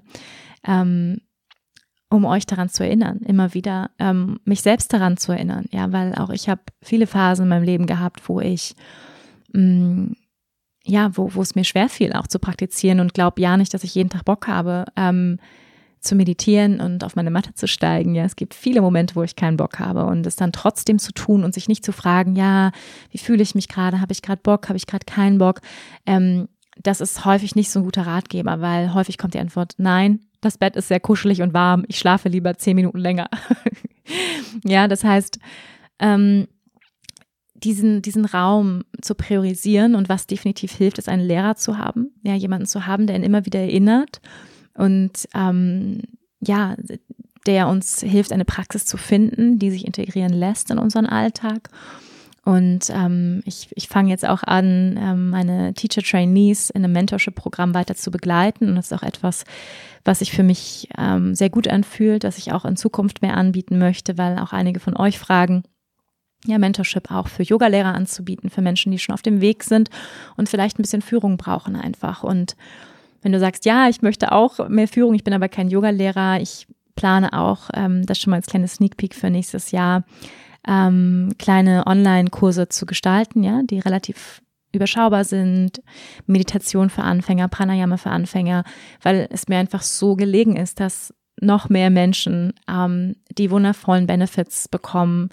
ähm, 0.64 1.20
um 2.08 2.24
euch 2.24 2.46
daran 2.46 2.68
zu 2.68 2.84
erinnern, 2.84 3.18
immer 3.18 3.52
wieder 3.52 3.90
ähm, 3.98 4.38
mich 4.44 4.62
selbst 4.62 4.92
daran 4.92 5.16
zu 5.16 5.32
erinnern. 5.32 5.66
Ja, 5.70 5.92
weil 5.92 6.14
auch 6.14 6.30
ich 6.30 6.48
habe 6.48 6.62
viele 6.82 7.06
Phasen 7.06 7.44
in 7.44 7.48
meinem 7.48 7.64
Leben 7.64 7.86
gehabt, 7.86 8.28
wo 8.28 8.40
ich 8.40 8.74
mh, 9.52 9.60
mm, 9.60 10.16
ja, 10.86 11.10
wo, 11.16 11.40
es 11.40 11.54
mir 11.54 11.64
schwer 11.64 11.88
fiel, 11.88 12.12
auch 12.12 12.26
zu 12.26 12.38
praktizieren 12.38 13.00
und 13.00 13.14
glaube 13.14 13.40
ja 13.40 13.56
nicht, 13.56 13.72
dass 13.72 13.84
ich 13.84 13.94
jeden 13.94 14.10
Tag 14.10 14.24
Bock 14.24 14.46
habe, 14.46 14.84
ähm, 14.96 15.38
zu 16.04 16.14
meditieren 16.14 16.80
und 16.80 17.04
auf 17.04 17.16
meine 17.16 17.30
Matte 17.30 17.54
zu 17.54 17.66
steigen. 17.66 18.14
Ja, 18.14 18.24
es 18.24 18.36
gibt 18.36 18.54
viele 18.54 18.80
Momente, 18.80 19.16
wo 19.16 19.22
ich 19.22 19.36
keinen 19.36 19.56
Bock 19.56 19.78
habe 19.78 20.04
und 20.04 20.26
es 20.26 20.36
dann 20.36 20.52
trotzdem 20.52 20.98
zu 20.98 21.12
tun 21.12 21.44
und 21.44 21.54
sich 21.54 21.68
nicht 21.68 21.84
zu 21.84 21.92
fragen, 21.92 22.36
ja, 22.36 22.72
wie 23.10 23.18
fühle 23.18 23.42
ich 23.42 23.54
mich 23.54 23.68
gerade? 23.68 24.00
Habe 24.00 24.12
ich 24.12 24.22
gerade 24.22 24.40
Bock? 24.42 24.68
Habe 24.68 24.76
ich 24.76 24.86
gerade 24.86 25.06
keinen 25.06 25.38
Bock? 25.38 25.60
Ähm, 26.06 26.48
das 26.82 27.00
ist 27.00 27.24
häufig 27.24 27.54
nicht 27.54 27.70
so 27.70 27.80
ein 27.80 27.84
guter 27.84 28.06
Ratgeber, 28.06 28.60
weil 28.60 28.94
häufig 28.94 29.18
kommt 29.18 29.34
die 29.34 29.38
Antwort, 29.38 29.74
nein, 29.78 30.20
das 30.40 30.58
Bett 30.58 30.76
ist 30.76 30.88
sehr 30.88 31.00
kuschelig 31.00 31.40
und 31.42 31.54
warm, 31.54 31.84
ich 31.88 31.98
schlafe 31.98 32.28
lieber 32.28 32.54
zehn 32.56 32.76
Minuten 32.76 32.98
länger. 32.98 33.28
ja, 34.64 34.88
das 34.88 35.04
heißt, 35.04 35.38
ähm, 36.00 36.48
diesen, 37.54 38.02
diesen 38.02 38.24
Raum 38.24 38.82
zu 39.00 39.14
priorisieren 39.14 39.94
und 39.94 40.08
was 40.08 40.26
definitiv 40.26 40.72
hilft, 40.72 40.98
ist 40.98 41.08
einen 41.08 41.22
Lehrer 41.26 41.56
zu 41.56 41.78
haben, 41.78 42.10
ja, 42.22 42.34
jemanden 42.34 42.66
zu 42.66 42.86
haben, 42.86 43.06
der 43.06 43.16
ihn 43.16 43.22
immer 43.22 43.46
wieder 43.46 43.60
erinnert 43.60 44.20
und 44.74 45.28
ähm, 45.34 46.02
ja, 46.40 46.76
der 47.46 47.68
uns 47.68 48.00
hilft, 48.00 48.32
eine 48.32 48.44
Praxis 48.44 48.86
zu 48.86 48.96
finden, 48.96 49.58
die 49.58 49.70
sich 49.70 49.86
integrieren 49.86 50.32
lässt 50.32 50.70
in 50.70 50.78
unseren 50.78 51.06
Alltag. 51.06 51.70
Und 52.44 52.90
ähm, 52.90 53.42
ich, 53.46 53.68
ich 53.74 53.88
fange 53.88 54.10
jetzt 54.10 54.26
auch 54.26 54.42
an, 54.42 54.98
ähm, 55.00 55.30
meine 55.30 55.72
Teacher 55.72 56.02
Trainees 56.02 56.68
in 56.68 56.84
einem 56.84 56.92
Mentorship-Programm 56.92 57.72
weiter 57.72 57.94
zu 57.94 58.10
begleiten. 58.10 58.68
Und 58.68 58.76
das 58.76 58.86
ist 58.86 58.92
auch 58.92 59.02
etwas, 59.02 59.44
was 60.04 60.18
sich 60.18 60.32
für 60.32 60.42
mich 60.42 60.88
ähm, 60.98 61.34
sehr 61.34 61.48
gut 61.48 61.68
anfühlt, 61.68 62.22
das 62.22 62.36
ich 62.36 62.52
auch 62.52 62.66
in 62.66 62.76
Zukunft 62.76 63.22
mehr 63.22 63.36
anbieten 63.36 63.78
möchte, 63.78 64.18
weil 64.18 64.38
auch 64.38 64.52
einige 64.52 64.78
von 64.78 64.94
euch 64.94 65.18
fragen, 65.18 65.64
ja, 66.44 66.58
Mentorship 66.58 67.10
auch 67.10 67.28
für 67.28 67.42
Yogalehrer 67.42 67.94
anzubieten, 67.94 68.50
für 68.50 68.60
Menschen, 68.60 68.92
die 68.92 68.98
schon 68.98 69.14
auf 69.14 69.22
dem 69.22 69.40
Weg 69.40 69.64
sind 69.64 69.88
und 70.36 70.50
vielleicht 70.50 70.78
ein 70.78 70.82
bisschen 70.82 71.00
Führung 71.00 71.38
brauchen 71.38 71.76
einfach. 71.76 72.22
Und 72.22 72.56
wenn 73.24 73.32
du 73.32 73.40
sagst, 73.40 73.64
ja, 73.64 73.88
ich 73.88 74.02
möchte 74.02 74.32
auch 74.32 74.68
mehr 74.68 74.86
Führung, 74.86 75.14
ich 75.14 75.24
bin 75.24 75.32
aber 75.32 75.48
kein 75.48 75.68
Yogalehrer, 75.68 76.40
ich 76.40 76.66
plane 76.94 77.32
auch, 77.32 77.70
ähm, 77.72 78.04
das 78.04 78.18
schon 78.20 78.30
mal 78.30 78.36
als 78.36 78.46
kleines 78.46 78.74
Sneak 78.74 78.98
Peek 78.98 79.14
für 79.14 79.30
nächstes 79.30 79.70
Jahr, 79.70 80.04
ähm, 80.68 81.32
kleine 81.38 81.86
Online-Kurse 81.86 82.68
zu 82.68 82.84
gestalten, 82.84 83.42
ja, 83.42 83.62
die 83.64 83.78
relativ 83.78 84.42
überschaubar 84.72 85.24
sind, 85.24 85.82
Meditation 86.26 86.90
für 86.90 87.02
Anfänger, 87.02 87.48
Pranayama 87.48 87.96
für 87.96 88.10
Anfänger, 88.10 88.62
weil 89.02 89.26
es 89.30 89.48
mir 89.48 89.56
einfach 89.56 89.82
so 89.82 90.16
gelegen 90.16 90.56
ist, 90.56 90.78
dass 90.78 91.14
noch 91.40 91.70
mehr 91.70 91.88
Menschen 91.88 92.52
ähm, 92.68 93.16
die 93.38 93.50
wundervollen 93.50 94.06
Benefits 94.06 94.68
bekommen, 94.68 95.30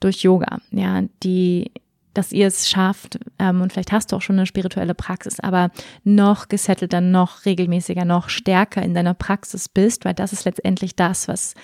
durch 0.00 0.22
Yoga, 0.22 0.58
ja, 0.70 1.02
die, 1.22 1.72
dass 2.14 2.32
ihr 2.32 2.46
es 2.46 2.68
schafft, 2.68 3.18
ähm, 3.38 3.60
und 3.60 3.72
vielleicht 3.72 3.92
hast 3.92 4.12
du 4.12 4.16
auch 4.16 4.22
schon 4.22 4.36
eine 4.36 4.46
spirituelle 4.46 4.94
Praxis, 4.94 5.40
aber 5.40 5.70
noch 6.04 6.48
gesettelter, 6.48 7.00
noch 7.00 7.44
regelmäßiger, 7.44 8.04
noch 8.04 8.28
stärker 8.28 8.82
in 8.82 8.94
deiner 8.94 9.14
Praxis 9.14 9.68
bist, 9.68 10.04
weil 10.04 10.14
das 10.14 10.32
ist 10.32 10.44
letztendlich 10.44 10.96
das, 10.96 11.28
was 11.28 11.54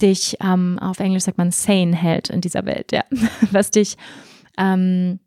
dich, 0.00 0.36
ähm, 0.42 0.78
auf 0.78 1.00
Englisch 1.00 1.24
sagt 1.24 1.38
man, 1.38 1.50
sane 1.50 1.96
hält 1.96 2.30
in 2.30 2.40
dieser 2.40 2.64
Welt, 2.66 2.92
ja, 2.92 3.02
was 3.50 3.70
dich 3.70 3.96
ähm, 4.56 5.18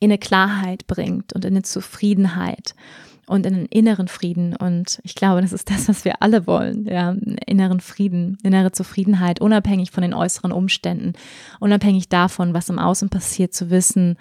in 0.00 0.10
eine 0.10 0.18
Klarheit 0.18 0.86
bringt 0.86 1.32
und 1.32 1.44
in 1.44 1.54
eine 1.54 1.62
Zufriedenheit 1.62 2.74
und 3.28 3.46
in 3.46 3.54
einen 3.54 3.66
inneren 3.66 4.08
Frieden. 4.08 4.56
Und 4.56 5.00
ich 5.04 5.14
glaube, 5.14 5.40
das 5.42 5.52
ist 5.52 5.70
das, 5.70 5.88
was 5.88 6.04
wir 6.04 6.22
alle 6.22 6.46
wollen. 6.46 6.86
Ja, 6.86 7.14
inneren 7.46 7.80
Frieden, 7.80 8.38
innere 8.42 8.72
Zufriedenheit, 8.72 9.40
unabhängig 9.40 9.90
von 9.90 10.02
den 10.02 10.14
äußeren 10.14 10.52
Umständen, 10.52 11.12
unabhängig 11.60 12.08
davon, 12.08 12.54
was 12.54 12.68
im 12.68 12.78
Außen 12.78 13.08
passiert, 13.08 13.54
zu 13.54 13.70
wissen, 13.70 14.16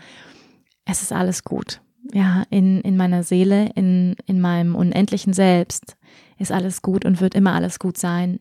es 0.86 1.02
ist 1.02 1.12
alles 1.12 1.44
gut. 1.44 1.82
Ja, 2.14 2.44
in, 2.50 2.82
in 2.82 2.96
meiner 2.96 3.24
Seele, 3.24 3.70
in, 3.76 4.16
in 4.26 4.40
meinem 4.40 4.76
unendlichen 4.76 5.34
Selbst 5.34 5.98
ist 6.38 6.52
alles 6.52 6.82
gut 6.82 7.04
und 7.04 7.20
wird 7.20 7.36
immer 7.36 7.54
alles 7.54 7.80
gut 7.80 7.98
sein, 7.98 8.40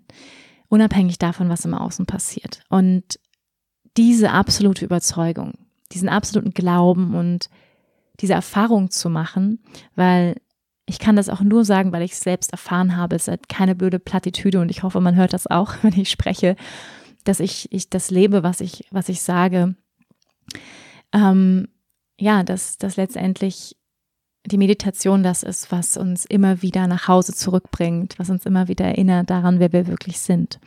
unabhängig 0.69 1.19
davon, 1.19 1.49
was 1.49 1.65
im 1.65 1.75
Außen 1.75 2.07
passiert. 2.07 2.61
Und 2.69 3.19
diese 3.97 4.31
absolute 4.31 4.85
Überzeugung, 4.85 5.55
diesen 5.93 6.09
absoluten 6.09 6.53
Glauben 6.53 7.15
und 7.15 7.49
diese 8.21 8.35
Erfahrung 8.35 8.91
zu 8.91 9.11
machen, 9.11 9.61
weil 9.95 10.37
ich 10.87 11.01
kann 11.01 11.17
das 11.17 11.29
auch 11.29 11.41
nur 11.41 11.65
sagen, 11.65 11.93
weil 11.93 12.03
ich 12.03 12.13
es 12.13 12.21
selbst 12.21 12.53
erfahren 12.53 12.97
habe. 12.97 13.17
Es 13.17 13.27
ist 13.27 13.49
keine 13.49 13.75
blöde 13.75 13.99
Plattitüde 13.99 14.61
und 14.61 14.71
ich 14.71 14.85
hoffe, 14.85 15.01
man 15.01 15.17
hört 15.17 15.33
das 15.33 15.49
auch, 15.49 15.75
wenn 15.83 15.99
ich 15.99 16.11
spreche, 16.11 16.57
dass 17.25 17.41
ich, 17.41 17.71
ich 17.73 17.91
das 17.91 18.11
lebe, 18.11 18.45
was 18.45 18.61
ich, 18.61 18.85
was 18.91 19.09
ich 19.09 19.21
sage. 19.21 19.75
Ähm, 21.13 21.69
ja, 22.19 22.45
dass, 22.45 22.79
dass 22.79 22.97
letztendlich 22.97 23.77
die 24.47 24.59
Meditation 24.59 25.25
das 25.25 25.43
ist, 25.43 25.73
was 25.73 25.97
uns 25.97 26.25
immer 26.25 26.63
wieder 26.63 26.87
nach 26.87 27.09
Hause 27.09 27.35
zurückbringt, 27.35 28.17
was 28.19 28.31
uns 28.31 28.47
immer 28.47 28.69
wieder 28.69 28.85
erinnert 28.85 29.29
daran, 29.29 29.59
wer 29.59 29.73
wir 29.73 29.89
wirklich 29.89 30.21
sind. 30.21 30.61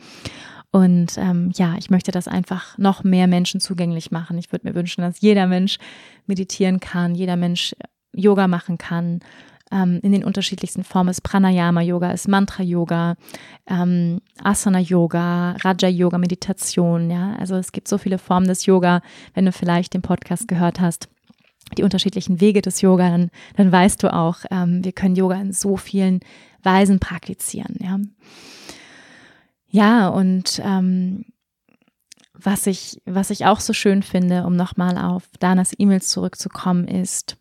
Und 0.70 1.16
ähm, 1.16 1.50
ja, 1.54 1.76
ich 1.78 1.88
möchte 1.88 2.12
das 2.12 2.28
einfach 2.28 2.76
noch 2.76 3.02
mehr 3.02 3.26
Menschen 3.26 3.58
zugänglich 3.58 4.10
machen. 4.10 4.36
Ich 4.36 4.52
würde 4.52 4.68
mir 4.68 4.74
wünschen, 4.74 5.00
dass 5.00 5.22
jeder 5.22 5.46
Mensch 5.46 5.78
meditieren 6.26 6.78
kann, 6.78 7.14
jeder 7.14 7.36
Mensch 7.36 7.74
Yoga 8.12 8.46
machen 8.48 8.76
kann 8.76 9.20
ähm, 9.70 10.00
in 10.02 10.12
den 10.12 10.24
unterschiedlichsten 10.24 10.84
Formen 10.84 11.10
ist 11.10 11.22
Pranayama-Yoga, 11.22 12.10
ist 12.12 12.28
Mantra-Yoga, 12.28 13.16
ähm, 13.68 14.20
Asana-Yoga, 14.42 15.56
Raja-Yoga, 15.62 16.18
Meditation, 16.18 17.10
ja. 17.10 17.36
Also 17.38 17.56
es 17.56 17.72
gibt 17.72 17.88
so 17.88 17.98
viele 17.98 18.18
Formen 18.18 18.46
des 18.46 18.66
Yoga, 18.66 19.02
wenn 19.34 19.46
du 19.46 19.52
vielleicht 19.52 19.94
den 19.94 20.02
Podcast 20.02 20.48
gehört 20.48 20.80
hast 20.80 21.08
die 21.76 21.82
unterschiedlichen 21.82 22.40
Wege 22.40 22.62
des 22.62 22.80
Yoga, 22.80 23.10
dann, 23.10 23.30
dann 23.56 23.70
weißt 23.70 24.02
du 24.02 24.12
auch, 24.12 24.38
ähm, 24.50 24.84
wir 24.84 24.92
können 24.92 25.16
Yoga 25.16 25.36
in 25.36 25.52
so 25.52 25.76
vielen 25.76 26.20
Weisen 26.62 26.98
praktizieren. 26.98 27.76
Ja, 27.80 27.98
ja 29.68 30.08
und 30.08 30.60
ähm, 30.64 31.24
was 32.34 32.66
ich, 32.66 33.00
was 33.04 33.30
ich 33.30 33.46
auch 33.46 33.60
so 33.60 33.72
schön 33.72 34.02
finde, 34.02 34.44
um 34.44 34.56
nochmal 34.56 34.98
auf 34.98 35.24
Danas 35.38 35.72
E-Mails 35.76 36.08
zurückzukommen, 36.08 36.88
ist, 36.88 37.36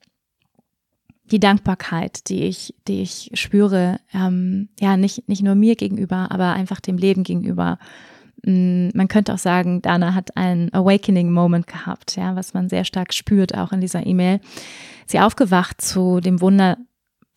die 1.31 1.39
Dankbarkeit, 1.39 2.29
die 2.29 2.43
ich, 2.43 2.73
die 2.87 3.01
ich 3.01 3.31
spüre, 3.33 3.99
ähm, 4.13 4.69
ja, 4.79 4.97
nicht, 4.97 5.27
nicht 5.29 5.41
nur 5.41 5.55
mir 5.55 5.75
gegenüber, 5.75 6.31
aber 6.31 6.53
einfach 6.53 6.79
dem 6.79 6.97
Leben 6.97 7.23
gegenüber. 7.23 7.79
Mm, 8.45 8.89
man 8.93 9.07
könnte 9.07 9.33
auch 9.33 9.39
sagen, 9.39 9.81
Dana 9.81 10.13
hat 10.13 10.35
einen 10.37 10.73
Awakening 10.73 11.31
Moment 11.31 11.67
gehabt, 11.67 12.15
ja, 12.15 12.35
was 12.35 12.53
man 12.53 12.69
sehr 12.69 12.85
stark 12.85 13.13
spürt, 13.13 13.55
auch 13.55 13.71
in 13.71 13.81
dieser 13.81 14.05
E-Mail. 14.05 14.39
Sie 15.07 15.19
aufgewacht 15.19 15.81
zu 15.81 16.19
dem 16.19 16.41
Wunder, 16.41 16.77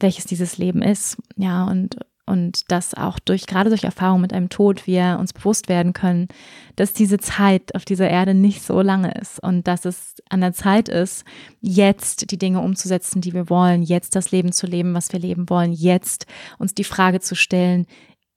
welches 0.00 0.24
dieses 0.24 0.58
Leben 0.58 0.82
ist, 0.82 1.16
ja, 1.36 1.64
und 1.64 1.96
und 2.24 2.70
dass 2.70 2.94
auch 2.94 3.18
durch, 3.18 3.46
gerade 3.46 3.68
durch 3.68 3.84
Erfahrung 3.84 4.20
mit 4.20 4.32
einem 4.32 4.48
Tod, 4.48 4.86
wir 4.86 5.16
uns 5.18 5.32
bewusst 5.32 5.68
werden 5.68 5.92
können, 5.92 6.28
dass 6.76 6.92
diese 6.92 7.18
Zeit 7.18 7.74
auf 7.74 7.84
dieser 7.84 8.08
Erde 8.08 8.34
nicht 8.34 8.62
so 8.62 8.80
lange 8.80 9.12
ist 9.14 9.42
und 9.42 9.66
dass 9.66 9.84
es 9.84 10.14
an 10.28 10.40
der 10.40 10.52
Zeit 10.52 10.88
ist, 10.88 11.24
jetzt 11.60 12.30
die 12.30 12.38
Dinge 12.38 12.60
umzusetzen, 12.60 13.20
die 13.20 13.34
wir 13.34 13.50
wollen, 13.50 13.82
jetzt 13.82 14.14
das 14.14 14.30
Leben 14.30 14.52
zu 14.52 14.66
leben, 14.66 14.94
was 14.94 15.12
wir 15.12 15.20
leben 15.20 15.50
wollen, 15.50 15.72
jetzt 15.72 16.26
uns 16.58 16.74
die 16.74 16.84
Frage 16.84 17.20
zu 17.20 17.34
stellen, 17.34 17.86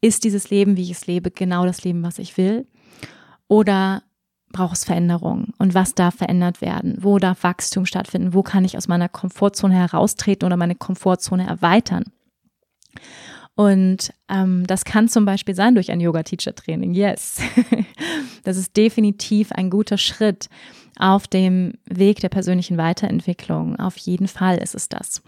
ist 0.01 0.23
dieses 0.23 0.49
Leben, 0.49 0.77
wie 0.77 0.83
ich 0.83 0.91
es 0.91 1.07
lebe, 1.07 1.31
genau 1.31 1.65
das 1.65 1.83
Leben, 1.83 2.03
was 2.03 2.19
ich 2.19 2.37
will? 2.37 2.67
Oder 3.47 4.03
braucht 4.51 4.75
es 4.75 4.83
Veränderungen? 4.83 5.53
Und 5.57 5.73
was 5.73 5.95
darf 5.95 6.15
verändert 6.15 6.61
werden? 6.61 6.97
Wo 7.01 7.19
darf 7.19 7.43
Wachstum 7.43 7.85
stattfinden? 7.85 8.33
Wo 8.33 8.41
kann 8.41 8.65
ich 8.65 8.77
aus 8.77 8.87
meiner 8.87 9.09
Komfortzone 9.09 9.75
heraustreten 9.75 10.45
oder 10.45 10.57
meine 10.57 10.75
Komfortzone 10.75 11.47
erweitern? 11.47 12.05
Und 13.55 14.11
ähm, 14.29 14.67
das 14.67 14.83
kann 14.83 15.07
zum 15.07 15.25
Beispiel 15.25 15.55
sein 15.55 15.75
durch 15.75 15.91
ein 15.91 16.01
Yoga-Teacher-Training. 16.01 16.93
Yes, 16.93 17.39
das 18.43 18.57
ist 18.57 18.75
definitiv 18.75 19.51
ein 19.53 19.69
guter 19.69 19.97
Schritt. 19.97 20.49
Auf 20.97 21.27
dem 21.27 21.73
Weg 21.85 22.19
der 22.21 22.29
persönlichen 22.29 22.77
Weiterentwicklung. 22.77 23.77
Auf 23.79 23.97
jeden 23.97 24.27
Fall 24.27 24.57
ist 24.57 24.75
es 24.75 24.89
das. 24.89 25.21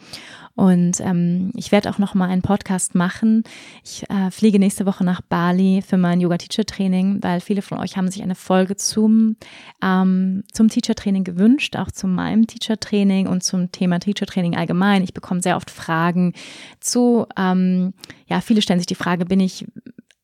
Und 0.56 1.00
ähm, 1.02 1.52
ich 1.56 1.72
werde 1.72 1.90
auch 1.90 2.00
noch 2.00 2.16
mal 2.16 2.30
einen 2.30 2.42
Podcast 2.42 2.96
machen. 2.96 3.44
Ich 3.84 4.10
äh, 4.10 4.32
fliege 4.32 4.58
nächste 4.58 4.88
Woche 4.88 5.04
nach 5.04 5.22
Bali 5.22 5.84
für 5.86 5.98
mein 5.98 6.20
Yoga 6.20 6.38
Teacher 6.38 6.66
Training, 6.66 7.20
weil 7.22 7.42
viele 7.42 7.62
von 7.62 7.78
euch 7.78 7.96
haben 7.96 8.10
sich 8.10 8.24
eine 8.24 8.34
Folge 8.34 8.76
zum 8.76 9.36
ähm, 9.84 10.44
zum 10.52 10.70
Teacher 10.70 10.96
Training 10.96 11.24
gewünscht, 11.24 11.76
auch 11.76 11.92
zu 11.92 12.08
meinem 12.08 12.48
Teacher 12.48 12.80
Training 12.80 13.28
und 13.28 13.44
zum 13.44 13.72
Thema 13.72 14.00
Teacher 14.00 14.26
Training 14.26 14.56
allgemein. 14.56 15.04
Ich 15.04 15.14
bekomme 15.14 15.42
sehr 15.44 15.58
oft 15.58 15.70
Fragen 15.70 16.34
zu. 16.80 17.28
Ähm, 17.38 17.94
ja, 18.26 18.42
viele 18.42 18.64
stellen 18.64 18.80
sich 18.80 18.88
die 18.88 18.96
Frage: 18.96 19.26
Bin 19.26 19.40
ich 19.40 19.66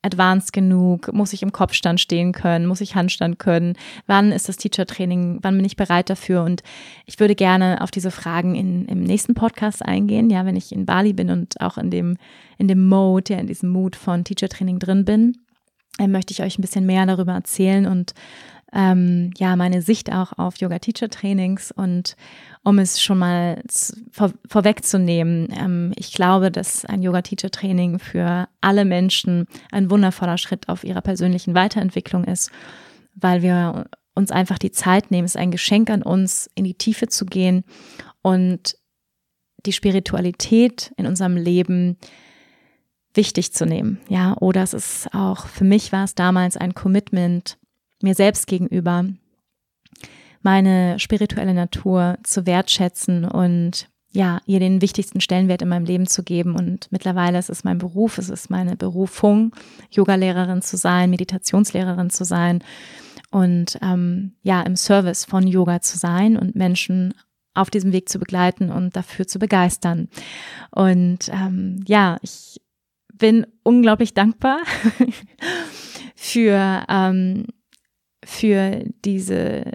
advanced 0.03 0.53
genug? 0.53 1.11
Muss 1.13 1.33
ich 1.33 1.41
im 1.41 1.51
Kopfstand 1.51 1.99
stehen 1.99 2.31
können? 2.31 2.67
Muss 2.67 2.81
ich 2.81 2.95
Handstand 2.95 3.39
können? 3.39 3.75
Wann 4.05 4.31
ist 4.31 4.47
das 4.47 4.57
Teacher-Training? 4.57 5.39
Wann 5.41 5.55
bin 5.55 5.65
ich 5.65 5.75
bereit 5.75 6.09
dafür? 6.09 6.43
Und 6.43 6.61
ich 7.05 7.19
würde 7.19 7.35
gerne 7.35 7.81
auf 7.81 7.89
diese 7.89 8.11
Fragen 8.11 8.55
in, 8.55 8.85
im 8.85 9.01
nächsten 9.01 9.33
Podcast 9.33 9.83
eingehen, 9.83 10.29
ja, 10.29 10.45
wenn 10.45 10.55
ich 10.55 10.71
in 10.71 10.85
Bali 10.85 11.13
bin 11.13 11.29
und 11.29 11.59
auch 11.61 11.77
in 11.77 11.89
dem, 11.89 12.17
in 12.57 12.67
dem 12.67 12.87
Mode, 12.87 13.33
ja, 13.33 13.39
in 13.39 13.47
diesem 13.47 13.69
Mood 13.69 13.95
von 13.95 14.23
Teacher-Training 14.23 14.79
drin 14.79 15.05
bin, 15.05 15.37
dann 15.97 16.11
möchte 16.11 16.33
ich 16.33 16.41
euch 16.41 16.57
ein 16.57 16.61
bisschen 16.61 16.85
mehr 16.85 17.05
darüber 17.05 17.33
erzählen 17.33 17.85
und 17.85 18.13
ähm, 18.73 19.31
ja, 19.37 19.55
meine 19.55 19.81
Sicht 19.81 20.11
auch 20.11 20.33
auf 20.37 20.57
Yoga-Teacher-Trainings 20.57 21.71
und 21.71 22.15
um 22.63 22.79
es 22.79 23.01
schon 23.01 23.19
mal 23.19 23.61
vor, 24.11 24.31
vorwegzunehmen, 24.47 25.49
ähm, 25.55 25.91
ich 25.95 26.13
glaube, 26.13 26.49
dass 26.49 26.85
ein 26.85 27.03
Yoga-Teacher-Training 27.03 27.99
für 27.99 28.47
alle 28.61 28.85
Menschen 28.85 29.45
ein 29.71 29.91
wundervoller 29.91 30.37
Schritt 30.37 30.69
auf 30.69 30.83
ihrer 30.83 31.01
persönlichen 31.01 31.53
Weiterentwicklung 31.53 32.23
ist, 32.23 32.51
weil 33.15 33.41
wir 33.41 33.85
uns 34.15 34.31
einfach 34.31 34.57
die 34.57 34.71
Zeit 34.71 35.11
nehmen. 35.11 35.25
Es 35.25 35.35
ist 35.35 35.41
ein 35.41 35.51
Geschenk 35.51 35.89
an 35.89 36.01
uns, 36.01 36.49
in 36.55 36.63
die 36.63 36.75
Tiefe 36.75 37.07
zu 37.07 37.25
gehen 37.25 37.63
und 38.21 38.75
die 39.65 39.73
Spiritualität 39.73 40.93
in 40.97 41.05
unserem 41.05 41.37
Leben 41.37 41.97
wichtig 43.13 43.53
zu 43.53 43.65
nehmen. 43.65 43.99
Ja, 44.09 44.35
oder 44.39 44.63
es 44.63 44.73
ist 44.73 45.13
auch, 45.13 45.47
für 45.47 45.63
mich 45.63 45.91
war 45.91 46.03
es 46.03 46.15
damals 46.15 46.57
ein 46.57 46.73
Commitment, 46.73 47.57
mir 48.03 48.15
selbst 48.15 48.47
gegenüber, 48.47 49.05
meine 50.41 50.99
spirituelle 50.99 51.53
Natur 51.53 52.17
zu 52.23 52.45
wertschätzen 52.45 53.25
und 53.25 53.87
ja, 54.11 54.41
ihr 54.45 54.59
den 54.59 54.81
wichtigsten 54.81 55.21
Stellenwert 55.21 55.63
in 55.63 55.69
meinem 55.69 55.85
Leben 55.85 56.05
zu 56.05 56.21
geben. 56.21 56.55
Und 56.55 56.87
mittlerweile 56.91 57.39
ist 57.39 57.49
es 57.49 57.63
mein 57.63 57.79
Beruf, 57.79 58.19
es 58.19 58.29
ist 58.29 58.51
meine 58.51 58.75
Berufung, 58.75 59.55
Yogalehrerin 59.89 60.61
zu 60.61 60.77
sein, 60.77 61.09
Meditationslehrerin 61.09 62.11
zu 62.11 62.23
sein 62.23 62.63
und 63.31 63.79
ähm, 63.81 64.33
ja, 64.43 64.61
im 64.61 64.75
Service 64.75 65.25
von 65.25 65.47
Yoga 65.47 65.81
zu 65.81 65.97
sein 65.97 66.37
und 66.37 66.55
Menschen 66.55 67.15
auf 67.55 67.71
diesem 67.71 67.91
Weg 67.91 68.07
zu 68.07 68.19
begleiten 68.19 68.71
und 68.71 68.95
dafür 68.95 69.25
zu 69.27 69.39
begeistern. 69.39 70.09
Und 70.69 71.29
ähm, 71.29 71.83
ja, 71.87 72.17
ich 72.21 72.61
bin 73.13 73.47
unglaublich 73.63 74.13
dankbar 74.13 74.59
für 76.15 76.83
ähm, 76.87 77.45
für 78.25 78.83
diese, 79.05 79.71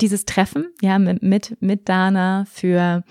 dieses 0.00 0.24
Treffen, 0.24 0.66
ja, 0.80 0.98
mit, 0.98 1.22
mit, 1.22 1.56
mit 1.60 1.88
Dana, 1.88 2.44
für, 2.50 3.02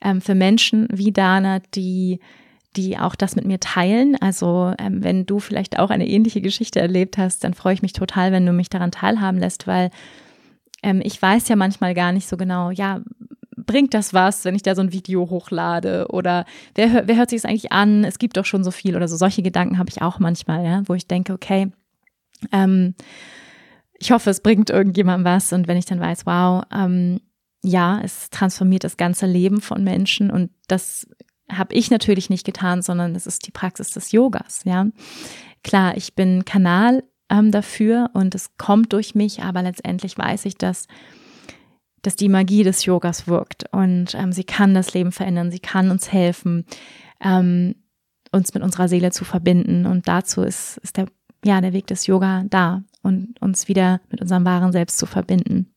ähm, 0.00 0.20
für 0.20 0.34
Menschen 0.34 0.88
wie 0.92 1.12
Dana, 1.12 1.60
die, 1.74 2.20
die 2.76 2.98
auch 2.98 3.14
das 3.14 3.36
mit 3.36 3.46
mir 3.46 3.60
teilen. 3.60 4.16
Also 4.20 4.72
ähm, 4.78 5.02
wenn 5.02 5.26
du 5.26 5.38
vielleicht 5.38 5.78
auch 5.78 5.90
eine 5.90 6.08
ähnliche 6.08 6.40
Geschichte 6.40 6.80
erlebt 6.80 7.18
hast, 7.18 7.44
dann 7.44 7.54
freue 7.54 7.74
ich 7.74 7.82
mich 7.82 7.92
total, 7.92 8.32
wenn 8.32 8.46
du 8.46 8.52
mich 8.52 8.68
daran 8.68 8.90
teilhaben 8.90 9.38
lässt, 9.38 9.66
weil 9.66 9.90
ähm, 10.82 11.00
ich 11.02 11.20
weiß 11.20 11.48
ja 11.48 11.56
manchmal 11.56 11.94
gar 11.94 12.12
nicht 12.12 12.28
so 12.28 12.36
genau, 12.36 12.70
ja, 12.70 13.00
bringt 13.56 13.94
das 13.94 14.14
was, 14.14 14.44
wenn 14.44 14.54
ich 14.54 14.62
da 14.62 14.74
so 14.74 14.82
ein 14.82 14.92
Video 14.92 15.28
hochlade? 15.28 16.06
Oder 16.10 16.44
wer, 16.74 17.08
wer 17.08 17.16
hört 17.16 17.30
sich 17.30 17.42
das 17.42 17.50
eigentlich 17.50 17.72
an? 17.72 18.04
Es 18.04 18.18
gibt 18.18 18.36
doch 18.36 18.44
schon 18.44 18.64
so 18.64 18.70
viel 18.70 18.96
oder 18.96 19.08
so. 19.08 19.16
Solche 19.16 19.42
Gedanken 19.42 19.78
habe 19.78 19.90
ich 19.90 20.02
auch 20.02 20.18
manchmal, 20.18 20.64
ja, 20.64 20.82
wo 20.86 20.94
ich 20.94 21.06
denke, 21.06 21.32
okay, 21.32 21.72
ähm, 22.52 22.94
ich 23.98 24.12
hoffe, 24.12 24.30
es 24.30 24.40
bringt 24.40 24.70
irgendjemandem 24.70 25.24
was. 25.24 25.52
Und 25.52 25.68
wenn 25.68 25.76
ich 25.76 25.86
dann 25.86 26.00
weiß, 26.00 26.26
wow, 26.26 26.64
ähm, 26.72 27.20
ja, 27.62 28.00
es 28.02 28.30
transformiert 28.30 28.84
das 28.84 28.96
ganze 28.96 29.26
Leben 29.26 29.60
von 29.60 29.82
Menschen 29.82 30.30
und 30.30 30.50
das 30.68 31.06
habe 31.50 31.74
ich 31.74 31.90
natürlich 31.90 32.30
nicht 32.30 32.44
getan, 32.44 32.82
sondern 32.82 33.14
es 33.14 33.26
ist 33.26 33.46
die 33.46 33.52
Praxis 33.52 33.90
des 33.90 34.12
Yogas, 34.12 34.62
ja. 34.64 34.86
Klar, 35.62 35.96
ich 35.96 36.14
bin 36.14 36.44
Kanal 36.44 37.02
ähm, 37.28 37.50
dafür 37.50 38.10
und 38.14 38.34
es 38.34 38.56
kommt 38.56 38.92
durch 38.92 39.14
mich, 39.14 39.42
aber 39.42 39.62
letztendlich 39.62 40.16
weiß 40.16 40.44
ich, 40.44 40.56
dass, 40.56 40.86
dass 42.02 42.16
die 42.16 42.28
Magie 42.28 42.62
des 42.62 42.84
Yogas 42.84 43.26
wirkt 43.26 43.64
und 43.72 44.14
ähm, 44.14 44.32
sie 44.32 44.44
kann 44.44 44.74
das 44.74 44.94
Leben 44.94 45.12
verändern, 45.12 45.50
sie 45.50 45.60
kann 45.60 45.90
uns 45.90 46.12
helfen, 46.12 46.66
ähm, 47.20 47.74
uns 48.32 48.54
mit 48.54 48.62
unserer 48.62 48.88
Seele 48.88 49.10
zu 49.10 49.24
verbinden 49.24 49.86
und 49.86 50.08
dazu 50.08 50.42
ist, 50.42 50.78
ist 50.78 50.96
der, 50.96 51.06
ja, 51.44 51.60
der 51.60 51.72
Weg 51.72 51.86
des 51.86 52.06
Yoga 52.06 52.44
da 52.48 52.82
und 53.06 53.40
uns 53.40 53.68
wieder 53.68 54.00
mit 54.10 54.20
unserem 54.20 54.44
wahren 54.44 54.72
Selbst 54.72 54.98
zu 54.98 55.06
verbinden. 55.06 55.72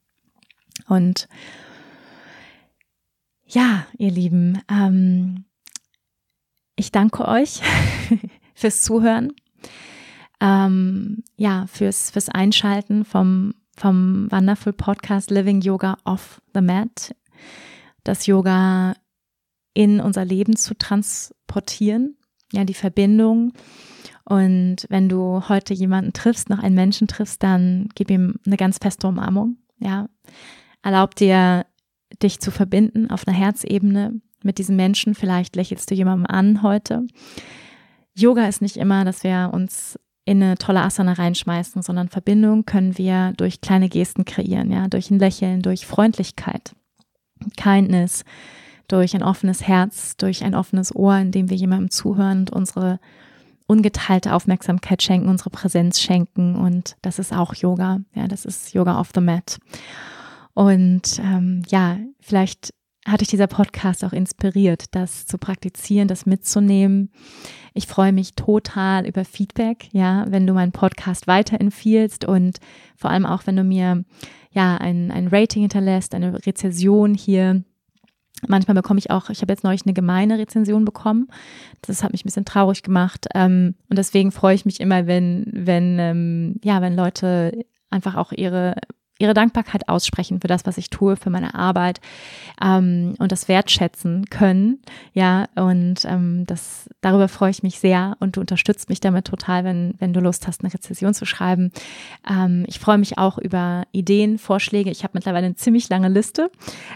Und 0.88 1.30
ja, 3.45 3.86
ihr 3.97 4.11
Lieben, 4.11 4.61
ähm, 4.69 5.45
ich 6.75 6.91
danke 6.91 7.27
euch 7.27 7.61
fürs 8.53 8.82
Zuhören, 8.82 9.34
ähm, 10.41 11.23
ja, 11.38 11.67
fürs, 11.67 12.11
fürs 12.11 12.30
Einschalten 12.30 13.05
vom, 13.05 13.53
vom 13.77 14.32
Wonderful 14.32 14.73
Podcast 14.73 15.30
Living 15.30 15.61
Yoga 15.61 15.97
off 16.05 16.41
the 16.53 16.61
Mat, 16.61 17.15
das 18.03 18.25
Yoga 18.25 18.95
in 19.73 19.99
unser 19.99 20.25
Leben 20.25 20.55
zu 20.55 20.75
transportieren, 20.75 22.17
ja, 22.51 22.63
die 22.63 22.73
Verbindung 22.73 23.53
und 24.30 24.86
wenn 24.89 25.09
du 25.09 25.49
heute 25.49 25.73
jemanden 25.73 26.13
triffst, 26.13 26.49
noch 26.49 26.59
einen 26.59 26.75
Menschen 26.75 27.07
triffst, 27.07 27.41
dann 27.41 27.89
gib 27.95 28.11
ihm 28.11 28.36
eine 28.45 28.57
ganz 28.57 28.77
feste 28.77 29.07
Umarmung. 29.07 29.57
Ja, 29.80 30.07
erlaub 30.84 31.15
dir, 31.15 31.65
dich 32.21 32.39
zu 32.39 32.51
verbinden 32.51 33.09
auf 33.09 33.27
einer 33.27 33.36
Herzebene 33.36 34.21
mit 34.43 34.59
diesem 34.59 34.75
Menschen. 34.75 35.15
Vielleicht 35.15 35.55
lächelst 35.55 35.89
du 35.89 35.95
jemandem 35.95 36.27
an 36.27 36.61
heute. 36.61 37.07
Yoga 38.15 38.47
ist 38.47 38.61
nicht 38.61 38.77
immer, 38.77 39.03
dass 39.03 39.23
wir 39.23 39.49
uns 39.51 39.97
in 40.25 40.43
eine 40.43 40.57
tolle 40.59 40.82
Asana 40.82 41.13
reinschmeißen, 41.13 41.82
sondern 41.82 42.09
Verbindung 42.09 42.65
können 42.65 42.99
wir 42.99 43.34
durch 43.36 43.61
kleine 43.61 43.89
Gesten 43.89 44.25
kreieren, 44.25 44.71
ja, 44.71 44.88
durch 44.88 45.09
ein 45.09 45.17
Lächeln, 45.17 45.63
durch 45.63 45.88
Freundlichkeit, 45.88 46.75
Kindness, 47.57 48.25
durch 48.88 49.15
ein 49.15 49.23
offenes 49.23 49.67
Herz, 49.67 50.17
durch 50.17 50.43
ein 50.43 50.53
offenes 50.53 50.95
Ohr, 50.95 51.17
in 51.17 51.32
dem 51.32 51.49
wir 51.49 51.57
jemandem 51.57 51.89
zuhören 51.89 52.41
und 52.41 52.51
unsere 52.51 52.99
ungeteilte 53.70 54.34
Aufmerksamkeit 54.34 55.03
schenken, 55.03 55.30
unsere 55.30 55.51
Präsenz 55.51 56.01
schenken 56.01 56.55
und 56.55 56.97
das 57.03 57.20
ist 57.20 57.32
auch 57.32 57.53
Yoga. 57.53 57.99
Ja, 58.15 58.28
das 58.28 58.43
ist 58.43 58.74
Yoga 58.74 58.99
off 58.99 59.11
the 59.13 59.22
Mat. 59.22 59.59
Und 60.55 61.20
ähm, 61.20 61.61
ja, 61.70 61.99
vielleicht 62.20 62.74
hat 63.05 63.22
dich 63.22 63.28
dieser 63.28 63.45
Podcast 63.45 64.03
auch 64.03 64.11
inspiriert, 64.11 64.95
das 64.95 65.28
zu 65.28 65.38
praktizieren, 65.38 66.07
das 66.07 66.26
mitzunehmen. 66.26 67.11
Ich 67.76 67.86
freue 67.86 68.11
mich 68.11 68.34
total 68.34 69.05
über 69.05 69.24
Feedback, 69.24 69.88
ja, 69.91 70.26
wenn 70.28 70.47
du 70.47 70.53
meinen 70.53 70.72
Podcast 70.72 71.28
weiterempfiehlst 71.28 72.26
und 72.26 72.57
vor 72.95 73.11
allem 73.11 73.28
auch, 73.28 73.45
wenn 73.45 73.55
du 73.55 73.63
mir 73.63 74.03
ja 74.51 74.78
ein, 74.78 75.11
ein 75.11 75.28
Rating 75.28 75.61
hinterlässt, 75.61 76.15
eine 76.15 76.43
Rezession 76.43 77.13
hier 77.13 77.63
Manchmal 78.47 78.75
bekomme 78.75 78.99
ich 78.99 79.11
auch, 79.11 79.29
ich 79.29 79.41
habe 79.41 79.51
jetzt 79.51 79.63
neulich 79.63 79.85
eine 79.85 79.93
gemeine 79.93 80.37
Rezension 80.37 80.85
bekommen. 80.85 81.27
Das 81.81 82.03
hat 82.03 82.11
mich 82.11 82.23
ein 82.23 82.27
bisschen 82.27 82.45
traurig 82.45 82.83
gemacht. 82.83 83.27
Ähm, 83.35 83.75
und 83.89 83.97
deswegen 83.97 84.31
freue 84.31 84.55
ich 84.55 84.65
mich 84.65 84.79
immer, 84.79 85.07
wenn, 85.07 85.45
wenn, 85.51 85.99
ähm, 85.99 86.55
ja, 86.63 86.81
wenn 86.81 86.95
Leute 86.95 87.65
einfach 87.89 88.15
auch 88.15 88.31
ihre 88.31 88.75
ihre 89.20 89.34
Dankbarkeit 89.34 89.88
aussprechen 89.89 90.39
für 90.41 90.47
das, 90.47 90.65
was 90.65 90.78
ich 90.78 90.89
tue, 90.89 91.17
für 91.17 91.30
meine 91.30 91.53
Arbeit 91.53 91.99
ähm, 92.63 93.15
und 93.20 93.32
das 93.32 93.47
wertschätzen 93.47 94.26
können. 94.30 94.80
Ja, 95.13 95.47
und 95.55 96.05
ähm, 96.05 96.45
das 96.47 96.89
darüber 97.01 97.28
freue 97.28 97.51
ich 97.51 97.61
mich 97.61 97.80
sehr 97.80 98.15
und 98.20 98.38
du 98.38 98.39
unterstützt 98.39 98.89
mich 98.89 99.01
damit 99.01 99.28
total, 99.28 99.65
wenn, 99.65 99.93
wenn 99.99 100.13
du 100.13 100.22
Lust 100.22 100.47
hast, 100.47 100.63
eine 100.63 100.74
Rezession 100.74 101.13
zu 101.13 101.26
schreiben. 101.26 101.72
Ähm, 102.30 102.63
ich 102.67 102.80
freue 102.80 102.97
mich 102.97 103.17
auch 103.17 103.38
über 103.38 103.84
Ideen, 103.91 104.38
Vorschläge. 104.38 104.89
Ich 104.89 105.03
habe 105.03 105.11
mittlerweile 105.13 105.47
eine 105.47 105.55
ziemlich 105.55 105.89
lange 105.89 106.07
Liste 106.07 106.49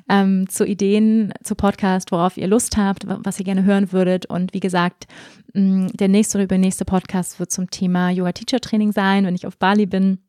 ähm, 0.09 0.47
zu 0.49 0.65
Ideen, 0.65 1.33
zu 1.43 1.55
Podcast, 1.55 2.11
worauf 2.13 2.37
ihr 2.37 2.47
Lust 2.47 2.77
habt, 2.77 3.05
was 3.05 3.37
ihr 3.37 3.45
gerne 3.45 3.65
hören 3.65 3.91
würdet. 3.91 4.25
Und 4.25 4.53
wie 4.53 4.61
gesagt, 4.61 5.07
der 5.53 6.07
nächste 6.07 6.37
oder 6.37 6.45
übernächste 6.45 6.85
Podcast 6.85 7.39
wird 7.39 7.51
zum 7.51 7.69
Thema 7.69 8.09
Yoga 8.09 8.31
Teacher 8.31 8.59
Training 8.59 8.91
sein, 8.91 9.25
wenn 9.25 9.35
ich 9.35 9.45
auf 9.45 9.57
Bali 9.57 9.85
bin 9.85 10.19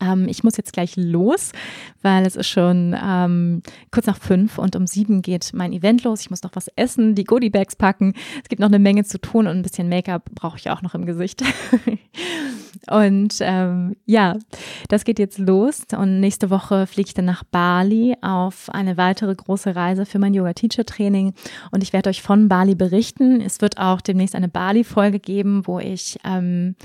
Ähm, 0.00 0.26
ich 0.28 0.44
muss 0.44 0.56
jetzt 0.56 0.72
gleich 0.72 0.96
los, 0.96 1.52
weil 2.02 2.26
es 2.26 2.36
ist 2.36 2.48
schon 2.48 2.96
ähm, 3.02 3.62
kurz 3.90 4.06
nach 4.06 4.18
fünf 4.18 4.58
und 4.58 4.76
um 4.76 4.86
sieben 4.86 5.22
geht 5.22 5.50
mein 5.54 5.72
Event 5.72 6.04
los. 6.04 6.20
Ich 6.20 6.30
muss 6.30 6.42
noch 6.42 6.54
was 6.54 6.68
essen, 6.76 7.14
die 7.14 7.24
Goodie-Bags 7.24 7.76
packen. 7.76 8.14
Es 8.42 8.48
gibt 8.48 8.60
noch 8.60 8.68
eine 8.68 8.78
Menge 8.78 9.04
zu 9.04 9.20
tun 9.20 9.46
und 9.46 9.56
ein 9.56 9.62
bisschen 9.62 9.88
Make-up 9.88 10.30
brauche 10.34 10.58
ich 10.58 10.70
auch 10.70 10.82
noch 10.82 10.94
im 10.94 11.06
Gesicht. 11.06 11.42
und 12.90 13.34
ähm, 13.40 13.96
ja, 14.06 14.36
das 14.88 15.04
geht 15.04 15.18
jetzt 15.18 15.38
los 15.38 15.82
und 15.96 16.20
nächste 16.20 16.50
Woche 16.50 16.86
fliege 16.86 17.08
ich 17.08 17.14
dann 17.14 17.24
nach 17.24 17.44
Bali 17.44 18.16
auf 18.22 18.70
eine 18.70 18.96
weitere 18.96 19.34
große 19.34 19.74
Reise 19.74 20.06
für 20.06 20.18
mein 20.18 20.34
Yoga-Teacher-Training 20.34 21.34
und 21.70 21.82
ich 21.82 21.92
werde 21.92 22.10
euch 22.10 22.22
von 22.22 22.48
Bali 22.48 22.74
berichten. 22.74 23.40
Es 23.40 23.60
wird 23.60 23.78
auch 23.78 24.00
demnächst 24.00 24.34
eine 24.34 24.48
Bali-Folge 24.48 25.20
geben, 25.20 25.66
wo 25.66 25.78
ich 25.78 26.18
ähm, 26.24 26.76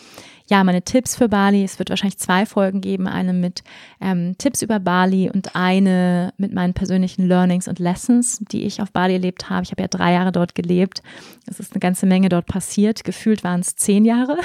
ja, 0.50 0.64
meine 0.64 0.82
Tipps 0.82 1.16
für 1.16 1.28
Bali. 1.28 1.64
Es 1.64 1.78
wird 1.78 1.90
wahrscheinlich 1.90 2.20
zwei 2.20 2.46
Folgen 2.46 2.80
geben, 2.80 3.08
eine 3.08 3.34
mit 3.34 3.64
ähm, 4.00 4.38
Tipps 4.38 4.62
über 4.62 4.80
Bali 4.80 5.30
und 5.30 5.56
eine 5.56 6.34
mit 6.38 6.54
meinen 6.54 6.74
persönlichen 6.74 7.28
Learnings 7.28 7.68
und 7.68 7.80
Lessons, 7.80 8.40
die 8.52 8.64
ich 8.64 8.82
auf 8.82 8.92
Bali 8.92 9.14
erlebt 9.14 9.50
habe. 9.50 9.64
Ich 9.64 9.72
habe 9.72 9.82
ja 9.82 9.90
drei 9.90 10.14
Jahre 10.14 10.32
dort 10.32 10.56
gelebt. 10.56 11.04
Es 11.46 11.60
ist 11.60 11.74
eine 11.74 11.80
ganze 11.80 12.06
Menge 12.06 12.30
dort 12.30 12.46
passiert. 12.46 13.04
Gefühlt 13.04 13.44
waren 13.44 13.60
es 13.60 13.76
zehn 13.76 14.06
Jahre. 14.06 14.38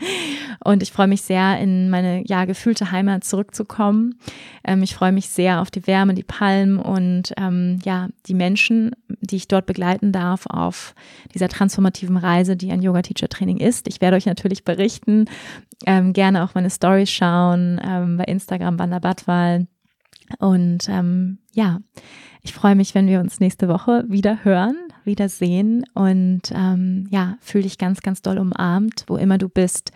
und 0.64 0.82
ich 0.82 0.92
freue 0.92 1.08
mich 1.08 1.22
sehr, 1.22 1.58
in 1.58 1.88
meine 1.88 2.22
ja 2.26 2.44
gefühlte 2.44 2.92
Heimat 2.92 3.24
zurückzukommen. 3.24 4.18
Ähm, 4.64 4.82
ich 4.82 4.94
freue 4.94 5.12
mich 5.12 5.30
sehr 5.30 5.62
auf 5.62 5.70
die 5.70 5.86
Wärme, 5.86 6.12
die 6.12 6.22
Palmen 6.24 6.78
und 6.78 7.32
ähm, 7.38 7.78
ja 7.84 8.08
die 8.26 8.34
Menschen, 8.34 8.92
die 9.20 9.36
ich 9.36 9.48
dort 9.48 9.64
begleiten 9.64 10.12
darf 10.12 10.44
auf 10.46 10.94
dieser 11.34 11.48
transformativen 11.48 12.18
Reise, 12.18 12.56
die 12.56 12.70
ein 12.70 12.82
Yoga-Teacher-Training 12.82 13.58
ist. 13.58 13.88
Ich 13.88 14.00
werde 14.00 14.16
euch 14.16 14.26
natürlich 14.26 14.64
berichten, 14.64 15.26
ähm, 15.86 16.12
gerne 16.12 16.44
auch 16.44 16.54
meine 16.54 16.70
Stories 16.70 17.10
schauen 17.10 17.80
ähm, 17.82 18.16
bei 18.16 18.24
Instagram 18.24 18.78
Wanderbadwal. 18.78 19.66
Und 20.38 20.88
ähm, 20.88 21.38
ja, 21.52 21.78
ich 22.42 22.52
freue 22.52 22.74
mich, 22.74 22.94
wenn 22.94 23.06
wir 23.06 23.20
uns 23.20 23.40
nächste 23.40 23.68
Woche 23.68 24.04
wieder 24.08 24.44
hören, 24.44 24.76
wieder 25.04 25.28
sehen 25.28 25.84
und 25.94 26.42
ähm, 26.52 27.06
ja, 27.10 27.36
fühle 27.40 27.64
dich 27.64 27.78
ganz, 27.78 28.00
ganz 28.00 28.22
doll 28.22 28.38
umarmt, 28.38 29.04
wo 29.06 29.16
immer 29.16 29.38
du 29.38 29.48
bist. 29.48 29.92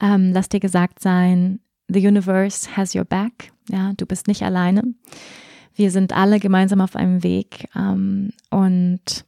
Ähm, 0.00 0.32
lass 0.32 0.48
dir 0.48 0.60
gesagt 0.60 1.00
sein, 1.00 1.60
the 1.88 2.06
universe 2.06 2.76
has 2.76 2.94
your 2.94 3.04
back. 3.04 3.52
Ja, 3.70 3.92
du 3.96 4.06
bist 4.06 4.26
nicht 4.26 4.42
alleine. 4.42 4.82
Wir 5.74 5.90
sind 5.90 6.12
alle 6.12 6.38
gemeinsam 6.38 6.80
auf 6.80 6.96
einem 6.96 7.22
Weg 7.22 7.68
ähm, 7.74 8.30
und 8.50 9.24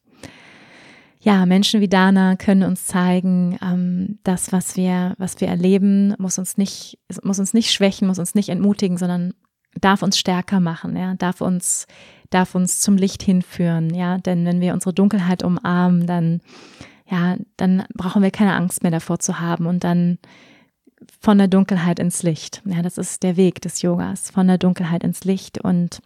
ja, 1.25 1.47
Menschen 1.47 1.81
wie 1.81 1.89
Dana 1.89 2.37
können 2.37 2.65
uns 2.65 2.85
zeigen, 2.85 3.59
ähm, 3.63 4.19
das, 4.25 4.53
was 4.53 4.77
wir, 4.77 5.15
was 5.17 5.41
wir 5.41 5.49
erleben, 5.49 6.15
muss 6.19 6.39
uns 6.39 6.59
nicht, 6.59 6.99
muss 7.23 7.39
uns 7.39 7.55
nicht 7.55 7.73
schwächen, 7.73 8.07
muss 8.07 8.19
uns 8.19 8.35
nicht 8.35 8.51
entmutigen, 8.51 8.99
sondern 8.99 9.33
darf 9.81 10.03
uns 10.03 10.19
stärker 10.19 10.61
machen, 10.61 10.95
ja, 10.97 11.15
darf 11.15 11.41
uns, 11.41 11.87
darf 12.29 12.55
uns 12.55 12.81
zum 12.81 12.99
Licht 12.99 13.23
hinführen, 13.23 13.95
ja, 13.95 14.19
denn 14.19 14.45
wenn 14.45 14.61
wir 14.61 14.75
unsere 14.75 14.93
Dunkelheit 14.93 15.43
umarmen, 15.43 16.07
dann, 16.07 16.43
ja, 17.11 17.37
dann 17.57 17.85
brauchen 17.95 18.23
wir 18.23 18.31
keine 18.31 18.55
Angst 18.55 18.83
mehr 18.83 18.93
davor 18.93 19.19
zu 19.19 19.41
haben 19.41 19.65
und 19.65 19.83
dann 19.83 20.19
von 21.21 21.39
der 21.39 21.49
Dunkelheit 21.49 22.01
ins 22.01 22.23
Licht. 22.23 22.63
Ja, 22.67 22.83
das 22.83 22.99
ist 22.99 23.23
der 23.23 23.39
Weg 23.39 23.63
des 23.63 23.81
Yogas, 23.81 24.31
von 24.31 24.47
der 24.47 24.59
Dunkelheit 24.59 25.03
ins 25.03 25.25
Licht 25.25 25.65
und 25.65 26.01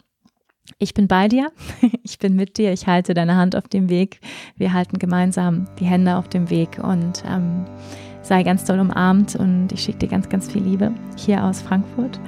ich 0.79 0.95
bin 0.95 1.09
bei 1.09 1.29
dir, 1.29 1.51
ich 2.03 2.19
bin 2.19 2.37
mit 2.37 2.59
dir, 2.59 2.73
ich 2.73 2.87
halte 2.87 3.15
deine 3.15 3.37
Hand 3.37 3.57
auf 3.57 3.69
dem 3.69 3.89
Weg. 3.89 4.21
Wir 4.57 4.73
halten 4.73 4.99
gemeinsam 4.99 5.67
die 5.79 5.87
Hände 5.87 6.17
auf 6.17 6.29
dem 6.29 6.51
Weg 6.51 6.79
und 6.83 7.25
ähm, 7.27 7.65
sei 8.23 8.43
ganz 8.43 8.65
doll 8.65 8.81
umarmt 8.81 9.37
und 9.37 9.73
ich 9.73 9.83
schicke 9.83 9.99
dir 9.99 10.09
ganz, 10.09 10.29
ganz 10.29 10.51
viel 10.51 10.63
Liebe 10.63 10.93
hier 11.17 11.45
aus 11.45 11.63
Frankfurt 11.63 12.21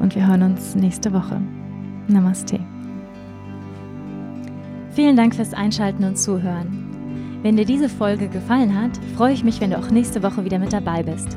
und 0.00 0.14
wir 0.14 0.26
hören 0.26 0.42
uns 0.42 0.74
nächste 0.74 1.12
Woche. 1.12 1.40
Namaste. 2.08 2.60
Vielen 4.90 5.16
Dank 5.16 5.34
fürs 5.34 5.54
Einschalten 5.54 6.04
und 6.04 6.16
Zuhören. 6.16 6.86
Wenn 7.42 7.56
dir 7.56 7.64
diese 7.64 7.88
Folge 7.88 8.28
gefallen 8.28 8.80
hat, 8.80 8.92
freue 9.16 9.32
ich 9.32 9.44
mich, 9.44 9.60
wenn 9.60 9.70
du 9.70 9.78
auch 9.78 9.90
nächste 9.90 10.22
Woche 10.22 10.44
wieder 10.44 10.58
mit 10.58 10.72
dabei 10.72 11.02
bist. 11.02 11.36